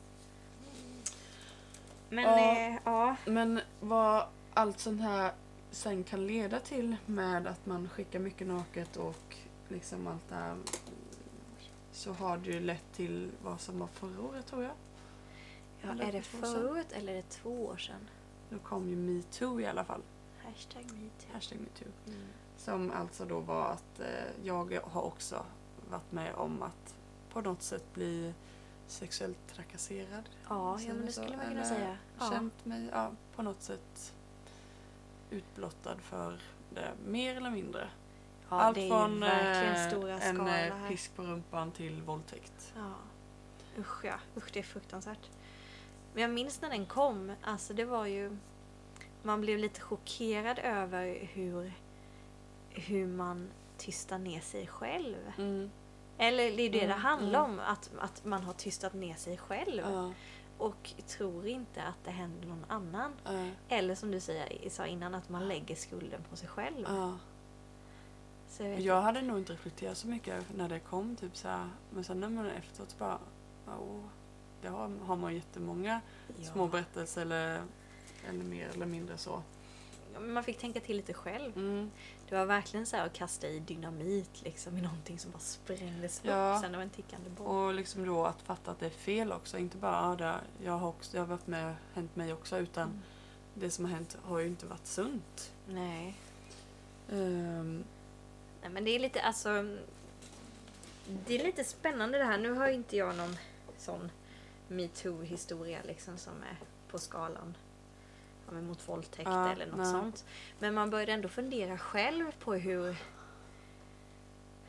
Men 2.09 2.24
Ja. 2.24 2.57
eh, 2.68 2.76
ja. 2.85 3.16
Men 3.26 3.61
vad 3.81 4.26
allt 4.55 4.78
sånt 4.81 5.00
här 5.00 5.33
sen 5.70 6.05
kan 6.05 6.26
leda 6.26 6.61
till 6.61 6.96
med 7.07 7.46
att 7.46 7.66
man 7.66 7.88
skickar 7.88 8.18
mycket 8.18 8.46
naket 8.46 8.96
och 8.96 9.37
liksom 9.68 10.07
allt 10.07 10.28
det 10.28 10.35
här 10.35 10.57
så 11.92 12.12
har 12.12 12.37
det 12.37 12.50
ju 12.50 12.61
lett 12.61 12.92
till 12.92 13.31
vad 13.42 13.61
som 13.61 13.78
var 13.78 13.87
förra 13.87 14.20
året 14.22 14.46
tror 14.46 14.62
jag. 14.62 14.72
ja 15.83 15.90
Eller 15.90 16.05
är 16.09 16.12
det 16.12 16.22
förra 16.22 16.70
året 16.70 16.92
eller 16.92 17.12
är 17.12 17.16
det 17.16 17.28
två 17.31 17.66
år 17.66 17.76
sedan? 17.76 18.09
Då 18.50 18.59
kom 18.59 18.88
ju 18.88 18.96
metoo 18.96 19.61
i 19.61 19.66
alla 19.66 19.85
fall. 19.85 20.02
Hashtag 20.44 20.85
metoo. 20.85 21.33
Hashtag 21.33 21.59
metoo. 21.61 21.88
Mm. 22.07 22.18
Som 22.57 22.90
alltså 22.90 23.24
då 23.24 23.40
var 23.40 23.64
att 23.66 24.00
eh, 24.00 24.07
jag 24.42 24.78
har 24.85 25.02
också 25.02 25.44
varit 25.92 26.12
med 26.12 26.35
om 26.35 26.62
att 26.62 26.94
på 27.33 27.40
något 27.40 27.62
sätt 27.62 27.85
bli 27.94 28.35
sexuellt 28.87 29.48
trakasserad. 29.55 30.28
Ja, 30.48 30.81
ja 30.81 30.94
men 30.94 31.07
det 31.07 31.12
så, 31.12 31.22
skulle 31.22 31.37
man 31.37 31.46
kunna 31.46 31.61
eller 31.61 31.74
säga. 31.74 31.96
Ja. 32.18 32.31
Känt 32.31 32.64
mig 32.64 32.88
ja, 32.92 33.11
på 33.37 33.42
något 33.42 33.62
sätt 33.62 34.14
utblottad 35.31 35.96
för 35.96 36.40
det, 36.70 36.92
mer 37.07 37.37
eller 37.37 37.50
mindre. 37.50 37.88
ja, 38.48 38.61
Allt 38.61 38.76
från 38.76 39.22
eh, 39.22 40.28
en 40.28 40.40
eh, 40.40 40.46
här. 40.46 40.88
pisk 40.88 41.16
på 41.16 41.22
rumpan 41.22 41.72
till 41.72 42.02
våldtäkt. 42.02 42.74
Ja. 42.76 42.92
Usch 43.78 44.05
ja, 44.05 44.14
usch 44.37 44.50
det 44.52 44.59
är 44.59 44.62
fruktansvärt. 44.62 45.31
Men 46.14 46.22
jag 46.22 46.31
minns 46.31 46.61
när 46.61 46.70
den 46.70 46.87
kom, 46.87 47.33
alltså 47.42 47.74
det 47.74 47.85
var 47.85 48.07
ju... 48.07 48.37
Man 49.22 49.40
blev 49.40 49.59
lite 49.59 49.81
chockerad 49.81 50.59
över 50.59 51.28
hur, 51.33 51.72
hur 52.70 53.07
man 53.07 53.50
tystar 53.78 54.18
ner 54.18 54.40
sig 54.40 54.66
själv. 54.66 55.33
Mm. 55.38 55.70
Eller 56.22 56.56
det 56.56 56.62
är 56.62 56.70
det 56.70 56.78
det 56.78 56.85
Mm, 56.85 56.98
handlar 57.00 57.44
mm. 57.44 57.52
om, 57.52 57.61
att, 57.66 57.90
att 57.98 58.24
man 58.24 58.42
har 58.42 58.52
tystat 58.52 58.94
ner 58.94 59.14
sig 59.14 59.37
själv. 59.38 59.82
Ja, 59.87 60.12
Och 60.58 60.90
tror 61.06 61.46
inte 61.46 61.82
att 61.82 62.04
det 62.04 62.11
händer 62.11 62.48
någon 62.48 62.64
annan. 62.68 63.12
ja, 63.24 63.46
Eller 63.68 63.94
som 63.94 64.11
du 64.11 64.20
säger, 64.20 64.70
sa 64.70 64.87
innan, 64.87 65.14
att 65.14 65.28
man 65.28 65.48
lägger 65.48 65.74
skulden 65.76 66.20
på 66.30 66.37
sig 66.37 66.48
själv. 66.48 66.87
ja. 66.88 67.18
Så 68.48 68.62
jag 68.62 68.80
Jag 68.80 69.02
hade 69.02 69.22
nog 69.22 69.38
inte 69.38 69.52
reflekterat 69.52 69.98
så 69.98 70.08
mycket 70.08 70.44
när 70.56 70.68
det 70.68 70.78
kom. 70.80 71.16
Typ 71.16 71.37
så 71.37 71.48
här. 71.48 71.68
Men 71.90 72.04
sen 72.04 72.20
när 72.20 72.28
man 72.28 72.46
efteråt 72.46 72.98
bara... 72.98 73.18
Oh, 73.66 74.00
det 74.62 74.68
har, 74.68 74.90
har 75.06 75.16
man 75.16 75.35
jättemånga 75.35 76.00
Ja. 76.37 76.44
små 76.52 76.66
berättelser 76.66 77.22
eller, 77.22 77.62
eller 78.28 78.44
mer 78.44 78.68
eller 78.74 78.87
mindre 78.87 79.18
så. 79.18 79.42
Man 80.20 80.44
fick 80.44 80.58
tänka 80.58 80.80
till 80.80 80.96
lite 80.96 81.14
själv. 81.14 81.56
Mm. 81.56 81.90
Det 82.33 82.38
var 82.38 82.47
verkligen 82.47 82.87
så 82.87 82.97
att 82.97 83.12
kasta 83.12 83.49
i 83.49 83.59
dynamit 83.61 84.42
liksom, 84.42 84.79
i 84.79 84.81
någonting 84.81 85.18
som 85.18 85.31
bara 85.31 85.38
sprängdes 85.38 86.21
Ja. 86.25 86.55
upp. 86.55 86.61
Sen 86.62 86.73
det 86.73 86.79
var 86.79 86.83
en 86.85 86.90
tickande 86.90 87.31
bomb. 87.31 87.49
Och 87.49 87.75
liksom 87.75 88.07
då 88.07 88.25
att 88.27 88.42
fatta 88.42 88.71
att 88.71 88.81
det 88.81 88.87
är 88.87 88.90
fel 88.90 89.33
också. 89.33 89.59
Inte 89.59 89.77
bara 89.77 90.01
ah, 90.11 90.16
det, 90.16 90.35
jag 90.64 90.73
har 90.73 90.88
också, 90.88 91.16
jag 91.16 91.23
har 91.23 91.29
varit 91.29 91.47
med, 91.47 91.75
hänt 91.95 92.16
mig 92.16 92.33
också. 92.33 92.59
Utan 92.59 92.88
Mm. 92.88 93.03
det 93.55 93.71
som 93.71 93.85
har 93.85 93.92
hänt 93.92 94.16
har 94.23 94.38
ju 94.38 94.47
inte 94.47 94.66
varit 94.66 94.87
sunt. 94.87 95.53
Nej. 95.68 96.14
Ehm, 97.11 97.85
Nej 98.62 98.71
men 98.71 98.85
det 98.85 98.90
är 98.90 98.99
lite 98.99 99.23
alltså 99.23 99.49
Det 101.27 101.40
är 101.40 101.45
lite 101.45 101.64
spännande 101.64 102.18
det 102.18 102.25
här. 102.25 102.38
Nu 102.38 102.53
har 102.53 102.68
ju 102.68 102.75
inte 102.75 102.97
jag 102.97 103.16
någon 103.16 103.37
sån 103.79 104.11
metoo-historia 104.68 105.79
liksom 105.87 106.18
som 106.18 106.33
är 106.42 106.57
på 106.90 106.99
skalan 106.99 107.55
mot 108.60 108.88
våldtäkt 108.88 109.28
Ja, 109.32 109.52
eller 109.52 109.66
något 109.66 109.76
nej. 109.76 109.86
sånt. 109.92 110.24
Men 110.58 110.74
man 110.74 110.90
började 110.90 111.12
ändå 111.12 111.28
fundera 111.28 111.78
själv 111.78 112.32
på 112.38 112.54
hur 112.54 112.96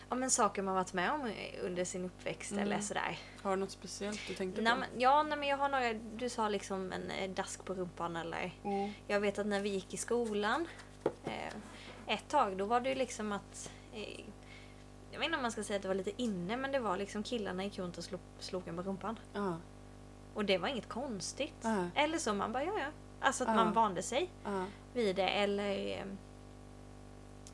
Ja 0.09 0.15
men 0.15 0.31
saker 0.31 0.61
man 0.61 0.75
varit 0.75 0.93
med 0.93 1.11
om 1.11 1.31
under 1.63 1.85
sin 1.85 2.05
uppväxt 2.05 2.51
Mm. 2.51 2.63
eller 2.63 2.79
sådär. 2.79 3.19
har 3.41 3.51
du 3.51 3.57
något 3.57 3.71
speciellt 3.71 4.19
du 4.27 4.33
tänkte 4.33 4.61
Nej, 4.61 4.73
på? 4.73 4.79
men, 4.79 4.89
ja, 5.01 5.23
nej, 5.23 5.37
men 5.37 5.47
jag 5.47 5.57
har 5.57 5.69
några, 5.69 5.93
du 5.93 6.29
sa 6.29 6.49
liksom 6.49 6.91
en 6.91 7.11
eh, 7.11 7.29
dask 7.29 7.65
på 7.65 7.73
rumpan 7.73 8.15
eller 8.15 8.51
Mm. 8.63 8.91
Jag 9.07 9.19
vet 9.19 9.39
att 9.39 9.45
när 9.47 9.59
vi 9.61 9.69
gick 9.69 9.93
i 9.93 9.97
skolan 9.97 10.67
eh, 11.25 11.53
ett 12.07 12.27
tag 12.29 12.57
då 12.57 12.65
var 12.65 12.79
det 12.81 12.89
ju 12.89 12.95
liksom 12.95 13.31
att 13.31 13.71
eh, 13.93 14.25
jag 15.11 15.19
vet 15.19 15.25
inte 15.25 15.35
om 15.35 15.41
man 15.41 15.51
ska 15.51 15.63
säga 15.63 15.75
att 15.75 15.81
det 15.81 15.87
var 15.87 15.95
lite 15.95 16.21
inne 16.21 16.57
men 16.57 16.71
det 16.71 16.79
var 16.79 16.97
liksom 16.97 17.23
killarna 17.23 17.63
gick 17.63 17.79
runt 17.79 17.97
och 17.97 18.03
slog, 18.03 18.19
slog 18.39 18.67
en 18.67 18.75
på 18.75 18.81
rumpan. 18.81 19.19
Ja, 19.33 19.57
Och 20.33 20.45
det 20.45 20.57
var 20.57 20.67
inget 20.67 20.89
konstigt. 20.89 21.53
Nej. 21.61 21.89
Eller 21.95 22.17
så 22.17 22.33
man 22.33 22.51
bara 22.51 22.63
ja 22.63 22.73
ja. 22.79 22.85
Alltså 23.23 23.43
att 23.43 23.49
Ja. 23.49 23.55
man 23.55 23.73
vande 23.73 24.01
sig 24.01 24.29
ja, 24.43 24.65
vid 24.93 25.15
det 25.15 25.29
eller 25.29 25.97
eh, 25.99 26.05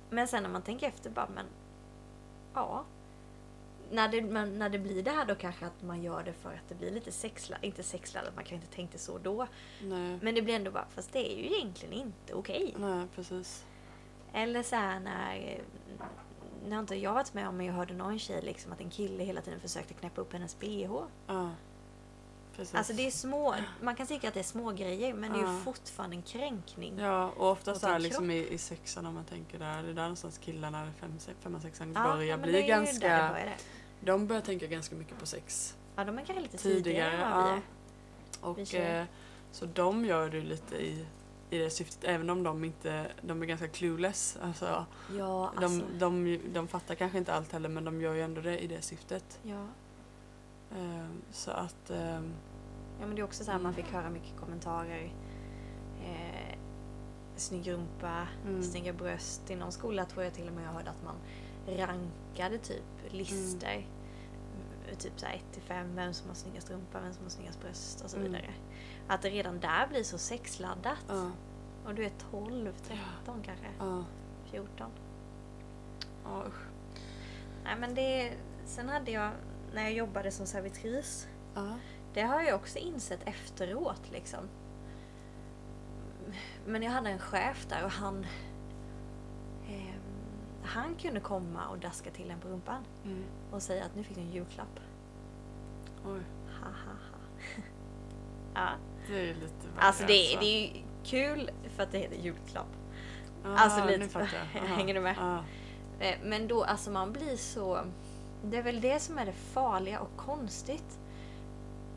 Men 0.09 0.27
sen 0.27 0.43
när 0.43 0.49
man 0.49 0.61
tänker 0.61 0.87
efter 0.87 1.09
bara 1.09 1.29
men 1.35 1.45
ja. 2.53 2.83
När 3.91 4.07
det, 4.07 4.21
men 4.21 4.59
när 4.59 4.69
det 4.69 4.79
blir 4.79 5.03
det 5.03 5.11
här 5.11 5.25
då 5.25 5.35
kanske 5.35 5.65
att 5.65 5.83
man 5.83 6.03
gör 6.03 6.23
det 6.23 6.33
för 6.33 6.49
att 6.53 6.69
det 6.69 6.75
blir 6.75 6.91
lite 6.91 7.11
sexladdat. 7.11 7.63
Inte 7.65 7.83
sexladdat, 7.83 8.35
man 8.35 8.43
kan 8.43 8.55
inte 8.55 8.67
tänka 8.75 8.97
så 8.97 9.17
då. 9.17 9.47
nej, 9.83 10.19
Men 10.21 10.35
det 10.35 10.41
blir 10.41 10.55
ändå 10.55 10.71
bara, 10.71 10.85
fast 10.89 11.13
det 11.13 11.31
är 11.33 11.37
ju 11.37 11.45
egentligen 11.55 11.93
inte 11.93 12.33
okej. 12.33 12.73
nej 12.77 13.07
precis. 13.15 13.65
Eller 14.33 14.63
så 14.63 14.75
här 14.75 14.99
när, 14.99 15.61
när 16.67 16.79
inte 16.79 16.95
jag 16.95 17.13
varit 17.13 17.33
med 17.33 17.47
om 17.47 17.57
men 17.57 17.65
jag 17.65 17.73
hörde 17.73 17.93
någon 17.93 18.19
tjej 18.19 18.41
liksom 18.41 18.71
att 18.71 18.81
en 18.81 18.89
kille 18.89 19.23
hela 19.23 19.41
tiden 19.41 19.59
försökte 19.59 19.93
knäppa 19.93 20.21
upp 20.21 20.33
hennes 20.33 20.59
bh. 20.59 21.01
Ja, 21.27 21.49
precis. 22.59 22.75
Alltså 22.75 22.93
det 22.93 23.07
är 23.07 23.11
små, 23.11 23.55
man 23.81 23.95
kan 23.95 24.07
tycka 24.07 24.27
att 24.27 24.33
det 24.33 24.39
är 24.39 24.43
små 24.43 24.71
grejer 24.71 25.13
men 25.13 25.31
det 25.31 25.37
är 25.39 25.41
ju 25.41 25.53
Ja. 25.53 25.59
fortfarande 25.63 26.15
en 26.15 26.21
kränkning. 26.21 26.99
Ja, 26.99 27.31
och 27.37 27.51
ofta 27.51 27.71
Mot 27.71 27.81
så 27.81 27.87
här 27.87 27.95
en 27.95 28.01
liksom 28.01 28.31
i, 28.31 28.47
i 28.47 28.57
sexan 28.57 29.05
om 29.05 29.13
man 29.13 29.25
tänker 29.25 29.59
där, 29.59 29.83
det 29.83 29.89
är 29.89 29.93
där 29.93 30.01
någonstans 30.01 30.37
killarna, 30.37 30.91
fem, 30.99 31.11
femman, 31.39 31.61
sexan, 31.61 31.93
Ja, 31.95 32.03
börjar 32.03 32.23
ja, 32.23 32.37
bli 32.37 32.61
är 32.63 32.67
ganska... 32.67 32.99
började. 33.31 33.53
De 34.01 34.27
börjar 34.27 34.41
tänka 34.41 34.67
ganska 34.67 34.95
mycket 34.95 35.19
på 35.19 35.25
sex 35.25 35.75
Ja, 35.95 36.03
de 36.03 36.17
är 36.19 36.25
kanske 36.25 36.41
lite 36.43 36.57
tidigare, 36.57 37.11
tidigare. 37.11 37.29
Ja. 37.31 37.49
är. 37.49 37.61
Vi 38.55 38.63
Och, 38.63 38.75
eh, 38.75 39.05
så 39.51 39.65
de 39.65 40.05
gör 40.05 40.29
det 40.29 40.41
lite 40.41 40.75
i, 40.75 41.05
i 41.49 41.57
det 41.57 41.69
syftet, 41.69 42.03
även 42.03 42.29
om 42.29 42.43
de 42.43 42.63
inte, 42.63 43.11
de 43.21 43.41
är 43.41 43.45
ganska 43.45 43.67
clueless. 43.67 44.37
Alltså, 44.41 44.85
Ja, 45.17 45.51
de, 45.59 45.63
alltså. 45.65 45.81
de, 45.99 46.39
de 46.53 46.67
fattar 46.67 46.95
kanske 46.95 47.17
inte 47.17 47.33
allt 47.33 47.51
heller 47.51 47.69
men 47.69 47.83
de 47.83 48.01
gör 48.01 48.13
ju 48.13 48.21
ändå 48.21 48.41
det 48.41 48.59
i 48.59 48.67
det 48.67 48.81
syftet. 48.81 49.39
Ja. 49.43 49.65
Ehm, 50.77 51.21
så 51.31 51.51
att... 51.51 51.89
ehm, 51.89 52.33
ja, 52.99 53.05
men 53.05 53.15
det 53.15 53.21
är 53.21 53.23
också 53.23 53.43
så 53.43 53.51
här 53.51 53.59
man 53.59 53.73
Mm. 53.73 53.83
fick 53.85 53.93
höra 53.93 54.09
mycket 54.09 54.39
kommentarer. 54.39 55.13
Eh, 56.03 56.57
snygg 57.35 57.67
rumpa, 57.71 58.27
Mm. 58.45 58.63
snygga 58.63 58.93
bröst. 58.93 59.49
I 59.51 59.55
någon 59.55 59.71
skola 59.71 60.05
tror 60.05 60.23
jag 60.23 60.33
till 60.33 60.47
och 60.47 60.53
med 60.53 60.63
jag 60.65 60.71
hörde 60.71 60.89
att 60.89 61.03
man 61.03 61.15
rankade 61.77 62.57
typ 62.57 62.83
listor. 63.09 63.69
Mm, 63.69 63.83
Typ 64.97 65.19
så 65.19 65.25
här 65.25 65.35
1 65.35 65.43
till 65.53 65.61
5, 65.61 65.95
vem 65.95 66.13
som 66.13 66.27
har 66.27 66.35
snyggast 66.35 66.71
rumpa, 66.71 66.99
vem 67.01 67.13
som 67.13 67.23
har 67.23 67.29
snyggast 67.29 67.61
bröst 67.61 68.01
och 68.03 68.09
så 68.09 68.17
Mm. 68.17 68.31
vidare. 68.31 68.53
Att 69.07 69.21
det 69.21 69.29
redan 69.29 69.59
där 69.59 69.87
blir 69.87 70.03
så 70.03 70.17
sexladdat. 70.17 71.05
ja, 71.07 71.31
Och 71.85 71.95
du 71.95 72.03
är 72.05 72.11
12, 72.31 72.73
13 72.87 73.41
kanske, 73.43 73.65
ja, 73.79 74.03
14. 74.51 74.91
ja, 76.23 76.43
usch. 76.47 76.63
Nej 77.63 77.75
men 77.79 77.95
det, 77.95 78.33
sen 78.65 78.89
hade 78.89 79.11
jag, 79.11 79.31
när 79.73 79.81
jag 79.83 79.93
jobbade 79.93 80.31
som 80.31 80.45
servitris, 80.45 81.27
Ja, 81.55 81.77
det 82.13 82.21
har 82.21 82.41
jag 82.41 82.55
också 82.55 82.77
insett 82.79 83.19
efteråt 83.27 84.01
liksom. 84.11 84.39
Men 86.65 86.83
jag 86.83 86.91
hade 86.91 87.09
en 87.09 87.19
chef 87.19 87.65
där 87.69 87.83
och 87.85 87.91
han 87.91 88.25
ehm, 89.69 90.01
han 90.63 90.95
kunde 90.95 91.19
komma 91.19 91.67
och 91.67 91.77
daska 91.79 92.11
till 92.11 92.31
en 92.31 92.39
på 92.39 92.47
rumpan 92.47 92.83
mm, 93.05 93.23
och 93.51 93.61
säga 93.61 93.85
att 93.85 93.95
nu 93.95 94.03
fick 94.03 94.15
du 94.15 94.21
en 94.21 94.31
julklapp. 94.31 94.79
oj. 96.05 96.21
Ha, 96.61 96.65
ha, 96.67 96.93
ha. 97.11 97.63
ja. 98.55 98.69
Det 99.07 99.19
är 99.19 99.23
ju 99.25 99.33
lite 99.33 99.53
Alltså 99.79 100.03
det, 100.07 100.33
är- 100.33 100.39
det 100.39 100.45
är 100.45 100.75
ju 100.75 100.81
kul 101.03 101.51
för 101.75 101.83
att 101.83 101.91
det 101.91 101.97
heter 101.99 102.15
julklapp. 102.17 102.67
Ah, 103.45 103.55
alltså 103.55 103.85
lite-. 103.85 104.19
Hänger 104.53 104.93
du 104.93 104.99
med? 104.99 105.15
Ja. 105.19 105.43
Eh, 105.99 106.15
Men 106.23 106.47
då, 106.47 106.63
alltså 106.63 106.91
man 106.91 107.11
blir 107.13 107.35
så... 107.35 107.79
Det 108.43 108.57
är 108.57 108.63
väl 108.63 108.81
det 108.81 108.99
som 108.99 109.17
är 109.17 109.25
det 109.25 109.31
farliga 109.33 109.99
och 109.99 110.15
konstigt. 110.17 110.99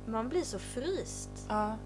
Man 0.07 0.29
blir 0.29 0.43
så 0.43 0.59
fryst. 0.59 1.31
Ja. 1.49 1.77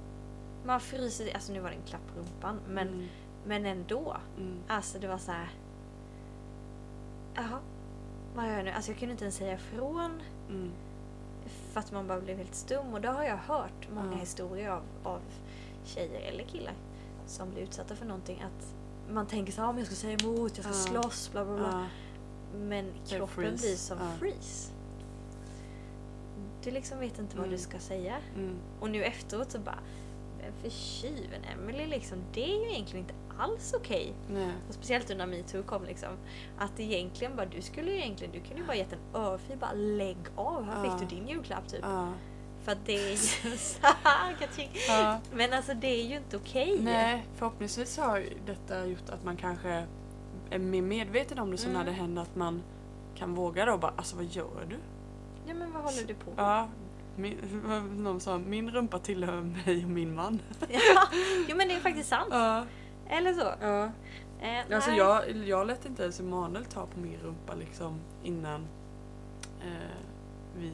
Man 0.65 0.81
fryser, 0.81 1.35
alltså 1.35 1.53
nu 1.53 1.61
var 1.61 1.71
det 1.71 1.77
en 1.77 1.83
klapp 1.87 2.07
på 2.15 2.19
rumpan, 2.21 2.61
men, 2.69 2.89
Mm, 2.89 3.07
men 3.45 3.67
ändå. 3.67 4.17
mm, 4.37 4.59
Alltså 4.69 4.99
det 4.99 5.09
var 5.09 5.19
så 5.19 5.33
här. 5.33 5.49
Jaha, 7.35 7.59
vad 8.37 8.47
gör 8.47 8.53
jag 8.57 8.65
nu? 8.65 8.71
Alltså 8.71 8.91
jag 8.91 8.99
kunde 8.99 9.13
inte 9.13 9.25
ens 9.25 9.37
säga 9.37 9.55
ifrån. 9.55 10.23
mm, 10.49 10.71
För 11.73 11.81
att 11.81 11.93
man 11.93 12.07
bara 12.07 12.21
blev 12.21 12.37
helt 12.39 12.55
stum. 12.55 12.95
Och 12.95 13.01
då 13.01 13.09
har 13.09 13.23
jag 13.25 13.37
hört 13.37 13.89
många 13.95 14.13
Ja. 14.13 14.19
historier 14.19 14.71
av, 14.71 14.83
av 15.05 15.21
tjejer 15.85 16.21
eller 16.33 16.45
killar 16.45 16.75
som 17.27 17.51
blir 17.51 17.63
utsatta 17.63 17.95
för 17.97 18.07
någonting. 18.07 18.43
Att 18.43 18.75
man 19.15 19.27
tänker 19.27 19.53
så 19.53 19.61
här, 19.61 19.69
"Ja, 19.69 19.73
men 19.73 19.79
jag 19.79 19.87
ska 19.87 19.97
säga 19.97 20.19
emot, 20.23 20.53
jag 20.57 20.65
ska 20.75 20.75
Ja. 20.95 21.03
slåss, 21.03 21.31
bla 21.33 21.45
bla 21.45 21.55
bla. 21.57 21.69
ja. 21.73 21.87
men 22.59 22.85
Det 22.85 23.17
kroppen 23.17 23.57
blir 23.57 23.77
som 23.77 23.99
Ja. 23.99 24.11
freeze. 24.19 24.73
Du 26.67 26.73
liksom 26.73 26.99
vet 26.99 27.19
inte 27.19 27.37
vad 27.37 27.47
Mm. 27.47 27.57
du 27.57 27.63
ska 27.63 27.79
säga. 27.79 28.17
Mm. 28.37 28.57
Och 28.81 28.91
nu 28.91 29.05
efteråt 29.05 29.51
så 29.51 29.59
bara, 29.59 29.79
men 30.39 30.53
för 30.63 30.71
tjuven 30.71 31.45
Emily 31.53 31.87
liksom, 31.87 32.19
det 32.35 32.45
är 32.45 32.65
ju 32.65 32.71
egentligen 32.73 33.05
inte 33.05 33.15
alls 33.39 33.75
okej. 33.77 34.13
Nej. 34.31 34.51
Och 34.69 34.75
speciellt 34.75 35.09
när 35.17 35.27
metoo 35.27 35.63
kom 35.63 35.85
liksom. 35.85 36.09
Att 36.59 36.81
egentligen 36.81 37.37
bara, 37.37 37.47
du 37.47 37.63
skulle 37.63 37.91
ju 37.91 37.97
egentligen, 37.99 38.33
du 38.33 38.41
kunde 38.41 38.57
ju 38.61 38.67
bara 38.67 38.77
gett 38.77 38.93
en 38.93 38.99
örfil, 39.15 39.59
bara 39.59 39.73
lägg 39.73 40.17
av, 40.37 40.65
här 40.65 40.85
Ja. 40.85 40.99
fick 40.99 41.09
du 41.11 41.17
din 41.17 41.29
julklapp 41.29 41.69
typ. 41.69 41.81
Ja. 41.83 42.09
För 42.65 42.73
att 42.73 42.87
det 42.87 42.93
är 42.97 43.11
ju. 43.11 43.17
Ja. 44.89 45.19
Men 45.33 45.53
alltså 45.53 45.75
det 45.75 45.87
är 46.01 46.05
ju 46.07 46.17
inte 46.17 46.37
okej. 46.37 46.79
Nej, 46.81 47.27
förhoppningsvis 47.37 47.99
har 47.99 48.25
detta 48.47 48.87
gjort 48.87 49.09
att 49.11 49.25
man 49.25 49.37
kanske 49.37 49.87
är 50.51 50.59
mer 50.59 50.83
medveten 50.83 51.39
om 51.39 51.51
det 51.51 51.57
så 51.59 51.69
Mm. 51.69 51.79
när 51.79 51.85
det 51.87 51.93
händer 51.93 52.23
att 52.23 52.37
man 52.37 52.63
kan 53.15 53.35
våga 53.35 53.65
då 53.65 53.79
bara 53.79 53.93
alltså 53.97 54.17
vad 54.17 54.25
gör 54.25 54.67
du? 54.71 54.77
Ja 55.47 55.55
men 55.55 55.73
vad 55.73 55.83
håller 55.83 56.03
du 56.07 56.15
på 56.15 56.31
med? 56.31 56.45
Ja, 56.45 56.69
min, 57.17 57.39
någon 57.97 58.21
sa 58.21 58.39
min 58.39 58.71
rumpa 58.71 58.99
tillhör 58.99 59.41
mig 59.41 59.85
och 59.85 59.91
min 59.91 60.15
man. 60.15 60.43
Ja. 60.69 61.09
Jo 61.49 61.57
men 61.57 61.69
det 61.69 61.75
är 61.75 61.81
faktiskt 61.81 62.09
sant. 62.09 62.29
Ja. 62.31 62.65
Eller 63.09 63.33
så. 63.33 63.53
ja. 63.61 63.85
Eh, 64.41 64.75
Alltså 64.75 64.91
nej. 64.91 64.99
jag, 64.99 65.37
jag 65.37 65.67
lät 65.67 65.87
inte 65.87 66.03
ens 66.03 66.21
Emanuel 66.21 66.65
ta 66.65 66.87
på 66.87 67.01
min 67.01 67.19
rumpa 67.23 67.55
liksom 67.55 68.01
innan 68.23 68.67
eh, 69.61 69.97
vi 70.57 70.73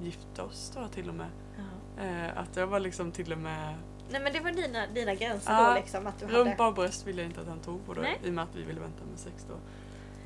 gifte 0.00 0.42
oss 0.42 0.72
då 0.74 0.88
till 0.88 1.08
och 1.08 1.14
med. 1.14 1.28
Ja. 1.56 2.02
Eh, 2.04 2.38
att 2.38 2.56
jag 2.56 2.66
var 2.66 2.80
liksom 2.80 3.12
till 3.12 3.32
och 3.32 3.38
med 3.38 3.74
Nej 4.10 4.20
men 4.22 4.32
det 4.32 4.40
var 4.40 4.50
dina, 4.50 4.86
dina 4.86 5.14
gränser 5.14 5.52
Ja, 5.52 5.68
då 5.68 5.74
liksom 5.74 6.06
att 6.06 6.18
du 6.18 6.26
hade... 6.26 6.38
rumpa 6.38 6.66
och 6.66 6.74
bröst 6.74 7.06
ville 7.06 7.22
jag 7.22 7.30
inte 7.30 7.40
att 7.40 7.46
han 7.48 7.60
tog 7.60 7.86
på 7.86 7.94
då 7.94 8.00
Nej. 8.00 8.20
i 8.24 8.28
och 8.30 8.34
med 8.34 8.44
att 8.44 8.56
vi 8.56 8.62
ville 8.62 8.80
vänta 8.80 9.04
med 9.10 9.18
sex 9.18 9.46
då. 9.48 9.54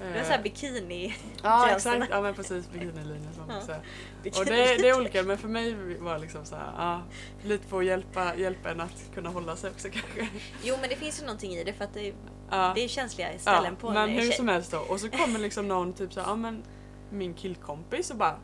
Har 0.03 0.17
Eh, 0.17 0.25
såhär 0.25 0.43
bikini... 0.43 1.15
Ja 1.43 1.71
exakt, 1.77 2.07
ja 2.11 2.21
men 2.21 2.35
precis 2.35 2.71
bikinilinjen 2.71 3.35
som 3.35 3.45
Ja. 3.69 3.75
bikini. 4.23 4.43
Och 4.43 4.47
det, 4.47 4.77
det 4.77 4.89
är 4.89 4.99
olika 4.99 5.23
men 5.23 5.39
för 5.39 5.49
mig 5.49 5.77
var 6.01 6.15
det 6.15 6.21
liksom 6.21 6.45
så 6.45 6.57
här, 6.57 6.73
ja, 6.79 7.03
lite 7.43 7.67
för 7.67 7.79
att 7.79 7.85
hjälpa, 7.85 8.37
hjälpa 8.37 8.71
en 8.71 8.81
att 8.81 9.11
kunna 9.15 9.31
hålla 9.31 9.57
sig 9.57 9.71
också 9.71 9.89
kanske. 9.93 10.29
Jo 10.63 10.77
men 10.81 10.91
det 10.91 10.97
finns 10.97 11.23
ju 11.23 11.27
någonting 11.27 11.53
i 11.53 11.65
det 11.65 11.73
för 11.73 11.85
att 11.85 11.95
det, 11.95 12.15
Ja, 12.51 12.73
det 12.75 12.85
är 12.85 12.89
känsliga 12.89 13.39
ställen 13.39 13.65
ja, 13.65 13.71
på 13.81 13.89
en 13.89 13.95
men 13.95 14.11
hur 14.11 14.31
som 14.31 14.49
helst 14.49 14.71
då. 14.71 14.79
Och 14.79 15.01
så 15.01 15.11
kommer 15.11 15.39
liksom 15.49 15.69
någon 15.69 15.93
typ 15.93 16.13
så 16.13 16.21
här, 16.21 16.29
ja 16.29 16.37
men 16.37 16.63
min 17.11 17.35
killkompis 17.35 18.11
och 18.11 18.17
bara, 18.17 18.37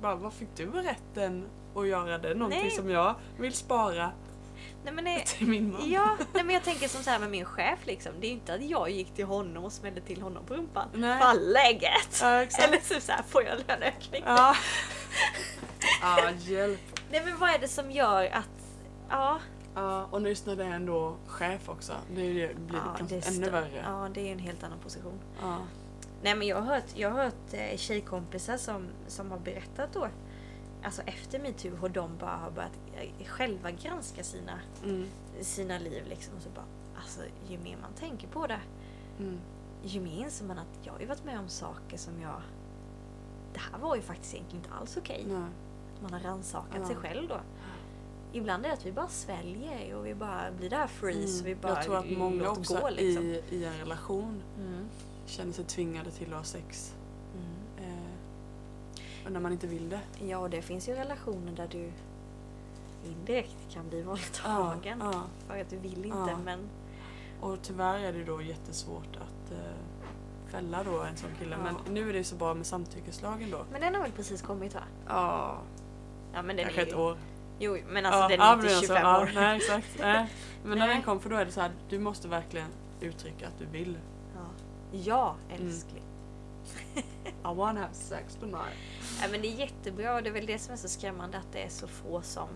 bara 0.00 0.14
vad 0.14 0.32
fick 0.32 0.48
du 0.56 0.66
rätten 0.70 1.48
att 1.74 1.88
göra 1.88 2.18
det? 2.18 2.34
Någonting 2.34 2.62
Nej. 2.62 2.70
som 2.70 2.90
jag 2.90 3.14
vill 3.38 3.52
spara 3.52 4.12
Nej 4.88 4.94
men 4.94 5.04
det, 5.04 5.26
till 5.26 5.46
min 5.46 5.72
man. 5.72 5.90
Ja, 5.90 6.16
nej, 6.34 6.44
men 6.44 6.54
jag 6.54 6.64
tänker 6.64 6.88
som 6.88 7.02
så 7.02 7.10
här 7.10 7.18
med 7.18 7.30
min 7.30 7.44
chef 7.44 7.78
liksom. 7.86 8.12
Det 8.20 8.26
är 8.26 8.30
inte 8.30 8.54
att 8.54 8.62
jag 8.62 8.90
gick 8.90 9.14
till 9.14 9.24
honom 9.24 9.64
och 9.64 9.72
smällde 9.72 10.00
till 10.00 10.22
honom 10.22 10.44
på 10.46 10.54
rumpan. 10.54 10.88
Nej. 10.94 11.20
Fan 11.20 11.36
läget! 11.36 12.18
Ja. 12.20 12.28
Eller 12.28 12.76
typ 12.76 13.02
så 13.02 13.12
här, 13.12 13.22
får 13.22 13.42
jag 13.42 13.58
löneökning? 13.68 14.22
Ja. 14.26 14.56
ja, 16.02 16.30
hjälp. 16.30 17.00
Nej 17.10 17.22
men 17.24 17.38
vad 17.38 17.50
är 17.50 17.58
det 17.58 17.68
som 17.68 17.90
gör 17.90 18.24
att... 18.24 18.48
Ja, 19.08 19.38
Ja, 19.74 20.08
och 20.10 20.20
just 20.20 20.46
när 20.46 20.56
det 20.56 20.64
är 20.64 20.70
ändå 20.70 21.16
chef 21.26 21.68
också, 21.68 21.92
det, 22.14 22.32
det, 22.32 22.54
blir 22.54 22.78
ja, 22.78 22.92
det 22.92 22.98
kanske 22.98 23.30
är 23.30 23.34
ännu 23.34 23.50
värre. 23.50 23.82
Ja, 23.84 24.08
det 24.14 24.28
är 24.28 24.32
en 24.32 24.38
helt 24.38 24.64
annan 24.64 24.78
position. 24.78 25.20
Ja. 25.40 25.56
Nej 26.22 26.34
men 26.34 26.46
jag 26.46 26.56
har 26.56 26.74
hört, 26.74 26.84
jag 26.94 27.10
har 27.10 27.24
hört 27.24 27.52
eh, 27.52 27.76
tjejkompisar 27.76 28.56
som, 28.56 28.88
som 29.06 29.30
har 29.30 29.38
berättat 29.38 29.92
då, 29.92 30.08
alltså 30.84 31.02
efter 31.02 31.38
metoo, 31.38 31.76
hur 31.82 31.88
de 31.88 32.16
bara 32.18 32.36
har 32.36 32.50
börjat 32.50 32.78
eh, 32.96 33.26
själva 33.26 33.70
granska 33.70 34.24
sina, 34.24 34.60
Mm. 34.84 35.06
sina 35.40 35.78
liv 35.78 36.02
liksom. 36.08 36.36
Och 36.36 36.42
så 36.42 36.48
bara, 36.48 36.64
alltså 36.96 37.20
ju 37.48 37.58
mer 37.58 37.76
man 37.82 37.92
tänker 37.92 38.28
på 38.28 38.46
det, 38.46 38.60
Mm. 39.18 39.38
ju 39.84 40.00
mer 40.00 40.24
inser 40.24 40.44
man 40.44 40.58
att 40.58 40.78
jag 40.82 40.92
har 40.92 41.00
ju 41.00 41.06
varit 41.06 41.24
med 41.24 41.38
om 41.40 41.48
saker 41.48 41.96
som 41.96 42.20
jag... 42.20 42.40
Det 43.52 43.60
här 43.72 43.78
var 43.78 43.96
ju 43.96 44.02
faktiskt 44.02 44.34
egentligen 44.34 44.64
inte 44.64 44.74
alls 44.76 44.96
okej. 44.96 45.24
Nej. 45.28 45.42
Man 46.02 46.12
har 46.12 46.20
rannsakat 46.20 46.76
Ja. 46.80 46.86
sig 46.86 46.96
själv 46.96 47.28
då. 47.28 47.40
Ibland 48.32 48.64
är 48.64 48.68
det 48.68 48.74
att 48.74 48.86
vi 48.86 48.92
bara 48.92 49.08
sväljer 49.08 49.94
och 49.94 50.06
vi 50.06 50.14
bara 50.14 50.50
blir 50.58 50.70
det 50.70 50.76
här 50.76 50.86
freeze. 50.86 51.32
Mm. 51.40 51.44
Vi 51.44 51.54
bara 51.54 51.72
jag 51.74 51.82
tror 51.84 51.96
att 51.96 52.10
många 52.10 52.50
också 52.50 52.80
gå, 52.80 52.90
liksom. 52.90 53.24
i, 53.24 53.42
i 53.50 53.64
en 53.64 53.78
relation 53.78 54.42
Mm. 54.58 54.84
känner 55.26 55.52
sig 55.52 55.64
tvingade 55.64 56.10
till 56.10 56.26
att 56.32 56.38
ha 56.38 56.44
sex. 56.44 56.94
Mm. 59.28 59.32
När 59.32 59.40
man 59.40 59.52
inte 59.52 59.66
vill 59.66 59.88
det. 59.88 60.00
Ja, 60.26 60.38
och 60.38 60.50
det 60.50 60.62
finns 60.62 60.88
ju 60.88 60.94
relationer 60.94 61.52
där 61.52 61.68
du 61.68 61.92
indirekt 63.04 63.56
kan 63.70 63.88
bli 63.88 64.02
våldtagen. 64.02 64.98
Ja, 65.00 65.22
För 65.46 65.60
att 65.60 65.70
du 65.70 65.76
vill 65.76 66.04
inte 66.04 66.30
Ja. 66.30 66.38
men... 66.44 66.68
Och 67.40 67.58
tyvärr 67.62 67.98
är 67.98 68.12
det 68.12 68.24
då 68.24 68.42
jättesvårt 68.42 69.16
att 69.16 69.52
eh, 69.52 69.58
fälla 70.46 70.84
då 70.84 71.02
en 71.02 71.16
sån 71.16 71.30
kille. 71.38 71.56
Men 71.56 71.94
nu 71.94 72.08
är 72.08 72.12
det 72.12 72.24
så 72.24 72.36
bra 72.36 72.54
med 72.54 72.66
samtyckeslagen 72.66 73.50
då. 73.50 73.64
Men 73.72 73.80
den 73.80 73.94
har 73.94 74.02
väl 74.02 74.12
precis 74.12 74.42
kommit 74.42 74.74
va? 74.74 74.82
Ja, 75.08 75.58
Ja 76.34 76.42
men 76.42 76.56
den 76.56 76.64
kanske 76.64 76.82
är 76.82 76.86
ett 76.86 76.92
ju... 76.92 76.96
år. 76.96 77.18
Jo 77.58 77.78
men 77.88 78.06
alltså 78.06 78.20
ja, 78.20 78.28
den 78.28 78.40
är 78.40 78.54
inte 78.54 78.66
alltså, 78.66 78.80
25 78.80 79.02
ja, 79.02 79.22
år. 79.22 79.30
Nej, 79.34 79.56
exakt. 79.56 79.98
Nej. 79.98 80.32
Men 80.62 80.78
när 80.78 80.86
Nej. 80.86 80.94
den 80.94 81.04
kom, 81.04 81.20
för 81.20 81.30
då 81.30 81.36
är 81.36 81.44
det 81.44 81.52
så 81.52 81.60
här, 81.60 81.70
du 81.88 81.98
måste 81.98 82.28
verkligen 82.28 82.70
uttrycka 83.00 83.46
att 83.46 83.58
du 83.58 83.64
vill. 83.66 83.98
Ja. 84.34 84.40
ja 84.92 85.36
Mm. 85.48 85.72
I 87.24 87.54
wanna 87.54 87.80
have 87.80 87.94
sex 87.94 88.34
tonight. 88.34 88.76
Ja, 89.22 89.28
men 89.30 89.42
det 89.42 89.48
är 89.48 89.52
jättebra 89.58 90.14
och 90.14 90.22
det 90.22 90.28
är 90.28 90.32
väl 90.32 90.46
det 90.46 90.58
som 90.58 90.72
är 90.72 90.76
så 90.76 90.88
skrämmande 90.88 91.38
att 91.38 91.52
det 91.52 91.62
är 91.62 91.68
så 91.68 91.86
få 91.88 92.22
som 92.22 92.48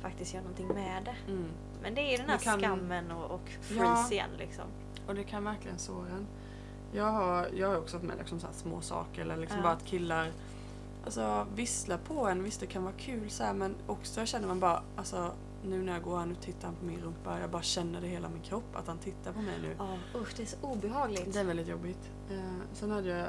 faktiskt 0.00 0.34
gör 0.34 0.40
någonting 0.40 0.68
med 0.68 1.04
det. 1.04 1.32
Mm. 1.32 1.48
Men 1.82 1.94
det 1.94 2.00
är 2.00 2.10
ju 2.10 2.16
den 2.16 2.28
här 2.30 2.38
kan- 2.38 2.60
skammen 2.60 3.10
och, 3.10 3.30
och 3.30 3.48
freeze 3.60 4.14
Ja. 4.14 4.24
liksom. 4.38 4.64
Och 5.06 5.14
det 5.14 5.24
kan 5.24 5.44
verkligen 5.44 5.78
såra 5.78 6.08
en. 6.08 6.26
Jag 6.92 7.04
har, 7.12 7.48
jag 7.56 7.68
har 7.68 7.76
också 7.76 7.96
haft 7.96 8.06
med 8.06 8.18
liksom 8.18 8.40
så 8.40 8.46
små 8.52 8.80
saker 8.80 9.22
eller 9.22 9.36
liksom 9.36 9.56
Ja. 9.58 9.62
bara 9.62 9.72
att 9.72 9.84
killar 9.84 10.32
alltså, 11.04 11.46
visslar 11.54 11.98
på 11.98 12.26
en. 12.28 12.42
Visst 12.42 12.60
det 12.60 12.66
kan 12.66 12.82
vara 12.82 12.94
kul 12.98 13.30
så 13.30 13.44
här, 13.44 13.54
men 13.54 13.74
också 13.86 14.26
känner 14.26 14.48
man 14.48 14.60
bara 14.60 14.82
alltså 14.96 15.32
nu 15.64 15.82
när 15.82 15.92
jag 15.92 16.02
går 16.02 16.18
här 16.18 16.26
nu 16.26 16.34
tittar 16.34 16.68
han 16.68 16.76
på 16.76 16.84
min 16.84 17.00
rumpa. 17.00 17.40
Jag 17.40 17.50
bara 17.50 17.62
känner 17.62 18.00
det 18.00 18.06
i 18.06 18.10
hela 18.10 18.28
min 18.28 18.42
kropp 18.42 18.76
att 18.76 18.86
han 18.86 18.98
tittar 18.98 19.32
på 19.32 19.40
mig 19.40 19.54
nu. 19.62 19.74
Ja, 19.78 19.98
usch 20.14 20.34
det 20.36 20.42
är 20.42 20.46
så 20.46 20.56
obehagligt. 20.62 21.32
Det 21.32 21.40
är 21.40 21.44
väldigt 21.44 21.68
jobbigt. 21.68 22.10
Eh, 22.30 22.60
sen 22.72 22.90
hade 22.90 23.08
jag 23.08 23.28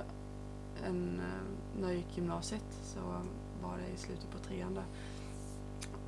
en, 0.86 1.20
eh, 1.20 1.80
när 1.82 1.88
jag 1.88 1.98
gick 1.98 2.18
gymnasiet 2.18 2.80
så 2.84 3.00
var 3.62 3.78
det 3.78 3.94
i 3.94 3.98
slutet 3.98 4.32
på 4.32 4.38
trean 4.38 4.74
där. 4.74 4.86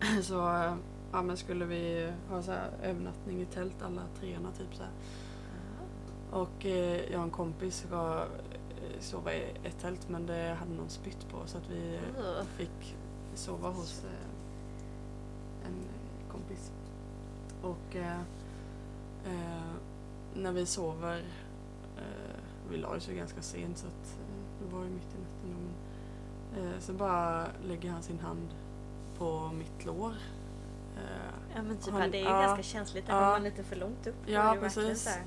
Så 0.22 0.50
eh, 0.50 0.76
ja, 1.12 1.22
men 1.22 1.38
skulle 1.38 1.66
vi 1.66 2.12
ha 2.30 2.42
så 2.42 2.52
här 2.52 2.72
övernattning 2.82 3.42
i 3.42 3.46
tält 3.46 3.82
alla 3.82 4.02
treorna 4.20 4.52
typ 4.52 4.76
så 4.76 4.84
här. 4.84 4.92
Och 6.32 6.66
eh, 6.66 7.12
jag 7.12 7.18
och 7.20 7.24
en 7.24 7.32
kompis 7.32 7.78
ska 7.88 8.26
eh, 8.82 9.00
sova 9.00 9.34
i 9.34 9.44
ett 9.64 9.80
tält 9.82 10.10
men 10.10 10.26
det 10.26 10.58
hade 10.60 10.74
någon 10.74 10.90
spytt 10.90 11.30
på 11.30 11.38
så 11.46 11.58
att 11.58 11.70
vi 11.70 12.00
fick 12.58 12.96
sova 13.36 13.70
hos 13.70 14.04
eh, 14.04 15.68
en 15.68 15.74
kompis. 16.34 16.72
Och 17.62 17.96
eh, 17.96 18.20
eh, 19.26 19.74
när 20.36 20.52
vi 20.52 20.66
sover, 20.66 21.18
eh, 21.98 22.40
vi 22.70 22.78
la 22.78 22.88
oss 22.88 23.10
ju 23.10 23.14
ganska 23.16 23.42
sent 23.42 23.78
så 23.78 23.88
att 23.88 24.18
eh, 24.20 24.66
det 24.68 24.76
var 24.76 24.84
ju 24.84 24.90
mitt 24.90 25.16
i 25.16 25.18
natten 25.20 25.44
då, 25.44 25.58
men, 26.62 26.68
eh, 26.74 26.80
så 26.80 26.94
bara 26.94 27.46
lägger 27.64 27.92
han 27.92 28.04
sin 28.04 28.20
hand 28.20 28.48
på 29.18 29.52
mitt 29.54 29.86
lår. 29.86 30.14
Eh, 30.96 31.34
Ja 31.56 31.62
men 31.62 31.78
typ 31.78 31.94
Han- 31.94 32.12
det 32.12 32.18
är 32.18 32.22
ju 32.22 32.28
ja. 32.30 32.42
ganska 32.42 32.64
känsligt 32.64 33.08
där 33.08 33.14
Ja. 33.14 33.30
man 33.30 33.44
lite 33.44 33.64
för 33.64 33.76
långt 33.76 34.08
upp. 34.08 34.16
Ja 34.26 34.56
precis. 34.60 35.18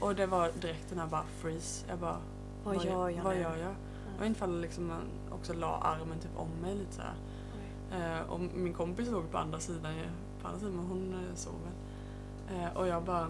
och 0.00 0.14
det 0.14 0.26
var 0.26 0.50
direkt 0.60 0.88
den 0.90 0.98
här 0.98 1.06
bara 1.06 1.24
freeze. 1.40 1.84
Jag 1.88 1.98
bara, 1.98 2.16
Vad 2.64 2.84
gör 2.84 3.08
jag 3.08 3.22
Vad 3.24 3.36
gör 3.40 3.56
jag? 3.56 3.74
Och 4.18 4.26
inte 4.26 4.40
fall 4.40 4.60
liksom 4.60 4.86
man 4.86 5.02
också 5.30 5.52
la 5.54 5.76
armen 5.76 6.18
typ 6.20 6.30
om 6.36 6.48
mig 6.62 6.74
lite 6.74 6.92
så 6.92 7.02
här. 7.02 8.24
Och 8.28 8.40
min 8.40 8.74
kompis 8.74 9.10
låg 9.10 9.30
på 9.30 9.38
andra 9.38 9.60
sidan, 9.60 9.94
på 10.42 10.48
andra 10.48 10.60
sidan 10.60 10.74
men 10.76 10.86
hon 10.86 11.14
eh, 11.28 11.34
sov 11.34 11.54
väl. 11.64 12.60
Eh, 12.62 12.76
och 12.76 12.86
jag 12.86 13.02
bara... 13.04 13.26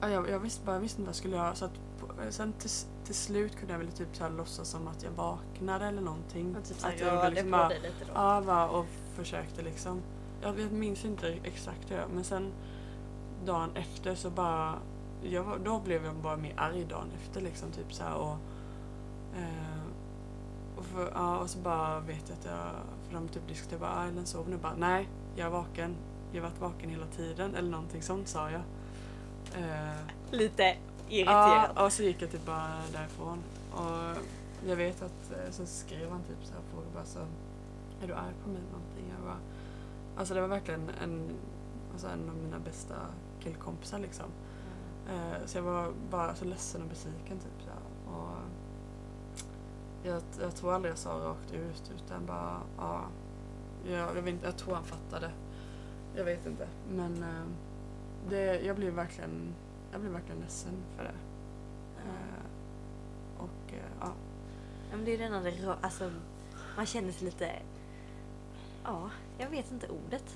Ja, 0.00 0.08
jag, 0.08 0.28
jag 0.30 0.38
visste 0.38 0.66
bara 0.66 0.76
jag 0.76 0.80
visste 0.80 0.96
inte 1.00 1.06
vad 1.06 1.14
jag 1.14 1.16
skulle 1.16 1.36
göra. 1.36 1.54
Så 1.54 1.64
att, 1.64 1.72
på- 2.00 2.22
eh, 2.22 2.30
sen 2.30 2.52
till, 2.52 2.70
till 3.04 3.14
slut 3.14 3.56
kunde 3.56 3.72
jag 3.74 3.78
väl 3.78 3.92
typ 3.92 4.08
så 4.16 4.22
här 4.24 4.30
låtsas 4.30 4.68
som 4.68 4.88
att 4.88 5.02
jag 5.02 5.10
vaknade 5.10 5.86
eller 5.86 6.02
någonting. 6.02 6.56
Och 6.56 6.64
typ 6.64 6.84
att 6.84 7.00
jag 7.00 7.12
rörde 7.12 7.30
liksom 7.30 7.50
på 7.50 7.56
bara- 7.56 7.68
dig 7.68 7.80
lite 7.80 8.04
då. 8.04 8.10
Ja, 8.14 8.42
bara, 8.46 8.68
och 8.68 8.86
försökte 9.14 9.62
liksom. 9.62 10.00
Jag, 10.42 10.60
jag 10.60 10.72
minns 10.72 11.04
inte 11.04 11.28
exakt 11.28 11.90
hur 11.90 11.96
jag 11.96 12.10
men 12.14 12.24
sen 12.24 12.52
dagen 13.46 13.70
efter 13.74 14.14
så 14.14 14.30
bara, 14.30 14.74
jag, 15.22 15.60
då 15.64 15.78
blev 15.80 16.04
jag 16.04 16.14
bara 16.14 16.36
mer 16.36 16.54
arg 16.56 16.84
dagen 16.84 17.06
efter 17.24 17.40
liksom 17.40 17.70
typ 17.70 17.92
så 17.92 18.02
här 18.04 18.14
och, 18.14 18.36
eh, 19.38 19.82
och, 20.76 20.84
för, 20.84 21.10
ja, 21.14 21.38
och 21.38 21.50
så 21.50 21.58
bara 21.58 22.00
vet 22.00 22.28
jag 22.28 22.38
att 22.38 22.44
jag, 22.44 22.70
för 23.08 23.14
de 23.14 23.28
typ 23.28 23.48
diskuterade 23.48 23.80
bara, 23.80 23.94
ah, 24.00 24.04
Ellen 24.08 24.26
sover 24.26 24.50
nu? 24.50 24.56
Bara, 24.56 24.74
nej, 24.78 25.08
jag 25.38 25.46
är 25.46 25.50
vaken. 25.50 25.96
Jag 26.32 26.42
har 26.42 26.50
varit 26.50 26.60
vaken 26.60 26.90
hela 26.90 27.06
tiden 27.06 27.54
eller 27.54 27.70
någonting 27.70 28.02
sånt 28.02 28.28
sa 28.28 28.50
jag. 28.50 28.62
Eh, 29.54 29.98
Lite 30.30 30.76
irriterad. 31.08 31.70
Ja, 31.76 31.84
och 31.84 31.92
så 31.92 32.02
gick 32.02 32.22
jag 32.22 32.30
typ 32.30 32.46
bara 32.46 32.80
därifrån. 32.92 33.38
Och 33.72 34.22
jag 34.66 34.76
vet 34.76 35.02
att 35.02 35.32
eh, 35.32 35.50
så 35.50 35.66
skrev 35.66 36.10
han 36.10 36.22
typ 36.22 36.44
så 36.44 36.52
här 36.52 36.62
frågor 36.72 36.86
bara 36.94 37.04
så 37.04 37.18
Är 38.02 38.06
du 38.06 38.14
arg 38.14 38.34
på 38.44 38.48
mig 38.48 38.58
eller 38.58 38.72
någonting? 38.72 39.12
Jag 39.16 39.24
bara, 39.26 39.40
alltså 40.16 40.34
det 40.34 40.40
var 40.40 40.48
verkligen 40.48 40.90
en, 41.02 41.30
alltså 41.92 42.06
en 42.08 42.28
av 42.28 42.36
mina 42.36 42.58
bästa 42.58 42.94
killkompisar 43.40 43.98
liksom. 43.98 44.26
Eh, 45.08 45.46
så 45.46 45.58
jag 45.58 45.62
var 45.62 45.92
bara 46.10 46.34
så 46.34 46.44
ledsen 46.44 46.82
och 46.82 46.88
besviken 46.88 47.38
typ 47.38 47.62
så 47.64 47.70
här. 47.70 48.16
Och 48.16 48.36
jag, 50.02 50.22
jag 50.40 50.56
tror 50.56 50.74
aldrig 50.74 50.92
jag 50.92 50.98
sa 50.98 51.10
rakt 51.10 51.52
ut 51.52 51.92
utan 51.96 52.26
bara 52.26 52.60
ja. 52.78 53.00
Jag, 53.90 54.16
jag, 54.16 54.22
vet 54.22 54.34
jag 54.42 54.56
tror 54.56 54.74
han 54.74 54.84
fattade. 54.84 55.30
Jag 56.16 56.24
vet 56.24 56.46
inte. 56.46 56.68
Men 56.90 57.22
eh, 57.22 57.46
det, 58.30 58.60
jag 58.60 58.76
blev 58.76 58.92
verkligen 58.92 59.54
jag 59.92 60.00
blev 60.00 60.12
verkligen 60.12 60.40
ledsen 60.40 60.72
för 60.96 61.04
det. 61.04 61.14
Eh, 61.96 62.44
och 63.38 63.72
eh, 63.72 63.78
ja. 64.00 64.12
Ja, 64.90 64.96
men 64.96 65.04
det 65.04 65.16
är 65.22 65.30
andra, 65.32 65.50
rö- 65.50 65.76
alltså 65.80 66.10
man 66.76 66.86
känner 66.86 67.12
sig 67.12 67.24
lite, 67.24 67.52
ja, 68.84 69.10
jag 69.38 69.50
vet 69.50 69.72
inte 69.72 69.88
ordet. 69.88 70.34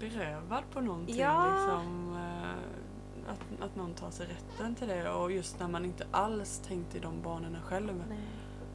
berövad 0.00 0.62
på 0.72 0.80
någonting. 0.80 1.16
Ja. 1.16 1.52
Liksom, 1.52 2.14
eh, 2.16 3.32
att, 3.32 3.62
att 3.70 3.76
någon 3.76 3.94
tar 3.94 4.10
sig 4.10 4.26
rätten 4.26 4.74
till 4.74 4.88
det 4.88 5.10
och 5.10 5.32
just 5.32 5.60
när 5.60 5.68
man 5.68 5.84
inte 5.84 6.06
alls 6.10 6.58
tänkte 6.66 6.96
i 6.96 7.00
de 7.00 7.22
banorna 7.22 7.58
själv. 7.62 8.04
Nej. 8.08 8.18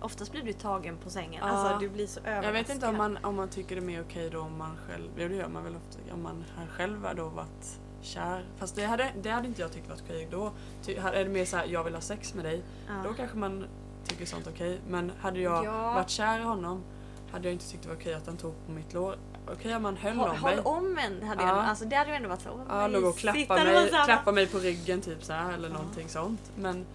Oftast 0.02 0.32
blir 0.32 0.44
du 0.44 0.54
tagen 0.54 0.98
på 0.98 1.10
sängen, 1.10 1.44
Ja. 1.46 1.50
alltså 1.50 1.78
du 1.80 1.90
blir 1.90 2.08
så 2.08 2.20
överraskad. 2.20 2.46
Jag 2.48 2.54
vet 2.54 2.70
inte 2.70 2.88
om 2.88 2.98
man, 2.98 3.18
om 3.24 3.36
man 3.36 3.50
tycker 3.50 3.76
det 3.76 3.82
är 3.82 3.86
mer 3.86 4.02
okej 4.10 4.30
då 4.30 4.40
om 4.40 4.58
man 4.58 4.78
själv, 4.88 5.10
ja 5.16 5.28
det 5.28 5.36
gör 5.36 5.48
man 5.48 5.64
väl 5.64 5.76
ofta, 5.76 6.14
om 6.14 6.24
man 6.24 6.44
själv 6.78 7.06
har 7.06 7.14
då 7.14 7.28
varit 7.30 7.80
kär. 8.02 8.46
Fast 8.58 8.76
det 8.76 8.86
hade, 8.86 9.12
det 9.22 9.30
hade 9.30 9.48
inte 9.48 9.62
jag 9.62 9.72
tyckt 9.72 9.90
varit 9.90 10.02
okej 10.06 10.28
då. 10.32 10.52
Ty, 10.84 10.96
är 10.96 11.24
det 11.24 11.30
mer 11.30 11.46
såhär, 11.46 11.66
jag 11.66 11.84
vill 11.84 11.94
ha 11.94 12.02
sex 12.02 12.34
med 12.34 12.46
dig, 12.46 12.64
Ja. 12.88 12.94
då 13.04 13.14
kanske 13.14 13.38
man 13.38 13.66
tycker 14.08 14.26
sånt 14.26 14.48
okej. 14.48 14.82
Men 14.88 15.12
hade 15.22 15.40
jag 15.40 15.66
Ja. 15.66 15.94
varit 15.94 16.10
kär 16.10 16.40
i 16.40 16.44
honom 16.44 16.84
hade 17.32 17.48
jag 17.48 17.54
inte 17.54 17.70
tyckt 17.72 17.84
det 17.84 17.90
var 17.90 17.96
okej 17.96 18.14
att 18.14 18.28
han 18.28 18.38
tog 18.38 18.66
på 18.66 18.72
mitt 18.72 18.94
lår. 18.94 19.16
Okej 19.54 19.76
om 19.76 19.86
han 19.86 19.98
höll 19.98 20.16
Håll, 20.18 20.30
om 20.30 20.36
håll 20.38 20.52
mig. 20.56 20.64
om 20.64 20.98
en 20.98 21.28
hade 21.28 21.44
Ja. 21.44 21.48
jag, 21.50 21.58
alltså 21.58 21.86
det 21.86 21.96
hade 21.96 22.10
ju 22.10 22.16
ändå 22.16 22.30
varit 22.30 22.42
så. 22.42 22.62
Ja, 22.70 22.88
låg 22.88 23.04
och 23.04 23.08
mysigt. 23.10 23.22
klappa 23.22 23.54
Hade 23.60 23.74
varit 23.74 23.82
mig, 23.82 23.90
så 23.92 23.96
här, 23.96 24.06
klappa 24.06 24.32
mig 24.32 24.48
på 24.48 24.58
ryggen 24.58 25.02
typ 25.02 25.24
så 25.24 25.34
här, 25.34 25.54
eller 25.54 25.70
Ja. 25.70 25.74
någonting 25.74 26.10
sånt. 26.10 26.52
Men 26.56 26.86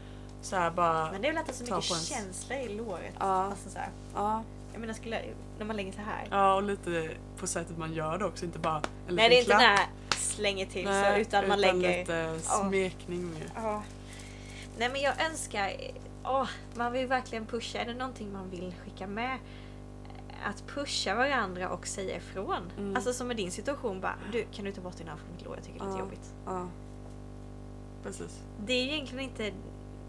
så 0.43 0.57
här 0.57 0.71
bara... 0.71 1.13
Men 1.13 1.23
det 1.23 1.29
är 1.29 1.33
väl 1.33 1.41
att 1.41 1.47
det 1.47 1.53
är 1.53 1.55
så 1.55 1.63
mycket 1.77 1.91
ens- 1.91 2.09
känsla 2.09 2.61
i 2.61 2.77
låret. 2.77 3.15
Ja. 3.19 3.25
Alltså 3.25 3.71
så 3.71 3.79
här, 3.79 3.91
Ja, 4.15 4.43
jag 4.73 4.81
menar 4.81 4.95
skulle, 4.95 5.23
när 5.59 5.67
man 5.67 5.77
lägger 5.77 5.93
så 5.93 6.01
här. 6.01 6.27
ja, 6.31 6.55
och 6.55 6.63
lite 6.63 7.11
på 7.37 7.47
sättet 7.47 7.79
man 7.79 7.93
gör 7.93 8.19
det 8.19 8.25
också, 8.25 8.45
inte 8.45 8.59
bara 8.59 8.83
en 9.09 9.15
Nej 9.15 9.29
det 9.29 9.39
är 9.39 9.41
inte 9.41 9.55
här 9.55 9.87
slänger 10.17 10.67
till 10.67 10.85
Nej, 10.85 11.15
så 11.15 11.21
utan 11.21 11.49
man 11.49 11.61
lägger... 11.61 11.99
lite 11.99 12.39
smekning 12.41 13.31
mer. 13.31 13.51
Ja. 13.55 13.83
Nej 14.79 14.89
men 14.89 15.01
jag 15.01 15.15
önskar, 15.31 15.73
åh, 16.25 16.49
man 16.75 16.93
vill 16.93 17.07
verkligen 17.07 17.47
pusha. 17.47 17.79
Är 17.79 17.85
det 17.85 17.95
någonting 17.95 18.33
man 18.33 18.51
vill 18.51 18.75
skicka 18.85 19.07
med? 19.07 19.39
Att 20.45 20.67
pusha 20.67 21.15
varandra 21.15 21.69
och 21.69 21.87
säga 21.87 22.17
ifrån. 22.17 22.73
Mm. 22.79 22.97
Alltså 22.97 23.13
som 23.13 23.31
i 23.31 23.35
din 23.35 23.51
situation 23.51 24.01
bara, 24.01 24.15
du 24.33 24.47
kan 24.53 24.65
du 24.65 24.73
ta 24.73 24.81
bort 24.81 24.97
din 24.97 25.09
arm 25.09 25.19
från 25.19 25.33
mitt 25.37 25.45
lår? 25.45 25.55
Jag 25.57 25.65
tycker 25.65 25.79
det 25.79 25.85
är 25.85 25.89
lite 25.89 26.01
jobbigt. 26.01 26.33
Ja. 26.47 26.67
Precis. 28.03 28.41
Det 28.67 28.73
är 28.73 28.85
ju 28.85 28.93
egentligen 28.93 29.25
inte, 29.25 29.53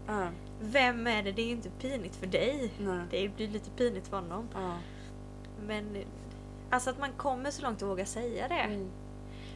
Ja, 0.08 0.28
vem 0.60 1.06
är 1.06 1.22
det? 1.22 1.32
Det 1.32 1.42
är 1.42 1.46
ju 1.46 1.52
inte 1.52 1.70
pinigt 1.70 2.16
för 2.16 2.26
dig. 2.26 2.72
nej. 2.78 3.00
Det 3.10 3.28
blir 3.28 3.48
lite 3.48 3.70
pinigt 3.70 4.08
för 4.08 4.16
honom. 4.16 4.48
Ja. 4.54 4.76
Men 5.66 5.96
alltså 6.70 6.90
att 6.90 6.98
man 6.98 7.12
kommer 7.16 7.50
så 7.50 7.62
långt 7.62 7.82
och 7.82 7.88
vågar 7.88 8.04
säga 8.04 8.48
det. 8.48 8.54
Mm. 8.54 8.90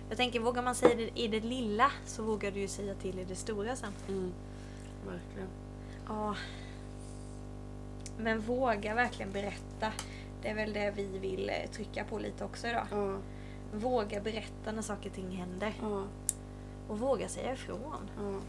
Jag 0.09 0.17
tänker, 0.17 0.41
vågar 0.41 0.63
man 0.63 0.75
säga 0.75 0.97
det 0.97 1.21
i 1.21 1.29
det 1.29 1.41
lilla 1.41 1.93
så 2.05 2.23
vågar 2.23 2.51
du 2.51 2.61
ju 2.61 2.69
säga 2.69 2.95
till 2.95 3.19
i 3.19 3.25
det 3.25 3.35
stora 3.35 3.77
sen. 3.77 3.93
Mm. 4.09 4.33
Verkligen. 5.07 5.49
Ja. 6.09 6.37
Men 8.19 8.41
våga 8.41 8.95
verkligen 8.95 9.33
berätta. 9.33 9.93
Det 10.43 10.49
är 10.49 10.55
väl 10.55 10.73
det 10.73 10.93
vi 10.97 11.19
vill 11.19 11.51
eh, 11.51 11.71
trycka 11.71 12.05
på 12.05 12.19
lite 12.19 12.45
också 12.45 12.69
idag. 12.69 12.87
Ja. 12.91 13.17
Våga 13.73 14.21
berätta 14.21 14.73
när 14.73 14.83
saker 14.83 15.09
och 15.09 15.15
ting 15.15 15.31
händer. 15.31 15.75
Ja. 15.83 16.05
Och 16.89 16.99
våga 16.99 17.29
säga 17.29 17.53
ifrån. 17.53 18.11
Ja. 18.17 18.41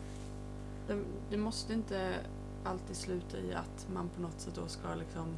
Det, 0.88 1.04
det 1.30 1.38
måste 1.38 1.74
inte 1.74 2.16
alltid 2.64 2.96
sluta 2.96 3.38
i 3.38 3.54
att 3.54 3.88
man 3.94 4.10
på 4.10 4.22
något 4.22 4.40
sätt 4.40 4.56
då 4.56 4.68
ska 4.68 4.96
liksom 4.96 5.36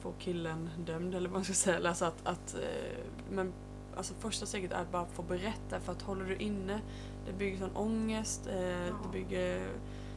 få 0.00 0.12
killen 0.18 0.70
dömd 0.86 1.14
eller 1.14 1.28
vad 1.28 1.36
man 1.36 1.44
ska 1.44 1.54
säga. 1.54 1.88
Alltså 1.88 2.04
att, 2.04 2.26
att, 2.26 2.54
eh, 2.54 3.04
men 3.30 3.52
alltså 3.96 4.14
första 4.14 4.46
steget 4.46 4.72
är 4.72 4.80
att 4.80 4.92
bara 4.92 5.06
få 5.06 5.22
berätta 5.22 5.80
för 5.80 5.92
att 5.92 6.02
håller 6.02 6.24
du 6.24 6.36
inne 6.36 6.80
det 7.26 7.32
bygger 7.32 7.58
sån 7.58 7.76
ångest, 7.76 8.46
eh, 8.46 8.54
det 8.54 9.08
bygger 9.12 9.68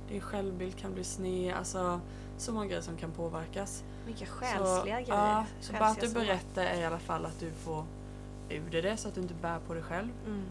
din 0.09 0.21
självbild 0.21 0.77
kan 0.77 0.93
bli 0.93 1.03
sned, 1.03 1.55
alltså 1.55 2.01
så 2.37 2.53
många 2.53 2.65
grejer 2.65 2.81
som 2.81 2.97
kan 2.97 3.11
påverkas. 3.11 3.83
Mycket 4.05 4.27
så, 4.27 4.33
själsliga 4.33 5.01
grejer. 5.01 5.15
Ja, 5.15 5.45
så 5.59 5.73
bara 5.73 5.85
att 5.85 6.01
du 6.01 6.13
berättar 6.13 6.63
är 6.63 6.81
i 6.81 6.85
alla 6.85 6.99
fall 6.99 7.25
att 7.25 7.39
du 7.39 7.51
får 7.51 7.85
ur 8.49 8.69
dig 8.69 8.81
det 8.81 8.97
så 8.97 9.07
att 9.07 9.15
du 9.15 9.21
inte 9.21 9.33
bär 9.33 9.59
på 9.59 9.73
dig 9.73 9.83
själv. 9.83 10.09
Mm. 10.25 10.43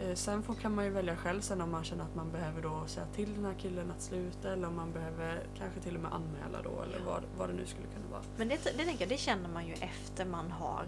Eh, 0.00 0.14
Sen 0.14 0.42
får, 0.42 0.54
kan 0.54 0.74
man 0.74 0.84
ju 0.84 0.90
välja 0.90 1.16
själv 1.16 1.40
sen 1.40 1.60
om 1.60 1.70
man 1.70 1.84
känner 1.84 2.04
att 2.04 2.14
man 2.14 2.30
behöver 2.32 2.62
då 2.62 2.82
säga 2.86 3.06
till 3.06 3.34
den 3.34 3.44
här 3.44 3.54
killen 3.54 3.90
att 3.90 4.00
sluta 4.02 4.52
eller 4.52 4.68
om 4.68 4.76
man 4.76 4.92
behöver 4.92 5.46
kanske 5.58 5.80
till 5.80 5.96
och 5.96 6.02
med 6.02 6.12
anmäla 6.12 6.62
då 6.62 6.82
eller 6.82 7.00
vad, 7.06 7.22
vad 7.38 7.48
det 7.48 7.54
nu 7.54 7.66
skulle 7.66 7.86
kunna 7.86 8.06
vara. 8.10 8.22
Men 8.36 8.48
det, 8.48 8.58
det 8.64 8.84
tänker 8.84 9.00
jag, 9.04 9.08
det 9.08 9.16
känner 9.18 9.48
man 9.48 9.66
ju 9.66 9.72
efter 9.72 10.24
man 10.24 10.50
har 10.50 10.86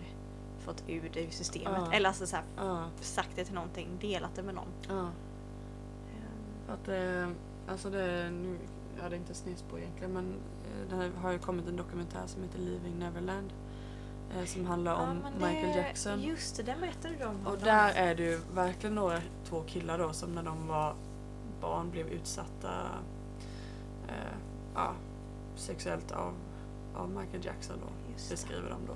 fått 0.58 0.84
ur 0.86 1.10
det 1.14 1.24
ur 1.24 1.30
systemet. 1.30 1.72
Ja. 1.86 1.92
Eller 1.92 2.08
alltså 2.08 2.26
så 2.26 2.36
här, 2.36 2.44
Ja, 2.56 2.84
sagt 3.00 3.30
det 3.36 3.44
till 3.44 3.54
någonting, 3.54 3.88
delat 4.00 4.34
det 4.34 4.42
med 4.42 4.54
någon. 4.54 4.68
ja. 4.88 5.08
För 6.66 6.72
att 6.74 6.88
eh, 6.88 7.28
alltså 7.68 7.90
det, 7.90 8.30
nu, 8.30 8.58
ja 9.02 9.08
det 9.08 9.16
är 9.16 9.18
inte 9.18 9.34
snedspår 9.34 9.78
egentligen 9.78 10.12
men 10.12 10.34
eh, 10.90 10.98
det 10.98 11.10
har 11.20 11.30
ju 11.32 11.38
kommit 11.38 11.68
en 11.68 11.76
dokumentär 11.76 12.26
som 12.26 12.42
heter 12.42 12.58
Leaving 12.58 12.98
Neverland. 12.98 13.52
Eh, 14.34 14.44
som 14.44 14.66
handlar 14.66 14.92
ja, 14.92 14.98
om 14.98 15.18
men 15.22 15.32
Michael 15.32 15.72
det- 15.76 15.82
Jackson. 15.82 16.20
Just 16.22 16.56
det, 16.56 16.62
den 16.62 16.80
berättade 16.80 17.14
du 17.18 17.24
om. 17.24 17.46
Och 17.46 17.58
där 17.58 17.92
är 17.94 18.14
det 18.14 18.22
ju 18.22 18.40
verkligen 18.54 18.94
några, 18.94 19.20
två 19.44 19.62
killar 19.66 19.98
då 19.98 20.12
som 20.12 20.34
när 20.34 20.42
de 20.42 20.66
var 20.68 20.94
barn 21.60 21.90
blev 21.90 22.08
utsatta 22.08 22.70
eh, 24.08 24.36
ja, 24.74 24.92
sexuellt 25.56 26.12
av, 26.12 26.34
av 26.94 27.10
Michael 27.10 27.44
Jackson 27.44 27.76
då. 27.80 28.12
Just 28.12 28.30
beskriver 28.30 28.70
de 28.70 28.78
då. 28.86 28.94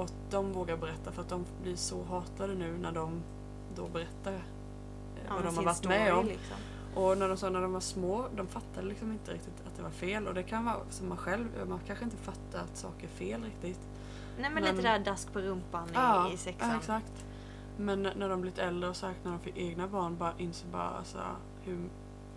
Och 0.00 0.10
de 0.30 0.52
vågar 0.52 0.76
berätta 0.76 1.12
för 1.12 1.22
att 1.22 1.28
de 1.28 1.44
blir 1.62 1.76
så 1.76 2.02
hatade 2.04 2.54
nu 2.54 2.78
när 2.78 2.92
de 2.92 3.22
då 3.76 3.88
berättar 3.88 4.32
eh, 4.32 4.38
Ja, 5.28 5.34
vad 5.34 5.44
de 5.44 5.56
har 5.56 5.64
varit 5.64 5.84
med 5.88 6.14
om. 6.14 6.26
Liksom. 6.26 6.56
Och 6.94 7.18
när 7.18 7.28
de 7.28 7.36
sa 7.36 7.50
när 7.50 7.60
de 7.62 7.72
var 7.72 7.80
små, 7.80 8.28
de 8.36 8.46
fattade 8.46 8.86
liksom 8.86 9.12
inte 9.12 9.32
riktigt 9.32 9.66
att 9.66 9.76
det 9.76 9.82
var 9.82 9.90
fel. 9.90 10.26
Och 10.26 10.34
det 10.34 10.42
kan 10.42 10.64
vara 10.64 10.76
som 10.90 11.08
man 11.08 11.18
själv, 11.18 11.46
man 11.68 11.80
kanske 11.86 12.04
inte 12.04 12.16
fattar 12.16 12.58
att 12.58 12.76
saker 12.76 13.04
är 13.04 13.10
fel 13.10 13.44
riktigt. 13.44 13.80
Nej 14.40 14.50
men, 14.50 14.54
Men- 14.64 14.76
lite 14.76 14.88
där 14.88 14.98
dask 14.98 15.32
på 15.32 15.40
rumpan 15.40 15.88
Ja, 15.94 16.30
i, 16.30 16.32
i 16.32 16.36
sexan. 16.36 16.70
Ja, 16.70 16.76
exakt. 16.76 17.24
Men 17.76 18.02
när 18.02 18.28
de 18.28 18.40
blivit 18.40 18.58
äldre 18.58 18.90
och 18.90 18.96
säkert 18.96 19.24
när 19.24 19.30
de 19.30 19.40
fick 19.40 19.56
egna 19.56 19.88
barn 19.88 20.16
bara 20.18 20.32
inser 20.38 20.68
bara 20.68 20.88
alltså, 20.88 21.18
hur 21.62 21.90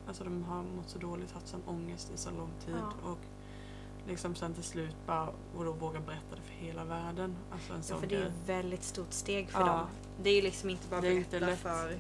alltså, 0.08 0.24
de 0.24 0.44
har 0.44 0.64
mått 0.64 0.90
så 0.90 1.00
dåligt, 1.00 1.32
haft 1.32 1.48
sån 1.48 1.62
ångest 1.68 2.12
i 2.16 2.18
så 2.18 2.32
lång 2.32 2.52
tid. 2.66 2.76
Ja. 3.04 3.10
Och 3.12 3.18
liksom 4.08 4.36
sen 4.36 4.54
till 4.54 4.64
slut 4.64 4.96
bara 5.08 5.28
och 5.56 5.66
då 5.66 5.72
våga 5.72 6.00
berätta 6.00 6.36
det 6.36 6.42
för 6.42 6.54
hela 6.54 6.84
världen. 6.86 7.36
Alltså 7.52 7.74
en 7.74 7.82
Ja, 7.90 7.96
för 7.98 8.08
det 8.08 8.16
är 8.16 8.26
ett 8.26 8.34
väldigt 8.50 8.84
stort 8.84 9.12
steg 9.14 9.50
för 9.50 9.60
Ja. 9.60 9.66
dem. 9.68 9.88
Det 10.24 10.30
är 10.30 10.36
ju 10.36 10.42
liksom 10.42 10.70
inte 10.70 10.88
bara 10.90 11.08
inte 11.08 11.40
berätta 11.40 11.46
lätt. 11.52 11.60
för 11.60 12.00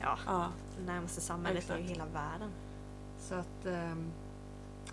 ja, 0.00 0.18
Ja, 0.26 0.46
närmaste 0.86 1.20
samhället, 1.20 1.64
det 1.68 1.72
är 1.72 1.78
ju 1.78 1.82
Exakt. 1.84 1.98
hela 2.00 2.12
världen. 2.12 2.50
så 3.18 3.34
att 3.34 3.66
ehm, 3.66 4.10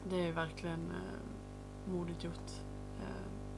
det 0.10 0.16
är 0.22 0.26
ju 0.26 0.32
verkligen 0.32 0.92
eh, 0.92 1.92
modigt 1.94 2.24
gjort. 2.24 2.52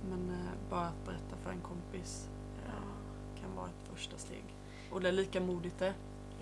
Men 0.10 0.30
eh, 0.30 0.70
bara 0.70 0.86
att 0.88 1.06
berätta 1.06 1.36
för 1.44 1.50
en 1.52 1.62
kompis 1.62 2.30
eh, 2.66 3.42
kan 3.42 3.56
vara 3.56 3.68
ett 3.68 3.90
första 3.94 4.18
steg. 4.18 4.44
Och 4.92 5.02
det 5.02 5.08
är 5.08 5.12
lika 5.12 5.42
modigt 5.42 5.80
det. 5.80 5.94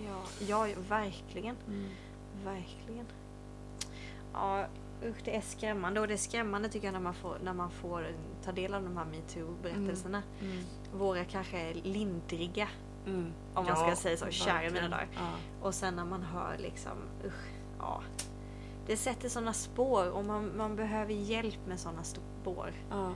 Ja, 0.05 0.21
ja 0.47 0.67
verkligen. 0.89 1.55
Verkligen. 2.43 3.05
Ja, 4.33 4.65
usch 5.03 5.21
det 5.23 5.35
är 5.35 5.41
skrämmande. 5.41 5.99
Och 6.01 6.07
det 6.07 6.13
är 6.13 6.17
skrämmande 6.17 6.69
tycker 6.69 6.87
jag 6.87 6.93
när 6.93 6.99
man 6.99 7.13
får, 7.13 7.37
när 7.43 7.53
man 7.53 7.71
får 7.71 8.07
ta 8.43 8.51
del 8.51 8.73
av 8.73 8.83
de 8.83 8.97
här 8.97 9.05
metoo-berättelserna. 9.05 10.21
Mm. 10.41 10.63
Våra 10.93 11.25
kanske 11.25 11.73
lindriga, 11.73 12.67
Mm. 13.05 13.33
om 13.53 13.65
man 13.65 13.75
ska 13.75 13.95
säga 13.95 14.17
så, 14.17 14.29
kär 14.29 14.63
i 14.67 14.69
mina 14.71 14.89
dagar. 14.89 15.07
Ja. 15.15 15.31
Och 15.61 15.73
sen 15.75 15.95
när 15.95 16.05
man 16.05 16.23
hör 16.23 16.57
liksom, 16.57 16.97
usch, 17.25 17.47
ja. 17.79 18.01
Det 18.87 18.97
sätter 18.97 19.29
sådana 19.29 19.53
spår 19.53 20.09
och 20.11 20.25
man, 20.25 20.57
man 20.57 20.75
behöver 20.75 21.13
hjälp 21.13 21.59
med 21.67 21.79
sådana 21.79 22.03
spår 22.03 22.73
Ja, 22.89 23.11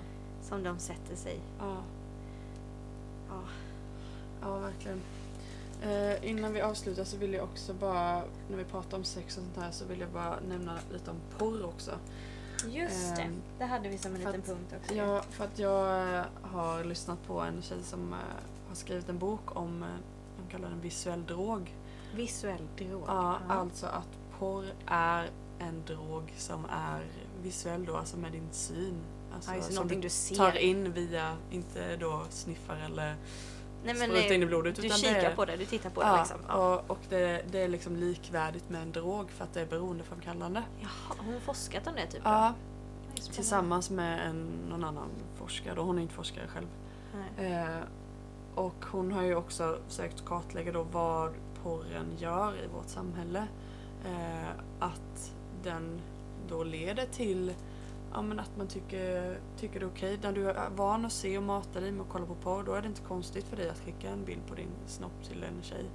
som 0.50 0.64
de 0.64 0.80
sätter 0.80 1.16
sig. 1.16 1.40
ja, 1.60 1.78
Ja. 3.30 3.42
ja 4.42 4.58
verkligen. 4.60 5.02
Eh, 5.82 6.30
innan 6.30 6.54
vi 6.54 6.62
avslutar 6.62 7.04
så 7.04 7.18
vill 7.18 7.34
jag 7.34 7.44
också 7.44 7.74
bara, 7.74 8.24
när 8.50 8.58
vi 8.58 8.64
pratar 8.64 8.98
om 8.98 9.04
sex 9.04 9.38
och 9.38 9.44
sånt 9.44 9.58
här, 9.66 9.72
så 9.72 9.86
vill 9.86 10.00
jag 10.00 10.10
bara 10.10 10.40
nämna 10.50 10.78
lite 10.92 11.12
om 11.12 11.18
porr 11.38 11.66
också. 11.66 11.92
Just 12.68 13.16
det, 13.16 13.22
Ehm, 13.22 13.42
det 13.58 13.66
hade 13.66 13.90
vi 13.90 13.98
som 13.98 14.12
en 14.16 14.18
liten 14.18 14.40
att 14.40 14.46
punkt 14.46 14.74
också. 14.82 14.94
Ja, 14.96 15.22
för 15.30 15.44
att 15.44 15.60
jag 15.60 16.14
eh, 16.18 16.26
har 16.42 16.84
lyssnat 16.84 17.24
på 17.28 17.40
en 17.40 17.62
tjej 17.62 17.84
som 17.84 18.14
eh, 18.14 18.20
har 18.68 18.76
skrivit 18.76 19.10
en 19.10 19.18
bok 19.18 19.56
om, 19.56 19.84
eh, 19.84 19.90
de 20.38 20.52
kallar 20.52 20.70
den 20.70 20.82
visuell 20.82 21.26
drog. 21.26 21.74
Visuell 22.16 22.68
drog. 22.78 23.04
Ja, 23.08 23.40
alltså 23.50 23.86
att 23.86 24.40
porr 24.40 24.66
är 24.86 25.30
en 25.60 25.84
drog 25.86 26.34
som 26.38 26.66
är 26.66 27.06
visuell 27.44 27.86
då, 27.86 27.96
alltså 27.98 28.18
med 28.18 28.32
din 28.32 28.48
syn. 28.52 29.02
Alltså, 29.36 29.52
ja, 29.52 29.58
det, 29.58 29.64
som 29.64 29.76
någonting 29.76 30.02
du 30.02 30.06
du 30.06 30.10
ser. 30.10 30.36
tar 30.36 30.58
in 30.58 30.94
via, 30.94 31.38
inte 31.52 31.96
då 31.96 32.26
sniffar 32.30 32.78
eller 32.86 33.16
Nej, 33.84 33.96
men, 33.96 34.10
sprutar 34.10 34.36
in 34.36 34.44
i 34.44 34.46
blodet. 34.46 34.76
Du 34.76 34.86
utan 34.86 34.98
kikar 34.98 35.30
det 35.30 35.36
på 35.36 35.46
det, 35.46 35.58
du 35.58 35.66
tittar 35.66 35.90
på 35.90 36.02
det 36.02 36.08
ja, 36.08 36.18
liksom. 36.18 36.38
Ja. 36.48 36.56
och, 36.56 36.92
och 36.92 37.00
det, 37.10 37.46
det 37.52 37.60
är 37.60 37.68
liksom 37.68 37.96
likvärdigt 37.96 38.70
med 38.70 38.82
en 38.82 38.92
drog 38.92 39.32
för 39.32 39.44
att 39.44 39.54
det 39.54 39.62
är 39.62 39.66
beroendeframkallande. 39.66 40.64
Jaha, 40.80 40.90
har 41.18 41.26
hon 41.26 41.42
forskat 41.42 41.88
om 41.88 41.96
det 41.96 42.08
typ? 42.08 42.22
Ja, 42.24 42.54
spännande. 43.14 43.36
tillsammans 43.36 43.90
med 43.90 44.30
en, 44.30 44.48
någon 44.70 44.84
annan 44.84 45.10
forskare. 45.38 45.76
Då. 45.76 45.82
Hon 45.82 45.98
är 45.98 46.02
inte 46.02 46.14
forskare 46.14 46.48
själv. 46.48 46.68
Eh, 47.38 47.84
och 48.56 48.86
hon 48.92 49.12
har 49.12 49.24
ju 49.24 49.36
också 49.36 49.80
försökt 49.88 50.26
kartlägga 50.26 50.72
då 50.72 50.84
vad 50.84 51.34
porren 51.64 52.18
gör 52.18 52.64
i 52.64 52.68
vårt 52.68 52.90
samhälle. 52.90 53.48
Eh, 54.06 54.50
att 54.80 55.34
den 55.64 56.02
då 56.50 56.64
leder 56.64 57.06
till 57.06 57.54
ja, 58.14 58.22
men 58.22 58.40
att 58.40 58.58
man 58.58 58.68
tycker, 58.68 59.40
tycker 59.60 59.80
det 59.80 59.86
är 59.86 59.90
okej. 59.90 60.20
När 60.24 60.32
du 60.32 60.50
är 60.50 60.70
van 60.70 61.06
att 61.06 61.12
se 61.12 61.38
och 61.38 61.44
mata 61.44 61.80
dig 61.80 61.92
med 61.92 62.02
att 62.02 62.10
kolla 62.10 62.26
på 62.26 62.36
porr 62.36 62.64
då 62.64 62.74
är 62.74 62.82
det 62.82 62.88
inte 62.88 63.02
konstigt 63.02 63.46
för 63.46 63.58
dig 63.58 63.70
att 63.70 63.80
skicka 63.80 64.10
en 64.10 64.26
bild 64.26 64.42
på 64.48 64.56
din 64.56 64.72
snopp 64.88 65.24
till 65.28 65.44
en 65.44 65.64
tjej. 65.64 65.86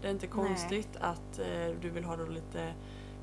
Det 0.00 0.06
är 0.06 0.10
inte 0.12 0.26
Nej. 0.26 0.34
konstigt 0.46 0.96
att 1.00 1.38
eh, 1.38 1.74
du 1.80 1.90
vill 1.90 2.04
ha 2.04 2.16
då 2.16 2.24
lite 2.26 2.72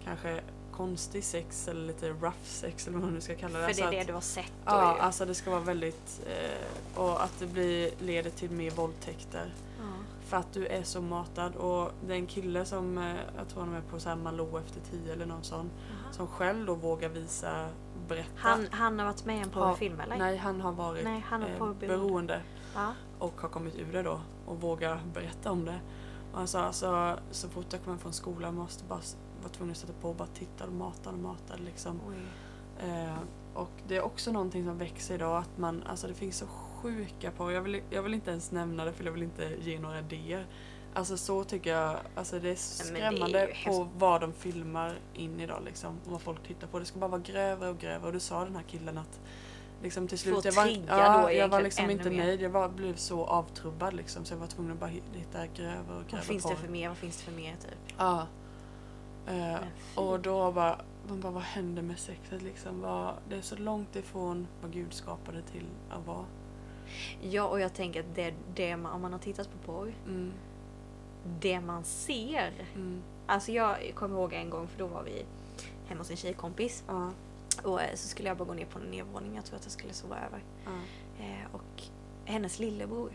kanske 0.04 0.42
konstig 0.72 1.24
sex 1.24 1.68
eller 1.68 1.82
lite 1.88 2.10
rough 2.10 2.44
sex 2.44 2.88
eller 2.88 2.98
vad 2.98 3.06
man 3.06 3.14
nu 3.14 3.22
ska 3.22 3.36
kalla 3.36 3.54
det. 3.60 3.64
För 3.64 3.68
Alltså 3.68 3.82
det 3.84 3.98
är 3.98 4.02
att- 4.02 4.08
det 4.08 4.12
du 4.12 4.14
har 4.14 4.22
sett 4.22 4.46
då 4.66 4.72
Ja, 4.72 4.96
ju. 4.96 5.02
alltså 5.02 5.26
det 5.26 5.36
ska 5.36 5.50
vara 5.52 5.60
väldigt... 5.62 6.22
Eh, 6.28 7.00
och 7.02 7.24
att 7.24 7.40
det 7.40 7.46
blir, 7.48 7.92
leder 8.00 8.30
till 8.30 8.52
mer 8.52 8.72
våldtäkter. 8.72 9.54
Ja. 9.80 9.84
För 10.26 10.38
att 10.38 10.54
du 10.54 10.68
är 10.68 10.84
så 10.84 11.02
matad. 11.02 11.56
Och 11.56 11.92
det 12.08 12.14
är 12.14 12.18
en 12.18 12.28
kille 12.28 12.66
som, 12.66 12.98
eh, 12.98 13.16
jag 13.38 13.48
tror 13.50 13.64
han 13.64 13.74
är 13.76 13.82
på 13.82 14.00
så 14.00 14.10
här 14.10 14.16
Malou 14.16 14.58
efter 14.60 14.82
tio 14.92 15.14
eller 15.14 15.26
någon 15.26 15.44
sån. 15.44 15.70
Jaha. 15.90 16.14
Som 16.14 16.28
själv 16.28 16.66
då 16.66 16.76
vågar 16.76 17.10
visa, 17.10 17.68
berätta. 18.16 18.30
Han, 18.36 18.68
han 18.72 19.00
har 19.00 19.06
varit 19.06 19.26
med 19.26 19.36
i 19.38 19.40
en 19.40 19.50
porrfilm 19.50 20.00
eller? 20.00 20.18
Nej, 20.18 20.38
han 20.38 20.62
har 20.62 20.72
varit 20.72 21.04
Nej, 21.04 21.26
han 21.28 21.42
har 21.42 21.50
eh, 21.70 21.74
beroende. 21.74 22.42
Ja. 22.76 22.94
Och 23.20 23.42
har 23.42 23.50
kommit 23.50 23.76
ur 23.76 23.94
det 23.94 24.02
då. 24.04 24.22
Och 24.46 24.62
vågar 24.62 25.02
berätta 25.14 25.52
om 25.52 25.66
det. 25.66 25.80
Och 26.32 26.38
han 26.38 26.48
sa 26.48 26.60
alltså, 26.64 27.20
så 27.32 27.50
fort 27.50 27.66
jag 27.72 27.84
kommer 27.84 27.98
från 27.98 28.14
skolan 28.14 28.56
måste 28.56 28.84
bara 28.86 29.00
s- 29.00 29.18
vara 29.42 29.50
tvungen 29.50 29.72
att 29.72 29.78
sätta 29.78 29.94
på 30.02 30.10
och 30.10 30.16
bara 30.16 30.28
titta 30.28 30.66
och 30.66 30.74
mata 30.74 31.10
och 31.10 31.18
mata 31.18 31.56
liksom. 31.66 32.00
Eh, 32.80 33.18
och 33.54 33.72
det 33.88 33.96
är 33.98 34.02
också 34.02 34.32
någonting 34.32 34.66
som 34.66 34.78
växer 34.78 35.16
idag 35.16 35.38
att 35.38 35.58
man, 35.58 35.84
alltså 35.84 36.08
det 36.08 36.14
finns 36.14 36.38
så 36.38 36.46
sjuka 36.48 37.32
på, 37.32 37.52
jag 37.52 37.62
vill, 37.62 37.82
jag 37.90 38.04
vill 38.04 38.14
inte 38.14 38.32
ens 38.32 38.52
nämna 38.52 38.86
det 38.86 38.94
för 38.94 39.04
jag 39.04 39.12
vill 39.12 39.24
inte 39.24 39.56
ge 39.62 39.80
några 39.80 40.00
idéer. 40.00 40.48
Alltså 40.94 41.18
så 41.18 41.44
tycker 41.44 41.74
jag, 41.76 41.98
alltså 42.16 42.40
det 42.40 42.50
är 42.50 42.58
men 42.92 42.94
det 42.94 43.00
är 43.00 43.12
skrämmande 43.12 43.50
på 43.66 43.88
vad 43.98 44.22
de 44.22 44.34
filmar 44.34 45.00
in 45.14 45.40
idag 45.40 45.62
liksom. 45.66 45.98
Och 46.06 46.12
vad 46.12 46.22
folk 46.22 46.44
tittar 46.48 46.68
på. 46.68 46.80
Det 46.80 46.86
ska 46.86 47.00
bara 47.00 47.08
vara 47.08 47.22
grövre 47.22 47.70
och 47.70 47.78
grövre 47.80 48.08
och 48.08 48.14
du 48.14 48.20
sa 48.20 48.44
den 48.44 48.56
här 48.56 48.64
killen 48.64 48.98
att 48.98 49.20
liksom 49.84 50.08
till 50.08 50.20
slut, 50.20 50.36
Få 50.36 50.42
jag 50.48 50.54
var, 50.54 50.68
ja, 50.88 51.32
jag 51.32 51.48
var 51.48 51.62
liksom 51.62 51.90
inte 51.90 52.10
mer. 52.10 52.18
nöjd. 52.26 52.42
Jag 52.42 52.50
var, 52.50 52.70
blev 52.70 52.96
så 52.96 53.26
avtrubbad 53.26 53.94
liksom 53.94 54.26
så 54.26 54.34
jag 54.34 54.40
var 54.40 54.48
tvungen 54.48 54.72
att 54.74 54.80
bara 54.80 54.90
hi- 54.90 55.02
hitta 55.14 55.48
grövre 55.48 55.80
och 55.80 55.86
grövre 55.88 56.08
Vad 56.12 56.24
finns 56.24 56.44
det 56.44 56.50
porr. 56.50 56.56
för 56.56 56.68
mer? 56.68 56.88
Vad 56.88 56.98
finns 56.98 57.18
det 57.18 57.24
för 57.24 57.32
mer 57.32 57.52
typ? 57.56 57.96
Ja. 57.98 58.28
Fy. 59.28 60.02
och 60.02 60.20
då 60.20 60.52
bara, 60.52 60.82
man 61.08 61.22
bara, 61.22 61.32
vad 61.32 61.44
händer 61.44 61.82
med 61.82 62.00
sexet 62.00 62.42
liksom? 62.42 62.82
Vad, 62.82 63.14
det 63.30 63.36
är 63.36 63.42
så 63.42 63.56
långt 63.56 63.96
ifrån 63.96 64.48
vad 64.62 64.72
Gud 64.74 64.94
skapade 64.94 65.42
till 65.42 65.66
att 65.90 66.08
vara. 66.08 66.26
Ja, 67.22 67.44
och 67.48 67.60
jag 67.60 67.74
tänker 67.74 68.00
att 68.00 68.16
det, 68.16 68.34
det 68.56 68.78
man, 68.78 68.92
om 68.92 69.02
man 69.02 69.12
har 69.12 69.20
tittat 69.20 69.50
på 69.52 69.72
porr, 69.74 69.94
Mm, 70.08 70.32
det 71.40 71.60
man 71.60 71.84
ser. 71.84 72.54
mm, 72.76 73.02
Alltså 73.28 73.52
jag 73.52 73.92
kommer 73.96 74.16
ihåg 74.16 74.34
en 74.34 74.50
gång 74.50 74.68
för 74.68 74.80
då 74.80 74.88
var 74.88 75.04
vi 75.04 75.26
hemma 75.88 76.02
hos 76.02 76.10
en 76.12 76.18
tjejkompis 76.18 76.84
ja, 76.88 77.12
och 77.64 77.82
eh, 77.82 77.96
så 77.96 78.08
skulle 78.08 78.28
jag 78.28 78.38
bara 78.38 78.46
gå 78.46 78.54
ner 78.54 78.66
på 78.66 78.80
en 78.80 78.86
nedervåning. 78.86 79.36
Jag 79.36 79.46
tror 79.46 79.56
att 79.58 79.64
jag 79.66 79.72
skulle 79.72 79.94
sova 79.94 80.16
över. 80.28 80.44
ja, 80.66 80.72
Eh, 81.20 81.56
och 81.56 81.84
hennes 82.26 82.60
lillebror. 82.60 83.12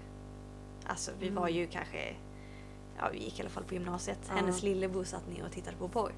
Alltså 0.87 1.11
vi 1.21 1.27
Mm. 1.29 1.41
var 1.43 1.49
ju 1.49 1.67
kanske, 1.67 2.15
ja 2.99 3.09
vi 3.13 3.19
gick 3.25 3.39
i 3.39 3.43
alla 3.43 3.51
fall 3.51 3.65
på 3.65 3.75
gymnasiet. 3.75 4.19
Ja. 4.29 4.35
Hennes 4.35 4.63
lillebror 4.63 5.05
satt 5.05 5.29
ner 5.29 5.45
och 5.45 5.53
tittade 5.53 5.77
på 5.77 5.89
porr. 5.89 6.13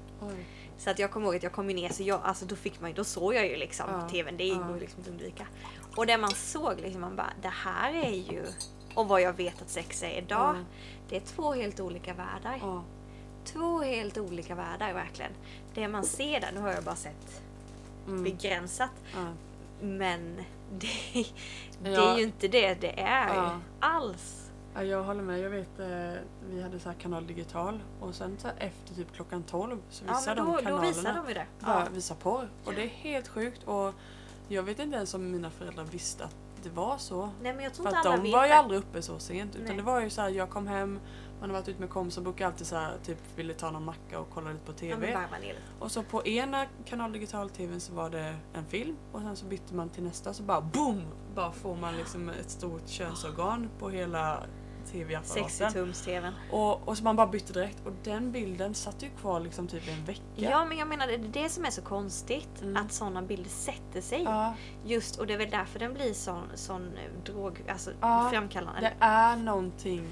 Så 0.77 0.89
att 0.89 0.99
jag 0.99 1.11
kommer 1.11 1.25
ihåg 1.27 1.35
att 1.35 1.43
jag 1.43 1.51
kom 1.51 1.67
ner 1.67 1.89
så 1.89 2.03
jag, 2.03 2.19
alltså 2.23 2.45
då 2.45 2.55
fick 2.55 2.81
man 2.81 2.93
då 2.93 3.03
såg 3.03 3.33
jag 3.33 3.47
ju 3.47 3.55
liksom 3.55 3.85
tvn. 4.11 4.37
Det 4.37 4.49
går 4.55 4.73
ju 4.73 4.79
liksom 4.79 5.01
att 5.01 5.07
undvika. 5.07 5.47
Och 5.95 6.05
det 6.07 6.17
man 6.17 6.31
såg 6.31 6.79
liksom, 6.79 7.01
man 7.01 7.15
bara 7.15 7.33
det 7.41 7.47
här 7.53 7.93
är 7.93 8.11
ju, 8.31 8.45
och 8.95 9.07
vad 9.07 9.21
jag 9.21 9.33
vet 9.33 9.61
att 9.61 9.69
sex 9.69 10.03
är 10.03 10.17
idag. 10.17 10.55
Ja. 10.55 10.63
Det 11.09 11.15
är 11.15 11.21
två 11.21 11.53
helt 11.53 11.79
olika 11.79 12.13
världar. 12.13 12.57
ja, 12.61 12.83
Två 13.45 13.81
helt 13.81 14.17
olika 14.17 14.55
världar 14.55 14.93
verkligen. 14.93 15.31
Det 15.73 15.87
man 15.87 16.03
ser 16.03 16.39
där, 16.41 16.51
nu 16.53 16.59
har 16.59 16.71
jag 16.71 16.83
bara 16.83 16.95
sett 16.95 17.41
mm, 18.07 18.23
begränsat. 18.23 18.91
ja, 19.15 19.25
Men 19.81 20.35
det, 20.71 21.25
det 21.83 21.89
Ja. 21.91 22.13
är 22.13 22.17
ju 22.17 22.23
inte 22.23 22.47
det 22.47 22.73
det 22.81 22.99
är 22.99 23.35
Ja. 23.35 23.59
alls. 23.79 24.51
ja, 24.73 24.83
jag 24.83 25.03
håller 25.03 25.21
med. 25.23 25.39
Jag 25.39 25.49
vet, 25.49 25.79
eh, 25.79 26.21
vi 26.49 26.61
hade 26.61 26.79
så 26.79 26.89
här 26.89 26.95
kanal 26.99 27.27
digital 27.27 27.79
och 28.01 28.15
sen 28.15 28.37
så 28.39 28.47
efter 28.57 28.95
typ 28.95 29.13
klockan 29.15 29.43
12 29.43 29.77
så 29.89 30.03
Ja 30.07 30.21
men 30.25 30.37
då, 30.37 30.43
de 30.43 30.51
då 30.51 30.57
kanalerna 30.57 30.81
visar 30.87 31.13
de 31.13 31.27
ju 31.27 31.33
det. 31.33 31.45
bara 31.59 31.79
Ja. 31.79 31.87
visar 31.93 32.15
porr. 32.15 32.49
Och 32.65 32.73
det 32.73 32.83
är 32.83 32.87
helt 32.87 33.27
sjukt. 33.27 33.63
Och 33.63 33.93
jag 34.47 34.63
vet 34.63 34.79
inte 34.79 34.95
ens 34.97 35.13
om 35.13 35.31
mina 35.31 35.49
föräldrar 35.49 35.83
visste 35.83 36.23
att 36.23 36.35
det 36.63 36.69
var 36.69 36.97
så. 36.97 37.29
Nej 37.41 37.53
men 37.53 37.63
jag 37.63 37.73
tror 37.73 37.83
För 37.83 37.89
inte 37.89 37.99
att 37.99 38.05
alla 38.05 38.15
de 38.17 38.23
vet 38.23 38.33
var 38.33 38.43
ju 38.43 38.49
det. 38.49 38.55
aldrig 38.55 38.79
uppe 38.79 39.01
så 39.01 39.19
sent. 39.19 39.55
Utan 39.55 39.67
Nej. 39.67 39.75
det 39.77 39.83
var 39.83 40.01
ju 40.01 40.09
så 40.09 40.21
här, 40.21 40.29
jag 40.29 40.49
kom 40.49 40.67
hem, 40.67 40.99
man 41.39 41.49
har 41.49 41.57
varit 41.57 41.67
ute 41.69 41.79
med 41.79 41.89
kompisar 41.89 42.21
och 42.21 42.23
brukar 42.23 42.45
alltid 42.47 42.67
så 42.67 42.75
här, 42.75 42.97
typ 43.03 43.17
ville 43.35 43.53
ta 43.53 43.71
någon 43.71 43.85
macka 43.85 44.19
och 44.19 44.27
kolla 44.33 44.51
lite 44.51 44.65
på 44.65 44.71
Ja, 44.85 44.89
men 44.97 44.99
TV. 45.01 45.13
varva 45.13 45.37
ner 45.37 45.47
lite. 45.47 45.59
och 45.79 45.91
så 45.91 46.03
på 46.03 46.27
ena 46.27 46.65
kanal 46.85 47.11
digital 47.11 47.49
TVn 47.49 47.79
så 47.79 47.93
var 47.93 48.09
det 48.09 48.35
en 48.53 48.65
film 48.65 48.95
och 49.11 49.21
sen 49.21 49.35
så 49.35 49.45
bytte 49.45 49.75
man 49.75 49.89
till 49.89 50.03
nästa 50.03 50.33
så 50.33 50.43
bara 50.43 50.61
boom! 50.61 51.01
Bara 51.35 51.51
får 51.51 51.75
man 51.75 51.95
liksom 51.97 52.29
ett 52.29 52.49
stort 52.49 52.87
könsorgan 52.87 53.69
på 53.79 53.89
hela 53.89 54.37
60 54.37 54.49
TV-apparaten. 54.91 55.73
tums 55.73 56.01
tvn. 56.01 56.33
Och, 56.51 56.87
och 56.87 56.97
så 56.97 57.03
man 57.03 57.15
bara 57.15 57.27
bytte 57.27 57.53
direkt 57.53 57.77
och 57.85 57.93
den 58.03 58.31
bilden 58.31 58.73
satt 58.73 59.03
ju 59.03 59.09
kvar 59.09 59.39
liksom 59.39 59.67
typ 59.67 59.87
en 59.87 60.05
vecka. 60.05 60.21
Ja 60.35 60.65
men 60.65 60.77
jag 60.77 60.87
menar 60.87 61.07
det 61.07 61.13
är 61.13 61.43
det 61.43 61.49
som 61.49 61.65
är 61.65 61.69
så 61.69 61.81
konstigt. 61.81 62.61
Mm. 62.61 62.77
Att 62.85 62.91
sådana 62.91 63.21
bilder 63.21 63.49
sätter 63.49 64.01
sig. 64.01 64.23
Ja, 64.23 64.53
Just 64.85 65.19
och 65.19 65.27
det 65.27 65.33
är 65.33 65.37
väl 65.37 65.49
därför 65.49 65.79
den 65.79 65.93
blir 65.93 66.13
sån, 66.13 66.43
sån 66.55 66.87
eh, 66.87 67.23
drog, 67.33 67.63
alltså 67.69 67.91
Ja, 68.01 68.29
framkallande. 68.31 68.81
det 68.81 68.93
är 68.99 69.35
någonting 69.35 70.07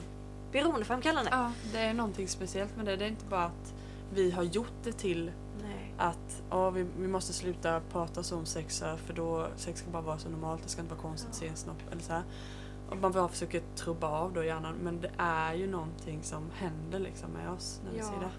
Beroendeframkallande. 0.51 1.31
Ja, 1.33 1.51
det 1.71 1.79
är 1.79 1.93
någonting 1.93 2.27
speciellt 2.27 2.75
med 2.77 2.85
det. 2.85 2.95
Det 2.95 3.05
är 3.05 3.09
inte 3.09 3.25
bara 3.25 3.45
att 3.45 3.73
vi 4.13 4.31
har 4.31 4.43
gjort 4.43 4.73
det 4.83 4.91
till 4.91 5.31
Nej. 5.61 5.93
att 5.97 6.43
ja, 6.49 6.69
vi, 6.69 6.85
vi 6.97 7.07
måste 7.07 7.33
sluta 7.33 7.81
prata 7.91 8.23
så 8.23 8.37
om 8.37 8.45
sex 8.45 8.79
för 9.05 9.13
då 9.13 9.47
sex 9.55 9.79
ska 9.79 9.89
bara 9.91 10.01
vara 10.01 10.17
så 10.17 10.29
normalt. 10.29 10.63
Det 10.63 10.69
ska 10.69 10.81
inte 10.81 10.93
vara 10.93 11.01
konstigt 11.01 11.29
att 11.29 11.35
se 11.35 11.47
en 11.47 11.55
snopp 11.55 11.91
eller 11.91 12.01
så 12.01 12.13
här. 12.13 12.23
Och 12.89 12.97
man 12.97 13.11
bara 13.11 13.27
försöker 13.27 13.61
trubba 13.75 14.07
av 14.07 14.33
då 14.33 14.43
hjärnan 14.43 14.75
men 14.75 15.01
det 15.01 15.11
är 15.17 15.53
ju 15.53 15.67
någonting 15.67 16.23
som 16.23 16.51
händer 16.55 16.99
liksom 16.99 17.31
med 17.31 17.49
oss 17.51 17.81
när 17.85 17.91
vi 17.91 17.97
Ja. 17.97 18.05
ser 18.05 18.19
det. 18.19 18.31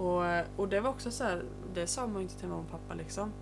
Och, 0.00 0.46
och 0.60 0.68
det 0.68 0.80
var 0.80 0.90
också 0.90 1.10
så 1.10 1.24
här, 1.24 1.44
det 1.74 1.86
sa 1.86 2.06
man 2.06 2.16
ju 2.16 2.22
inte 2.22 2.38
till 2.38 2.48
mamma 2.48 2.60
och 2.62 2.70
pappa 2.70 2.94
liksom. 2.94 3.32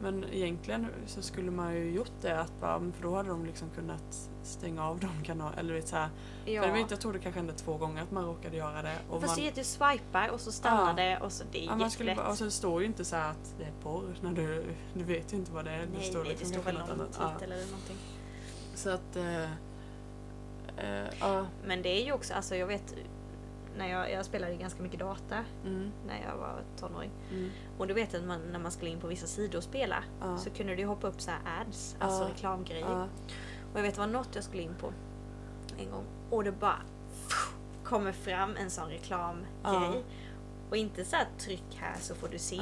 Men 0.00 0.24
egentligen 0.24 0.86
så 1.06 1.22
skulle 1.22 1.50
man 1.50 1.74
ju 1.74 1.90
gjort 1.92 2.12
det 2.20 2.40
att 2.40 2.60
bara, 2.60 2.78
för 2.92 3.02
då 3.02 3.14
hade 3.16 3.28
de 3.28 3.46
liksom 3.46 3.70
kunnat 3.70 4.30
stänga 4.42 4.84
av 4.88 4.98
de 4.98 5.24
kanalerna. 5.24 5.60
Eller 5.60 5.74
vet 5.74 5.88
så 5.88 5.96
här, 5.96 6.08
Ja. 6.44 6.62
för 6.62 6.68
jag, 6.68 6.74
vet, 6.76 6.90
jag 6.90 7.00
tror 7.00 7.12
det 7.12 7.18
kanske 7.18 7.38
hände 7.40 7.52
två 7.52 7.76
gånger 7.76 8.02
att 8.02 8.10
man 8.10 8.24
råkade 8.24 8.56
göra 8.56 8.82
det. 8.82 8.96
Och 9.10 9.20
Fast 9.20 9.36
man, 9.36 9.40
det 9.40 9.46
är 9.46 9.48
att 9.48 9.54
du 9.54 9.64
swipar 9.64 10.28
och 10.28 10.40
så 10.40 10.52
stannar 10.52 10.88
Ja. 10.88 11.04
det 11.04 11.18
och 11.24 11.32
så 11.32 11.44
det 11.52 11.64
är 11.64 11.66
ja, 11.66 11.76
man 11.76 11.90
skulle 11.90 12.16
och 12.16 12.38
så 12.38 12.50
står 12.50 12.80
ju 12.80 12.86
inte 12.86 13.04
så 13.04 13.16
att 13.16 13.54
det 13.58 13.64
är 13.64 13.72
porr. 13.82 14.16
När 14.22 14.32
du, 14.32 14.64
du 14.94 15.04
vet 15.04 15.32
ju 15.32 15.36
inte 15.36 15.52
vad 15.52 15.64
det 15.64 15.70
är. 15.70 15.86
Nej, 15.94 16.02
står 16.02 16.18
nej, 16.18 16.22
det 16.24 16.28
liksom 16.38 16.48
står 16.48 16.62
kanske 16.62 16.72
väl 16.72 16.78
något 16.80 16.88
någon 16.88 17.00
annat. 17.00 17.16
Ja. 17.20 17.38
titel 17.38 17.52
eller 17.52 17.66
någonting. 17.66 17.96
Så 18.74 18.90
att... 18.90 19.16
Eh, 19.16 19.50
eh, 20.76 21.06
ja. 21.20 21.46
Men 21.64 21.82
det 21.82 21.88
är 22.00 22.04
ju 22.04 22.12
också, 22.12 22.34
alltså 22.34 22.56
jag 22.56 22.66
vet 22.66 22.94
när 23.76 23.88
jag, 23.88 24.12
jag 24.12 24.24
spelade 24.24 24.54
ganska 24.54 24.82
mycket 24.82 25.00
data 25.00 25.44
Mm, 25.64 25.92
när 26.06 26.22
jag 26.30 26.36
var 26.36 26.62
tonåring. 26.80 27.10
mm, 27.30 27.50
Och 27.78 27.86
du 27.86 27.94
vet 27.94 28.14
att 28.14 28.24
man, 28.24 28.40
när 28.52 28.58
man 28.58 28.72
skulle 28.72 28.90
in 28.90 29.00
på 29.00 29.06
vissa 29.06 29.26
sidor 29.26 29.58
och 29.58 29.64
spela 29.64 30.04
Ja. 30.20 30.38
så 30.38 30.50
kunde 30.50 30.74
det 30.74 30.80
ju 30.80 30.86
hoppa 30.86 31.06
upp 31.06 31.20
så 31.20 31.30
här 31.30 31.40
ads, 31.60 31.96
alltså 31.98 32.24
reklamgrejer. 32.24 33.08
Och 33.72 33.78
jag 33.78 33.82
vet 33.82 33.94
det 33.94 34.00
var 34.00 34.06
något 34.06 34.28
jag 34.34 34.44
skulle 34.44 34.62
in 34.62 34.74
på 34.80 34.92
en 35.78 35.90
gång 35.90 36.04
och 36.30 36.44
det 36.44 36.52
bara 36.52 36.78
kommer 37.84 38.12
fram 38.12 38.56
en 38.56 38.70
sån 38.70 38.88
reklamgrej. 38.88 40.04
Och 40.70 40.76
inte 40.76 41.04
så 41.04 41.16
här 41.16 41.26
tryck 41.38 41.76
här 41.80 41.94
så 42.00 42.14
får 42.14 42.28
du 42.28 42.38
se. 42.38 42.56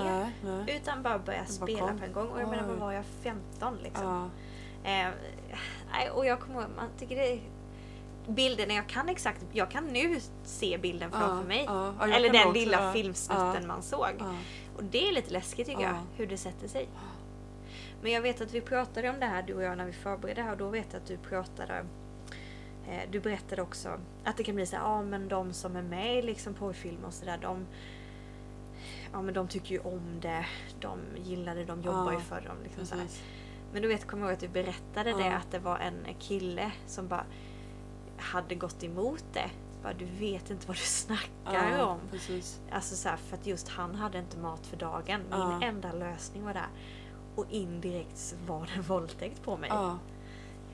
Utan 0.69 1.03
bara 1.03 1.19
börja 1.19 1.47
spela 1.47 1.89
kom. 1.89 1.99
på 1.99 2.05
en 2.05 2.13
gång. 2.13 2.29
Och 2.29 2.41
jag 2.41 2.49
menar, 2.49 2.69
vad 2.69 2.77
var 2.79 2.93
jag? 2.93 3.05
15 3.05 3.77
liksom. 3.83 4.31
Eh, 4.85 5.09
och 6.13 6.27
jag 6.27 6.41
kommer 6.41 6.61
man 6.77 6.89
tycker 6.99 7.17
det 7.17 7.33
är 7.33 7.41
bilden, 8.29 8.70
jag 8.70 8.87
kan 8.87 9.09
exakt, 9.09 9.45
jag 9.53 9.70
kan 9.70 9.85
nu 9.87 10.20
se 10.45 10.79
bilden 10.79 11.11
framför 11.11 11.37
ja, 11.37 11.43
mig. 11.43 11.64
ja, 11.66 11.95
Eller 12.09 12.31
den 12.31 12.41
också- 12.41 12.53
lilla 12.53 12.83
ja, 12.87 12.93
filmsnutten 12.93 13.66
man 13.66 13.83
såg. 13.83 14.23
Och 14.77 14.85
det 14.85 15.09
är 15.09 15.12
lite 15.12 15.33
läskigt 15.33 15.66
tycker 15.66 15.83
Ja. 15.83 15.89
jag, 15.89 15.97
hur 16.16 16.27
det 16.27 16.37
sätter 16.37 16.68
sig. 16.68 16.89
Men 18.03 18.12
jag 18.12 18.23
vet 18.23 18.41
att 18.41 18.55
vi 18.55 18.61
pratade 18.61 19.11
om 19.11 19.20
det 19.20 19.27
här 19.27 19.43
du 19.43 19.55
och 19.55 19.62
jag 19.62 19.79
när 19.79 19.85
vi 19.87 19.93
förberedde 19.93 20.43
här 20.43 20.53
och 20.53 20.59
då 20.59 20.68
vet 20.68 20.87
jag 20.93 21.01
att 21.01 21.07
du 21.09 21.16
pratade 21.16 21.85
eh, 22.89 23.01
du 23.11 23.20
berättade 23.20 23.62
också 23.62 24.01
att 24.25 24.37
det 24.37 24.45
kan 24.45 24.55
bli 24.55 24.66
så 24.66 24.77
ja 24.77 25.03
men 25.03 25.29
de 25.29 25.53
som 25.53 25.77
är 25.77 25.83
med 25.83 26.25
liksom 26.25 26.55
porrfilmer 26.55 27.07
och 27.07 27.14
sådär 27.14 27.39
de 27.43 27.66
Ja 29.12 29.23
men 29.23 29.35
de 29.35 29.49
tycker 29.49 29.70
ju 29.75 29.81
om 29.81 30.20
det, 30.20 30.47
de 30.81 30.99
gillar 31.25 31.55
det, 31.55 31.64
de 31.64 31.83
jobbar 31.83 32.12
ju 32.12 32.20
för 32.20 32.41
dem. 32.41 32.57
Liksom. 32.64 32.99
Men 33.73 33.83
du 33.83 33.89
vet, 33.89 34.07
kommer 34.07 34.23
ihåg 34.27 34.33
att 34.33 34.41
du 34.41 34.49
berättade 34.49 35.12
det 35.12 35.37
att 35.37 35.51
det 35.51 35.59
var 35.59 35.79
en 35.79 36.14
kille 36.18 36.73
som 36.87 37.09
bara 37.09 37.25
hade 38.23 38.55
gått 38.55 38.83
emot 38.85 39.25
det. 39.33 39.51
Bara, 39.83 39.93
du 39.93 40.05
vet 40.05 40.51
inte 40.51 40.66
vad 40.66 40.77
du 40.77 40.81
snackar 40.83 41.77
Ja, 41.79 41.85
om. 41.87 41.99
precis. 42.11 42.61
Alltså 42.70 42.97
så 42.97 43.09
här, 43.09 43.16
för 43.16 43.37
att 43.37 43.47
just 43.47 43.68
han 43.68 43.95
hade 43.95 44.18
inte 44.18 44.39
mat 44.39 44.66
för 44.66 44.77
dagen. 44.77 45.20
Min 45.31 45.39
Ja. 45.41 45.62
enda 45.62 45.93
lösning 45.93 46.45
var 46.45 46.55
där. 46.55 46.66
och 47.35 47.47
indirekt 47.51 48.35
var 48.47 48.66
det 48.66 48.73
en 48.77 48.83
våldtäkt 48.89 49.43
på 49.43 49.57
mig. 49.57 49.70
Ja, 49.73 49.99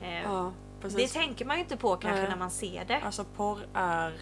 Eh, 0.01 0.49
det 0.81 1.07
tänker 1.07 1.45
man 1.45 1.55
ju 1.55 1.63
inte 1.63 1.77
på 1.77 1.95
kanske 1.95 2.19
Nej. 2.21 2.29
när 2.29 2.37
man 2.37 2.51
ser 2.51 2.85
det. 2.85 3.01
Alltså 3.01 3.23
porr 3.35 3.59
är 3.73 4.13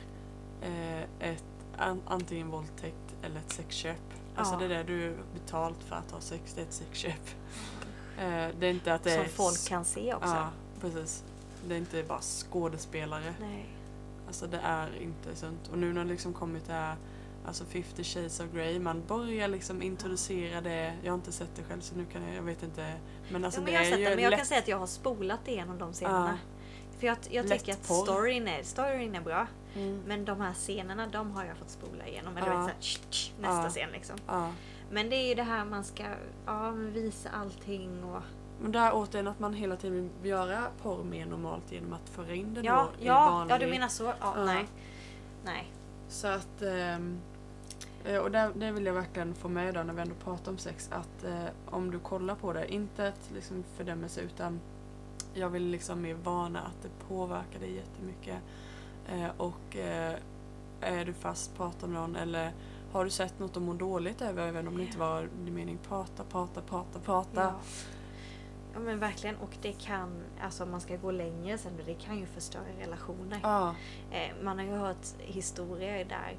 eh, 0.61 1.01
ett, 1.19 1.43
an, 1.77 2.01
antingen 2.05 2.49
våldtäkt 2.49 3.15
eller 3.23 3.39
ett 3.39 3.51
sexköp. 3.51 4.13
Alltså 4.35 4.57
det 4.57 4.65
är 4.65 4.69
det 4.69 4.83
du 4.83 5.17
betalt 5.33 5.83
för 5.83 5.95
att 5.95 6.11
ha 6.11 6.19
sex, 6.19 6.53
det 6.53 6.61
är 6.61 6.65
ett 6.65 6.73
sexköp. 6.73 7.27
Eh, 8.17 8.47
det 8.59 8.67
är 8.67 8.69
inte 8.71 8.93
att 8.93 9.03
det 9.03 9.11
Som 9.11 9.21
är... 9.21 9.27
folk 9.27 9.67
kan 9.69 9.85
se 9.85 10.13
också. 10.13 10.29
Ja, 10.35 10.49
precis. 10.81 11.23
Det 11.67 11.75
är 11.75 11.79
inte 11.79 12.03
bara 12.03 12.21
skådespelare. 12.21 13.33
Nej. 13.39 13.65
Alltså 14.27 14.47
det 14.47 14.59
är 14.63 15.01
inte 15.01 15.35
sunt. 15.35 15.67
Och 15.71 15.77
nu 15.77 15.93
när 15.93 16.03
det 16.03 16.09
liksom 16.09 16.33
kommit 16.33 16.67
det 16.67 16.73
här 16.73 16.95
Alltså 17.47 17.65
50 17.65 18.03
shades 18.03 18.39
of 18.39 18.45
Grey, 18.53 18.79
man 18.79 19.03
börjar 19.07 19.47
liksom 19.47 19.81
introducera 19.81 20.61
det. 20.61 20.93
Jag 21.03 21.11
har 21.11 21.15
inte 21.17 21.31
sett 21.31 21.55
det 21.55 21.63
själv 21.63 21.81
så 21.81 21.95
nu 21.95 22.05
kan 22.05 22.23
jag, 22.27 22.35
jag 22.35 22.41
vet 22.41 22.63
inte. 22.63 22.93
Men 23.29 23.45
alltså 23.45 23.61
ja, 23.61 23.63
men 23.63 23.73
det 23.73 23.79
jag 23.79 23.79
har 23.79 23.85
är 23.85 23.91
sett 23.91 23.99
ju 23.99 24.03
det, 24.03 24.15
men 24.15 24.23
jag 24.23 24.29
lätt. 24.29 24.39
kan 24.39 24.45
säga 24.45 24.59
att 24.59 24.67
jag 24.67 24.77
har 24.77 24.87
spolat 24.87 25.47
igenom 25.47 25.77
de 25.77 25.93
scenerna. 25.93 26.37
För 26.99 27.07
jag, 27.07 27.17
jag 27.29 27.47
tycker 27.49 27.73
att 27.73 27.85
storyn 27.85 28.47
är, 28.47 28.63
storyn 28.63 29.15
är 29.15 29.21
bra. 29.21 29.47
Mm. 29.75 30.01
Men 30.07 30.25
de 30.25 30.41
här 30.41 30.53
scenerna, 30.53 31.07
de 31.07 31.31
har 31.31 31.45
jag 31.45 31.57
fått 31.57 31.69
spola 31.69 32.07
igenom. 32.07 32.37
Eller 32.37 32.47
Ja. 32.51 32.65
vet, 32.65 32.83
så 32.83 32.99
här, 32.99 33.41
nästa 33.41 33.63
Ja. 33.63 33.69
scen 33.69 33.91
liksom. 33.91 34.17
Men 34.91 35.09
det 35.09 35.15
är 35.15 35.27
ju 35.27 35.35
det 35.35 35.43
här 35.43 35.65
man 35.65 35.83
ska 35.83 36.03
ja, 36.45 36.71
visa 36.71 37.29
allting 37.29 38.03
och... 38.03 38.21
Men 38.61 38.71
där 38.71 38.91
återigen 38.93 39.27
att 39.27 39.39
man 39.39 39.53
hela 39.53 39.75
tiden 39.75 40.09
vill 40.21 40.29
göra 40.31 40.63
porr 40.81 41.03
mer 41.03 41.25
normalt 41.25 41.71
genom 41.71 41.93
att 41.93 42.09
föra 42.09 42.33
in 42.33 42.53
det 42.53 42.61
Ja, 42.61 42.87
då 42.97 43.03
i 43.03 43.07
ja, 43.07 43.29
vanlig... 43.29 43.53
ja, 43.53 43.57
du 43.59 43.67
menar 43.67 43.87
så? 43.87 44.03
Ja, 44.03 44.13
Ja. 44.19 44.45
nej. 44.45 44.65
Nej. 45.45 45.71
Så 46.09 46.27
att... 46.27 46.61
eh, 46.61 48.17
och 48.17 48.31
där, 48.31 48.51
det 48.55 48.71
vill 48.71 48.85
jag 48.85 48.93
verkligen 48.93 49.33
få 49.35 49.47
med 49.49 49.73
då 49.73 49.83
när 49.83 49.93
vi 49.93 50.01
ändå 50.01 50.15
pratar 50.23 50.51
om 50.51 50.57
sex. 50.57 50.89
Att 50.91 51.23
eh, 51.23 51.43
om 51.65 51.91
du 51.91 51.99
kollar 51.99 52.35
på 52.35 52.53
det, 52.53 52.73
inte 52.73 53.05
ett 53.07 53.29
liksom 53.33 53.63
fördömelse 53.77 54.21
utan 54.21 54.59
jag 55.33 55.49
vill 55.49 55.63
liksom 55.67 56.01
mer 56.01 56.13
varna 56.13 56.59
att 56.61 56.83
det 56.83 56.89
påverkar 57.07 57.59
dig 57.59 57.73
jättemycket. 57.75 58.37
Eh, 59.09 59.27
och 59.37 59.75
är 60.81 61.05
du 61.05 61.13
fast, 61.13 61.57
prata 61.57 61.87
med 61.87 62.01
någon 62.01 62.15
eller 62.15 62.51
har 62.91 63.03
du 63.03 63.09
sett 63.09 63.39
något 63.39 63.55
och 63.55 63.61
mår 63.61 63.73
dåligt 63.73 64.21
över, 64.21 64.47
även 64.47 64.67
om 64.67 64.77
det 64.77 64.83
inte 64.83 64.97
var 64.99 65.29
din 65.43 65.53
mening, 65.53 65.77
prata, 65.87 66.23
prata, 66.23 66.61
prata, 66.61 66.99
prata. 66.99 67.41
Ja. 67.41 67.53
Ja 68.77 68.83
men 68.83 68.99
verkligen 68.99 69.35
och 69.35 69.57
det 69.61 69.71
kan, 69.73 70.23
alltså 70.41 70.63
om 70.63 70.71
man 70.71 70.81
ska 70.81 70.95
gå 70.97 71.11
längre 71.11 71.57
sen, 71.57 71.71
det 71.85 71.93
kan 71.93 72.17
ju 72.19 72.25
förstöra 72.25 72.63
relationer. 72.79 73.39
Ja, 73.43 73.75
Eh, 74.11 74.29
man 74.43 74.57
har 74.59 74.65
ju 74.65 74.71
hört 74.71 75.05
historier 75.19 76.05
där 76.05 76.37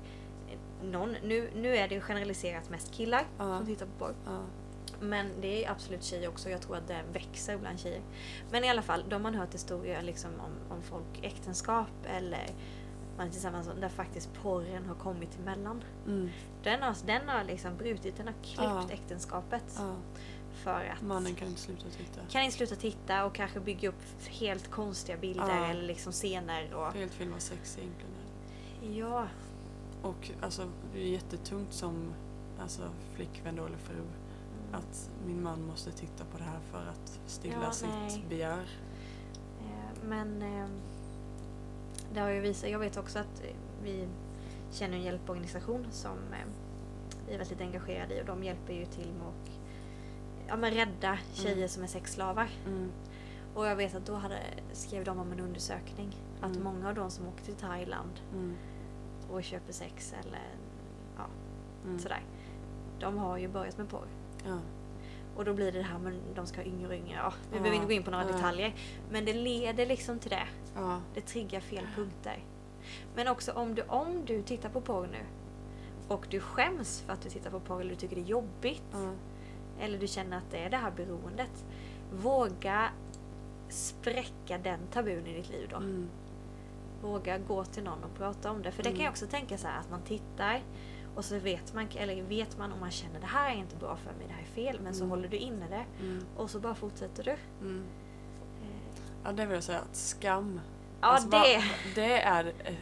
eh, 0.51 0.87
någon, 0.87 1.11
nu, 1.25 1.51
nu 1.57 1.77
är 1.77 1.89
det 1.89 1.95
ju 1.95 2.01
generaliserat 2.01 2.71
mest 2.71 2.93
killar 2.93 3.25
Ja. 3.39 3.57
som 3.59 3.67
tittar 3.67 3.87
på 3.87 3.93
porr. 3.99 4.15
ja, 4.27 4.39
Men 5.01 5.31
det 5.41 5.65
är 5.65 5.71
absolut 5.71 6.03
tjejer 6.05 6.29
också. 6.29 6.51
Jag 6.51 6.61
tror 6.63 6.77
att 6.77 6.89
det 6.89 7.01
växer 7.13 7.59
bland 7.59 7.79
tjejer. 7.81 8.01
Men 8.51 8.65
i 8.65 8.71
alla 8.71 8.83
fall, 8.83 9.05
de 9.09 9.15
har 9.15 9.21
man 9.21 9.35
hört 9.35 9.55
historier 9.55 10.03
liksom 10.03 10.31
om, 10.41 10.77
om 10.77 10.83
folk 10.83 11.19
äktenskap 11.23 11.89
eller 12.07 12.47
man 13.17 13.27
är 13.27 13.31
tillsammans 13.31 13.71
där 13.81 13.89
faktiskt 13.89 14.35
porren 14.43 14.87
har 14.87 14.95
kommit 14.95 15.39
emellan. 15.39 15.85
mm, 16.07 16.29
Den 16.63 16.83
har, 16.83 16.97
den 17.07 17.29
har 17.29 17.45
liksom 17.45 17.77
brutit, 17.77 18.17
den 18.17 18.27
har 18.27 18.35
klippt 18.43 18.59
Ja. 18.63 18.87
äktenskapet. 18.91 19.65
ja. 19.77 19.95
För 20.65 20.85
att 20.97 21.03
Mannen 21.03 21.35
kan 21.35 21.49
inte 21.49 21.61
sluta 21.61 21.85
titta. 21.91 22.21
kan 22.31 22.43
inte 22.43 22.57
sluta 22.57 22.75
titta 22.77 23.25
och 23.25 23.35
kanske 23.35 23.61
bygga 23.61 23.89
upp 23.89 24.03
helt 24.29 24.71
konstiga 24.71 25.19
bilder 25.19 25.49
Ja. 25.59 25.67
eller 25.67 25.83
liksom 25.83 26.13
scener. 26.13 26.75
Och, 26.75 26.93
Helt 26.95 27.15
fel 27.15 27.29
vad 27.31 27.41
sex 27.43 27.79
egentligen 27.79 28.13
ja, 28.99 29.27
Och 30.03 30.31
alltså, 30.41 30.69
det 30.93 30.99
är 31.01 31.07
jättetungt 31.07 31.73
som 31.73 32.13
alltså, 32.61 32.83
flickvän 33.15 33.57
då, 33.57 33.67
eller 33.67 33.77
fru 33.77 33.95
mm. 33.95 34.07
att 34.73 35.11
min 35.27 35.43
man 35.43 35.63
måste 35.67 35.93
titta 35.93 36.25
på 36.25 36.39
det 36.39 36.45
här 36.45 36.61
för 36.71 36.87
att 36.87 37.21
stilla 37.27 37.57
Ja, 37.63 37.71
sitt 37.73 37.89
nej. 37.89 38.25
begär. 38.29 38.69
Eh, 39.61 40.05
Men 40.09 40.43
eh, 40.43 40.69
det 42.15 42.21
har 42.21 42.31
ju 42.31 42.41
visat, 42.41 42.71
jag 42.71 42.79
vet 42.79 42.97
också 42.97 43.19
att 43.19 43.43
eh, 43.45 43.55
vi 43.83 44.09
känner 44.73 44.97
en 44.97 45.03
hjälporganisation 45.03 45.87
som 45.91 46.19
eh, 46.33 46.49
vi 47.27 47.35
är 47.35 47.39
väldigt 47.39 47.61
engagerade 47.61 48.19
i 48.19 48.23
och 48.23 48.27
de 48.27 48.45
hjälper 48.45 48.73
ju 48.73 48.87
till 48.87 49.13
med 49.13 49.27
att 49.27 49.51
ja, 50.49 50.57
men 50.57 50.71
rädda 50.75 51.19
tjejer 51.35 51.57
Mm. 51.57 51.69
som 51.69 51.83
är 51.83 51.87
sexslavar. 51.87 52.49
Mm, 52.67 52.91
Och 53.55 53.67
jag 53.67 53.77
vet 53.77 53.95
att 53.95 54.07
då 54.07 54.15
hade, 54.15 54.39
skrev 54.73 55.05
de 55.05 55.19
om 55.19 55.33
en 55.33 55.41
undersökning 55.41 56.17
att 56.41 56.51
Mm. 56.51 56.63
många 56.65 56.89
av 56.89 56.95
de 56.95 57.11
som 57.11 57.29
åker 57.29 57.45
till 57.45 57.55
Thailand 57.55 58.11
mm, 58.33 58.57
och 59.31 59.45
köper 59.45 59.73
sex 59.73 60.15
eller 60.21 60.47
ja, 61.17 61.25
mm. 61.85 61.99
sådär. 61.99 62.23
De 63.01 63.19
har 63.19 63.37
ju 63.39 63.49
börjat 63.49 63.79
med 63.79 63.89
porr. 63.89 64.07
Ja, 64.47 64.59
Och 65.37 65.45
då 65.45 65.55
blir 65.55 65.73
det 65.73 65.79
det 65.79 65.85
här 65.85 65.99
men 65.99 66.21
de 66.35 66.47
ska 66.47 66.57
ha 66.61 66.65
yngre 66.65 66.89
och 66.89 66.95
yngre. 66.95 67.15
Ja, 67.17 67.33
vi 67.51 67.57
Ja, 67.57 67.63
behöver 67.63 67.75
inte 67.77 67.87
gå 67.87 67.93
in 67.93 68.03
på 68.03 68.11
några 68.11 68.25
detaljer. 68.25 68.75
Men 69.11 69.25
det 69.25 69.33
leder 69.33 69.87
liksom 69.87 70.19
till 70.19 70.31
det. 70.31 70.47
Det 71.15 71.21
triggar 71.21 71.61
fel 71.61 71.87
punkter. 71.95 72.45
Men 73.15 73.29
också 73.29 73.53
om 73.53 73.75
du, 73.75 73.83
om 73.83 74.25
du 74.25 74.43
tittar 74.43 74.69
på 74.69 74.81
porr 74.81 75.07
nu 75.07 75.19
och 76.09 76.27
du 76.31 76.41
skäms 76.41 77.01
för 77.01 77.13
att 77.13 77.21
du 77.23 77.29
tittar 77.31 77.51
på 77.51 77.61
porr 77.61 77.81
eller 77.81 77.91
du 77.91 77.97
tycker 77.97 78.17
det 78.17 78.23
är 78.23 78.25
jobbigt 78.25 78.83
ja, 78.93 79.13
eller 79.81 79.99
du 79.99 80.07
känner 80.07 80.37
att 80.37 80.51
det 80.51 80.59
är 80.59 80.71
det 80.71 80.77
här 80.77 80.91
beroendet. 80.91 81.65
Våga 82.13 82.89
spräcka 83.69 84.59
den 84.59 84.81
tabun 84.93 85.27
i 85.27 85.35
ditt 85.35 85.49
liv 85.51 85.69
då. 85.71 85.77
mm, 85.77 86.09
Våga 87.03 87.39
gå 87.39 87.65
till 87.65 87.83
någon 87.85 88.05
och 88.05 88.15
prata 88.19 88.51
om 88.51 88.63
det. 88.63 88.71
För 88.73 88.83
det 88.83 88.89
kan 88.89 88.93
Mm. 88.95 89.05
jag 89.05 89.11
också 89.11 89.27
tänka 89.27 89.59
så 89.59 89.67
här 89.69 89.81
att 89.81 89.91
man 89.91 90.03
tittar 90.03 90.63
och 91.15 91.25
så 91.25 91.39
vet 91.39 91.75
man, 91.75 91.89
eller 91.97 92.23
vet 92.23 92.59
man 92.59 92.73
om 92.73 92.81
man 92.81 92.91
känner 92.91 93.21
det 93.21 93.27
här 93.27 93.51
är 93.51 93.55
inte 93.55 93.77
bra 93.77 93.97
för 93.97 94.13
mig, 94.13 94.27
det 94.27 94.33
här 94.33 94.43
är 94.43 94.47
fel. 94.73 94.81
Men 94.83 94.95
så 94.95 95.01
Mm. 95.05 95.11
håller 95.11 95.29
du 95.29 95.37
inne 95.37 95.69
det 95.69 95.85
mm, 96.05 96.25
och 96.37 96.51
så 96.51 96.61
bara 96.61 96.75
fortsätter 96.75 97.25
du. 97.25 97.31
Eh, 97.31 97.83
Ja, 99.25 99.33
det 99.33 99.47
vill 99.47 99.55
jag 99.55 99.65
säga 99.65 99.79
att 99.79 99.97
skam. 99.97 100.61
Ja, 101.01 101.07
Alltså, 101.07 101.29
det... 101.29 101.37
va- 101.37 101.63
det 101.95 102.21
är 102.23 102.45
eh, 102.65 102.75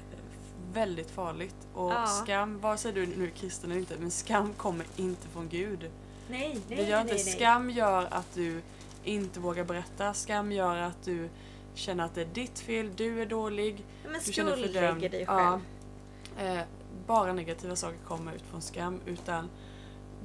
väldigt 0.73 1.11
farligt. 1.11 1.57
Och 1.75 1.91
Ja. 1.93 2.07
skam, 2.07 2.59
vare 2.61 2.77
sig 2.77 2.93
du 2.93 3.07
nu 3.07 3.25
är 3.25 3.31
kristen 3.31 3.71
eller 3.71 3.81
inte, 3.81 3.95
men 3.99 4.11
skam 4.11 4.53
kommer 4.53 4.87
inte 4.97 5.29
från 5.29 5.49
Gud. 5.49 5.91
Nej, 6.31 6.59
det 6.69 6.75
gör 6.89 7.01
inte. 7.01 7.19
Skam 7.19 7.71
gör 7.71 8.07
att 8.11 8.35
du 8.35 8.63
inte 9.05 9.41
vågar 9.41 9.65
berätta. 9.65 10.15
Skam 10.15 10.53
gör 10.53 10.77
att 10.77 11.03
du 11.05 11.29
känner 11.75 12.05
att 12.05 12.15
det 12.15 12.21
är 12.21 12.27
ditt 12.35 12.59
fel, 12.59 12.91
du 12.97 13.23
är 13.23 13.27
dålig. 13.27 13.85
Men 14.05 14.21
Du 14.27 14.33
känner 14.33 14.57
dig 14.57 14.73
fördömd. 14.73 15.01
dig 15.01 15.27
själv. 15.27 15.61
Ja. 16.39 16.45
Eh, 16.45 16.61
bara 17.07 17.33
negativa 17.33 17.77
saker 17.77 17.99
kommer 18.07 18.35
ut 18.35 18.43
från 18.43 18.63
skam. 18.63 19.01
Utan 19.07 19.51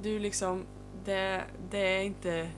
du 0.02 0.18
liksom, 0.18 0.64
det, 1.04 1.44
det 1.70 1.78
är 1.96 2.02
inte 2.02 2.50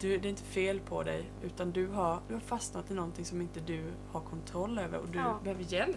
du, 0.00 0.18
det 0.18 0.28
är 0.28 0.30
inte 0.30 0.42
fel 0.42 0.80
på 0.80 1.02
dig 1.02 1.24
utan 1.42 1.70
du 1.72 1.86
har, 1.86 2.20
du 2.28 2.34
har 2.34 2.40
fastnat 2.40 2.90
i 2.90 2.94
någonting 2.94 3.24
som 3.24 3.40
inte 3.40 3.60
du 3.60 3.84
har 4.12 4.20
kontroll 4.20 4.78
över 4.78 4.98
och 4.98 5.08
du 5.08 5.18
Ja. 5.18 5.38
behöver 5.42 5.64
hjälp. 5.72 5.96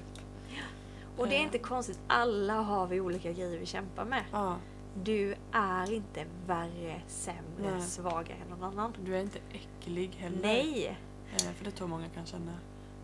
Och 1.18 1.28
det 1.28 1.36
är 1.36 1.40
Eh. 1.40 1.44
inte 1.44 1.58
konstigt, 1.58 2.00
alla 2.08 2.54
har 2.54 2.88
vi 2.88 3.02
olika 3.02 3.32
grejer 3.32 3.60
vi 3.60 3.66
kämpar 3.66 4.06
med. 4.06 4.24
Ja, 4.32 4.56
Du 5.04 5.36
är 5.52 5.92
inte 5.94 6.26
värre, 6.48 7.02
sämre, 7.08 7.72
Nej. 7.72 7.82
svagare 7.82 8.38
än 8.42 8.48
någon 8.50 8.64
annan. 8.64 8.94
du 9.06 9.16
är 9.16 9.22
inte 9.22 9.40
äcklig 9.52 10.10
heller. 10.20 10.40
Nej! 10.42 10.98
Eh, 11.34 11.52
för 11.54 11.66
det 11.66 11.72
tror 11.72 11.88
många 11.88 12.10
kan 12.10 12.26
känna. 12.26 12.54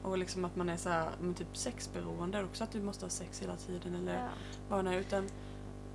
Och 0.04 0.18
liksom 0.18 0.46
att 0.46 0.56
man 0.56 0.70
är 0.70 0.78
så 0.78 0.90
här, 0.90 1.10
typ 1.38 1.58
sexberoende 1.58 2.44
också, 2.44 2.64
att 2.64 2.72
du 2.72 2.82
måste 2.82 3.06
ha 3.06 3.10
sex 3.10 3.42
hela 3.42 3.56
tiden 3.56 3.96
eller 3.96 4.14
Ja. 4.14 4.28
bara 4.70 4.82
nej, 4.82 4.98
utan 5.00 5.28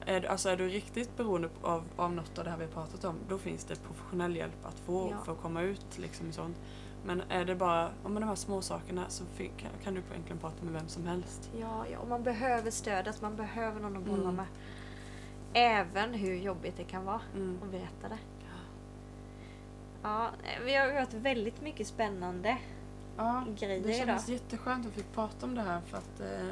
är, 0.07 0.25
alltså 0.25 0.49
är 0.49 0.57
du 0.57 0.69
riktigt 0.69 1.17
beroende 1.17 1.49
av, 1.63 1.85
av 1.97 2.13
något 2.13 2.39
av 2.39 2.45
det 2.45 2.51
här 2.51 2.59
vi 2.59 2.65
har 2.65 2.73
pratat 2.73 3.05
om, 3.05 3.15
då 3.29 3.39
finns 3.39 3.65
det 3.65 3.77
professionell 3.77 4.37
hjälp 4.37 4.65
att 4.67 4.79
få 4.79 5.09
Ja. 5.11 5.25
för 5.25 5.33
att 5.33 5.41
komma 5.43 5.63
ut. 5.63 5.99
Liksom, 5.99 6.33
sånt. 6.33 6.57
Men 7.05 7.23
är 7.29 7.45
det 7.45 7.55
bara 7.55 7.91
om 8.05 8.15
de 8.15 8.23
här 8.23 8.35
små 8.35 8.63
sakerna 8.63 9.05
så 9.09 9.25
kan, 9.57 9.71
kan 9.85 9.95
du 9.95 10.03
egentligen 10.11 10.39
prata 10.39 10.65
med 10.65 10.73
vem 10.73 10.89
som 10.89 11.07
helst. 11.07 11.51
Ja, 11.61 11.87
ja, 11.93 11.99
och 11.99 12.09
man 12.09 12.23
behöver 12.23 12.71
stödet, 12.71 13.23
man 13.23 13.37
behöver 13.37 13.81
någon 13.81 13.97
att 13.97 14.05
bolla 14.05 14.23
Mm. 14.23 14.35
med. 14.37 14.47
Även 15.53 16.15
hur 16.15 16.35
jobbigt 16.35 16.77
det 16.77 16.85
kan 16.85 17.05
vara 17.05 17.21
Mm. 17.35 17.59
att 17.63 17.71
berätta 17.71 18.09
det. 18.09 18.19
Ja, 20.03 20.31
vi 20.65 20.75
har 20.77 20.93
hört 21.01 21.15
väldigt 21.15 21.61
mycket 21.63 21.87
spännande. 21.87 22.59
Ja, 23.17 23.45
Grejer 23.59 23.83
det 23.87 23.93
kändes 23.93 24.27
då? 24.27 24.33
jätteskönt 24.33 24.87
att 24.87 24.93
vi 24.93 25.03
fick 25.03 25.13
prata 25.15 25.47
om 25.47 25.55
det 25.55 25.61
här 25.63 25.81
för 25.81 25.97
att 25.99 26.21
eh, 26.21 26.49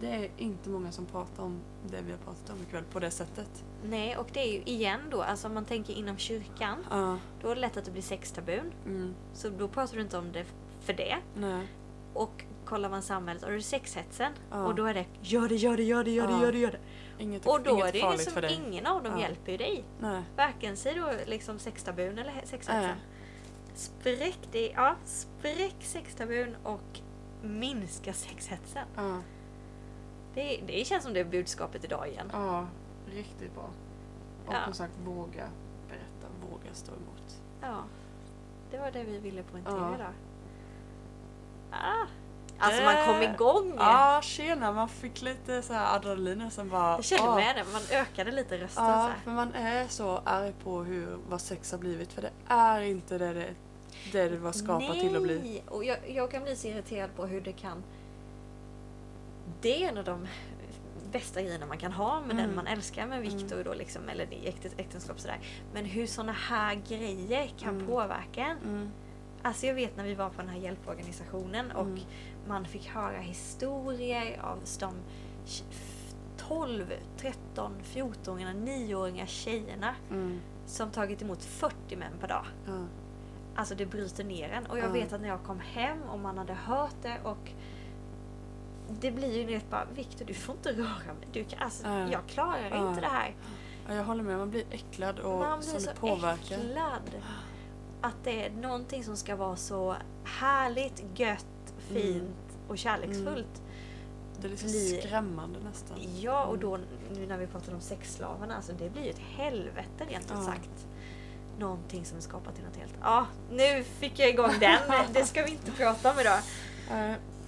det 0.00 0.06
är 0.14 0.30
inte 0.36 0.70
många 0.70 0.92
som 0.92 1.06
pratar 1.06 1.42
om 1.42 1.60
det 1.90 2.00
vi 2.06 2.10
har 2.12 2.18
pratat 2.18 2.50
om 2.50 2.56
ikväll 2.62 2.84
på 2.92 3.00
det 3.00 3.10
sättet. 3.10 3.64
Nej, 3.84 4.16
och 4.16 4.26
det 4.32 4.40
är 4.40 4.52
ju 4.52 4.62
igen 4.62 5.00
då, 5.10 5.22
alltså 5.22 5.48
om 5.48 5.54
man 5.54 5.64
tänker 5.64 5.92
inom 5.94 6.16
kyrkan, 6.16 6.84
Ja, 6.90 7.18
då 7.42 7.48
är 7.50 7.54
det 7.54 7.60
lätt 7.60 7.76
att 7.76 7.84
det 7.84 7.90
blir 7.90 8.02
sextabun. 8.02 8.72
mm, 8.86 9.14
Så 9.34 9.48
då 9.48 9.68
pratar 9.68 9.96
du 9.96 10.02
inte 10.02 10.18
om 10.18 10.32
det 10.32 10.44
för 10.80 10.92
det. 10.92 11.16
nej, 11.36 11.66
Och 12.14 12.44
kollar 12.64 12.88
man 12.90 13.02
samhället, 13.02 13.42
och 13.42 13.48
då 13.48 13.52
är 13.54 13.56
det 13.58 13.62
sexhetsen. 13.62 14.32
Ja. 14.50 14.64
Och 14.66 14.74
då 14.74 14.84
är 14.84 14.94
det 14.94 15.04
gör 15.22 15.48
det, 15.48 15.54
gör 15.56 15.76
det, 15.76 15.82
gör 15.82 16.04
det, 16.04 16.10
gör 16.10 16.26
det, 16.26 16.38
gör 16.40 16.52
det, 16.52 16.58
gör 16.58 16.70
det. 16.70 16.80
Inget, 17.18 17.46
Och 17.46 17.62
då 17.62 17.84
är 17.84 17.92
det 17.92 17.98
ju 17.98 18.10
liksom 18.12 18.44
ingen 18.66 18.86
av 18.86 19.02
dem 19.02 19.12
Ja. 19.12 19.20
hjälper 19.20 19.52
ju 19.52 19.58
dig. 19.58 19.84
Nej. 20.00 20.22
Varken 20.36 20.76
då 20.96 21.10
liksom 21.26 21.58
sextabun 21.58 22.18
eller 22.18 22.30
he- 22.32 22.44
sexhetsen. 22.44 22.82
Nej. 22.82 22.94
Spräck 23.74 24.38
det, 24.52 24.68
ja, 24.70 24.96
spräck 25.04 25.76
sextabun 25.80 26.56
och 26.62 27.00
minska 27.42 28.12
sexhetsen. 28.12 28.86
Ja, 28.96 29.18
Det, 30.34 30.60
det 30.66 30.86
känns 30.86 31.04
som 31.04 31.12
det 31.14 31.20
är 31.20 31.24
budskapet 31.24 31.84
idag 31.84 32.08
igen. 32.08 32.30
ja, 32.32 32.66
riktigt 33.06 33.54
bra. 33.54 33.70
Och 34.46 34.54
Ja. 34.54 34.64
som 34.64 34.72
sagt, 34.74 34.92
våga 35.04 35.48
berätta, 35.88 36.26
våga 36.50 36.74
stå 36.74 36.92
emot. 36.92 37.42
Ja. 37.60 37.84
Det 38.70 38.78
var 38.78 38.90
det 38.90 39.04
vi 39.04 39.18
ville 39.18 39.42
poängtera 39.42 39.96
Ja. 41.70 41.76
Ah. 41.78 42.06
Alltså 42.58 42.82
man 42.82 43.06
kom 43.06 43.18
Det- 43.20 43.24
igång. 43.34 43.74
Ja, 43.78 44.20
tjena, 44.22 44.72
man 44.72 44.88
fick 44.88 45.22
lite 45.22 45.62
så 45.62 45.72
här 45.72 45.96
adrenalin 45.96 46.42
och 46.42 46.52
sen 46.52 46.68
bara... 46.68 46.94
Jag 46.96 47.04
kände 47.04 47.28
ah. 47.30 47.34
med 47.36 47.56
det, 47.56 47.64
man 47.72 47.82
ökade 48.00 48.30
lite 48.30 48.54
rösten 48.58 48.84
så 48.84 48.90
här. 48.90 49.14
för 49.24 49.30
man 49.30 49.54
är 49.54 49.86
så 49.88 50.20
arg 50.24 50.52
på 50.64 50.82
hur, 50.84 51.18
vad 51.28 51.40
sex 51.40 51.72
har 51.72 51.78
blivit. 51.78 52.12
För 52.12 52.22
det 52.22 52.30
är 52.48 52.80
inte 52.80 53.18
det 53.18 53.32
det, 53.32 53.54
det, 54.12 54.28
det 54.28 54.36
var 54.36 54.52
skapat 54.52 54.92
till 55.00 55.16
att 55.16 55.22
bli. 55.22 55.38
Nej, 55.38 55.62
och 55.68 55.84
jag, 55.84 55.98
jag 56.10 56.30
kan 56.30 56.42
bli 56.42 56.56
så 56.56 56.68
irriterad 56.68 57.10
på 57.16 57.26
hur 57.26 57.40
det 57.40 57.52
kan... 57.52 57.82
Det 59.60 59.84
är 59.84 59.88
en 59.88 59.98
av 59.98 60.04
de 60.04 60.26
bästa 61.12 61.42
grejerna 61.42 61.66
man 61.66 61.78
kan 61.78 61.92
ha 61.92 62.20
med 62.20 62.36
den 62.36 62.44
Mm. 62.44 62.56
man 62.56 62.66
älskar 62.66 63.06
med 63.06 63.20
Viktor 63.22 63.64
då 63.64 63.74
liksom, 63.74 64.08
eller 64.08 64.32
i 64.32 64.54
äktenskap 64.76 65.20
sådär. 65.20 65.38
Men 65.74 65.84
hur 65.84 66.06
såna 66.06 66.32
här 66.32 66.74
grejer 66.88 67.50
kan 67.58 67.74
Mm. 67.74 67.86
påverka 67.86 68.46
en. 68.46 68.90
Mm. 69.38 69.46
Alltså 69.48 69.66
jag 69.66 69.74
vet 69.74 69.96
när 69.96 70.04
vi 70.04 70.14
var 70.14 70.28
på 70.28 70.40
den 70.42 70.48
här 70.50 70.58
hjälporganisationen 70.58 71.70
och 71.70 71.86
Mm. 71.86 72.00
man 72.48 72.64
fick 72.66 72.88
höra 72.88 73.18
historier 73.18 74.40
av 74.42 74.58
de 74.80 74.94
12, 76.36 76.92
13, 77.16 77.72
14, 77.82 78.38
9-åriga 78.40 79.26
tjejerna 79.26 79.94
Mm. 80.10 80.40
som 80.66 80.90
tagit 80.90 81.22
emot 81.22 81.44
40 81.44 81.96
män 81.96 82.12
per 82.20 82.28
dag. 82.28 82.44
Ja. 82.66 82.72
Alltså 83.54 83.74
det 83.74 83.86
bryter 83.86 84.24
ner 84.24 84.48
en. 84.48 84.66
Och 84.66 84.78
jag 84.78 84.84
Ja. 84.88 84.92
vet 84.92 85.12
att 85.12 85.20
när 85.20 85.28
jag 85.28 85.42
kom 85.42 85.60
hem 85.60 86.02
och 86.02 86.18
man 86.18 86.38
hade 86.38 86.54
hört 86.54 86.94
det 87.02 87.18
och 87.24 87.50
det 89.00 89.10
blir 89.10 89.36
ju 89.38 89.46
rätt 89.56 89.70
bara 89.70 89.84
Viktor 89.94 90.24
du 90.24 90.34
får 90.34 90.54
inte 90.54 90.72
röra 90.72 91.14
mig. 91.18 91.28
Du 91.32 91.44
kan, 91.44 91.58
alltså, 91.62 91.88
Ja. 91.88 92.08
Jag 92.12 92.26
klarar 92.26 92.88
inte 92.88 93.00
det 93.00 93.06
här. 93.06 93.34
Ja, 93.88 93.94
jag 93.94 94.04
håller 94.04 94.22
med, 94.22 94.38
man 94.38 94.50
blir 94.50 94.64
äcklad 94.70 95.18
och 95.18 95.38
man 95.38 95.58
blir 95.58 95.68
så 95.78 95.90
påverkar. 95.90 96.56
äcklad. 96.58 97.22
Att 98.00 98.24
det 98.24 98.44
är 98.46 98.50
någonting 98.50 99.04
som 99.04 99.16
ska 99.16 99.36
vara 99.36 99.56
så 99.56 99.96
härligt, 100.24 101.02
gött, 101.14 101.46
fint 101.78 102.58
och 102.68 102.78
kärleksfullt. 102.78 103.62
Det 104.40 104.46
är 104.46 104.50
lite 104.50 104.64
blir- 104.64 105.00
skrämmande 105.00 105.58
nästan. 105.60 105.96
Ja, 106.20 106.44
och 106.44 106.54
Mm. 106.56 106.60
då 106.70 106.78
nu 107.14 107.26
när 107.26 107.38
vi 107.38 107.46
pratar 107.46 107.74
om 107.74 107.80
sexslavarna, 107.80 108.56
alltså 108.56 108.72
det 108.72 108.90
blir 108.90 109.02
ju 109.04 109.10
ett 109.10 109.18
helvete 109.36 110.04
rent 110.08 110.24
ut 110.24 110.30
Ja. 110.34 110.42
sagt. 110.42 110.86
Någonting 111.58 112.04
som 112.04 112.16
är 112.18 112.22
skapat 112.22 112.54
till 112.54 112.64
något 112.64 112.76
helt... 112.76 112.94
Ja, 113.00 113.26
nu 113.50 113.82
fick 113.84 114.18
jag 114.18 114.28
igång 114.28 114.52
den. 114.60 114.78
Det 115.12 115.24
ska 115.24 115.42
vi 115.44 115.50
inte 115.50 115.70
prata 115.72 116.12
om 116.12 116.20
idag. 116.20 116.40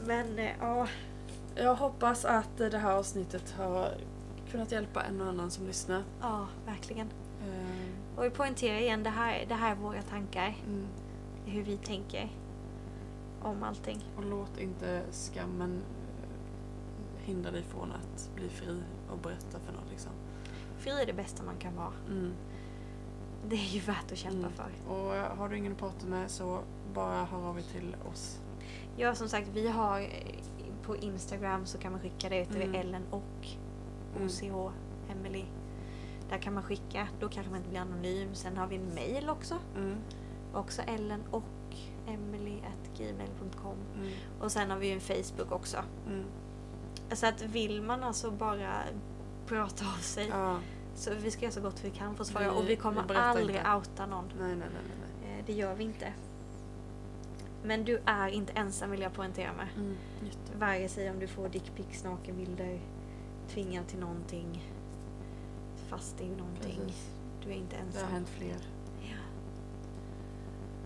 Men 0.05 0.39
eh, 0.39 0.51
ja, 0.61 0.87
Jag 1.57 1.75
hoppas 1.75 2.25
att 2.25 2.57
det 2.57 2.79
här 2.79 2.93
avsnittet 2.93 3.55
har 3.59 3.95
kunnat 4.51 4.73
hjälpa 4.73 5.03
en 5.03 5.21
och 5.21 5.27
annan 5.29 5.51
som 5.51 5.67
lyssnar. 5.67 6.03
ja, 6.21 6.47
verkligen. 6.67 7.07
Eh, 7.43 7.80
Och 8.21 8.27
vi 8.27 8.31
poängterar 8.31 8.79
igen, 8.79 9.03
det 9.03 9.11
här, 9.11 9.47
det 9.49 9.55
här 9.55 9.71
är 9.71 9.75
våra 9.77 10.03
tankar. 10.03 10.57
Mm. 10.67 10.87
Hur 11.45 11.63
vi 11.63 11.77
tänker 11.77 12.29
om 13.43 13.63
allting. 13.63 13.99
Och 14.17 14.25
låt 14.25 14.59
inte 14.59 15.03
skammen 15.13 15.83
eh, 16.23 17.25
hindra 17.27 17.51
dig 17.51 17.63
från 17.63 17.93
att 17.93 18.31
bli 18.37 18.49
fri 18.49 18.83
och 19.11 19.19
berätta 19.19 19.59
för 19.59 19.73
någon. 19.73 19.89
Liksom. 19.91 20.13
Fri 20.79 21.03
är 21.03 21.07
det 21.07 21.13
bästa 21.13 21.43
man 21.43 21.57
kan 21.59 21.77
vara. 21.77 21.93
Mm. 22.09 22.33
Det 23.49 23.57
är 23.57 23.69
ju 23.75 23.81
värt 23.81 24.13
att 24.13 24.19
kämpa 24.19 24.39
Mm. 24.39 24.53
för. 24.53 24.71
Och 24.95 25.15
eh, 25.17 25.37
har 25.37 25.49
du 25.49 25.57
ingen 25.57 25.73
att 25.73 25.79
prata 25.79 26.07
med 26.07 26.31
så 26.31 26.61
bara 26.95 27.25
hör 27.25 27.49
av 27.49 27.59
er 27.59 27.63
till 27.63 27.97
oss. 28.13 28.41
Ja, 28.97 29.15
som 29.15 29.29
sagt, 29.29 29.49
vi 29.55 29.69
har 29.69 30.01
eh, 30.01 30.07
på 30.83 30.97
Instagram 30.97 31.67
så 31.67 31.79
kan 31.79 31.93
man 31.93 32.01
skicka 32.01 32.29
det 32.29 32.45
till 32.45 32.63
Mm. 32.63 32.75
Ellen 32.75 33.03
och 33.11 33.47
Mm. 34.17 34.27
OCH 34.27 34.73
Emily. 35.11 35.45
Där 36.31 36.39
kan 36.39 36.55
man 36.55 36.63
skicka, 36.63 37.09
då 37.21 37.29
kanske 37.29 37.51
man 37.51 37.59
inte 37.59 37.71
blir 37.71 37.81
anonym. 37.81 38.35
Sen 38.35 38.57
har 38.57 38.67
vi 38.67 38.77
en 38.77 38.95
mail 38.95 39.29
också. 39.29 39.55
Mm. 39.77 39.97
Också 40.55 40.83
Ellen 40.83 41.23
och 41.31 41.45
Emily 42.07 42.59
at 42.59 42.99
gmail.com. 42.99 43.77
Mm. 43.97 44.13
Och 44.41 44.53
sen 44.53 44.71
har 44.71 44.79
vi 44.79 44.87
ju 44.87 44.93
en 44.93 45.01
Facebook 45.01 45.53
också. 45.53 45.79
Mm. 46.07 46.25
Så 47.13 47.27
att 47.27 47.43
vill 47.43 47.83
man 47.83 48.03
alltså 48.03 48.31
bara 48.31 48.73
prata 49.47 49.85
av 49.87 49.99
sig 50.01 50.29
Ja. 50.29 50.59
så 50.95 51.15
vi 51.15 51.31
ska 51.31 51.43
göra 51.43 51.53
så 51.53 51.61
gott 51.61 51.85
vi 51.85 51.91
kan 51.91 52.15
för 52.15 52.23
att 52.23 52.29
svara. 52.29 52.53
Och 52.53 52.69
vi 52.69 52.77
kommer 52.77 53.05
vi 53.09 53.15
aldrig 53.15 53.57
inte. 53.57 53.71
outa 53.75 54.07
någon. 54.07 54.25
Nej, 54.39 54.57
nej, 54.57 54.69
nej. 55.23 55.39
Eh, 55.39 55.45
Det 55.47 55.53
gör 55.53 55.75
vi 55.75 55.85
inte. 55.85 56.13
Men 57.65 57.85
du 57.85 58.01
är 58.05 58.29
inte 58.29 58.53
ensam 58.53 58.91
vill 58.91 59.01
jag 59.01 59.13
poängtera 59.13 59.53
med. 59.53 59.69
Mm. 59.77 59.97
Vare 60.59 60.89
sig 60.89 61.11
om 61.11 61.19
du 61.19 61.27
får 61.27 61.49
dickpics, 61.49 62.05
nakenbilder, 62.05 62.81
tvingad 63.49 63.87
till 63.89 63.99
någonting, 63.99 64.73
fast 65.91 66.21
i 66.21 66.29
någonting. 66.29 66.81
Precis. 66.87 67.07
Du 67.45 67.51
är 67.51 67.55
inte 67.55 67.77
Det 67.77 67.83
ensam. 67.83 68.03
har 68.05 68.11
hänt 68.11 68.29
fler. 68.39 68.57
Ja. 69.01 69.15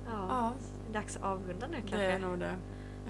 Ja. 0.07 0.27
Ja, 0.29 0.53
Dags 0.93 1.17
att 1.17 1.23
avrunda 1.23 1.67
nu 1.67 1.77
kanske. 1.77 1.97
det 1.97 2.05
är 2.13 2.19
nog 2.19 2.39
det. 2.39 2.55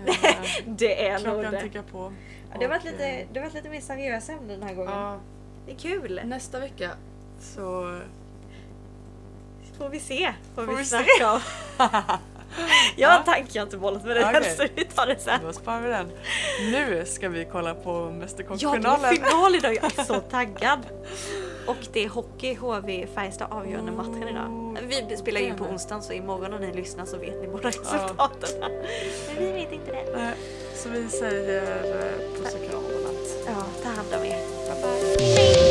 Det 0.66 1.08
är 1.08 1.12
nog 1.12 1.22
Klockan 1.34 1.52
det. 1.52 1.60
tickar 1.60 1.82
på. 1.82 2.12
Ja, 2.52 2.56
det 2.58 2.64
har 2.64 2.70
varit 2.70 2.84
lite, 2.84 3.06
eh, 3.06 3.26
det 3.32 3.38
har 3.40 3.44
varit 3.46 3.54
lite 3.54 3.68
mer 3.68 3.80
seriösa 3.80 4.32
ämnen 4.32 4.60
den 4.60 4.68
här 4.68 4.74
gången. 4.74 4.92
Ja, 4.92 5.18
Det 5.66 5.72
är 5.72 5.76
kul. 5.76 6.20
nästa 6.24 6.60
vecka 6.60 6.90
så... 7.40 7.98
Får 9.78 9.88
vi 9.88 10.00
se 10.00 10.34
vad 10.54 10.66
Får 10.66 10.72
vi 10.72 10.78
vi 10.78 10.84
snackar 10.84 11.32
om. 11.34 11.40
Jag 12.96 13.08
har 13.08 13.14
Ja. 13.14 13.18
en 13.18 13.24
tanke 13.24 13.48
jag 13.52 13.62
har 13.62 13.66
inte 13.66 13.76
bollat 13.78 14.04
med 14.04 14.16
dig 14.16 14.24
Okej. 14.38 14.56
så 14.56 14.66
vi 14.76 14.84
tar 14.84 15.06
det 15.06 15.18
sen. 15.18 15.40
Då 15.42 15.52
sparar 15.52 15.80
vi 15.80 15.88
den. 15.88 16.10
Nu 16.72 17.04
ska 17.06 17.28
vi 17.28 17.44
kolla 17.52 17.74
på 17.74 17.90
Ja, 17.90 18.04
det 18.06 18.14
är 18.14 18.18
Mästerkocksfinalen. 18.18 19.14
final 19.14 19.54
idag. 19.54 19.74
Jag 19.74 19.98
är 19.98 20.04
så 20.04 20.20
taggad. 20.20 20.78
Och 21.66 21.76
det 21.92 22.04
är 22.04 22.08
hockey, 22.08 22.54
HV, 22.54 23.06
Färjestad 23.14 23.48
avgörande 23.50 23.92
matchen 23.92 24.22
idag. 24.28 24.78
Vi 25.08 25.16
spelar 25.16 25.40
ju 25.40 25.54
på 25.54 25.64
onsdagen 25.64 26.02
så 26.02 26.12
imorgon 26.12 26.50
när 26.50 26.58
ni 26.58 26.72
lyssnar 26.72 27.04
så 27.04 27.16
vet 27.16 27.40
ni 27.42 27.48
båda 27.48 27.68
resultaten. 27.68 28.48
Men 28.60 29.44
vi 29.44 29.52
vet 29.52 29.72
inte 29.72 29.92
det. 29.92 30.16
Nej, 30.16 30.34
Så 30.74 30.88
vi 30.88 31.08
säger 31.08 31.62
eh, 31.62 32.38
puss 32.38 32.54
och 32.54 32.70
kram 32.70 32.84
och 32.84 33.12
natt. 33.12 33.36
Ja, 33.46 33.82
ta 33.82 33.88
hand 33.88 34.08
om 34.18 34.24
er. 34.24 34.38
Bye 34.66 34.82
bye. 34.82 35.63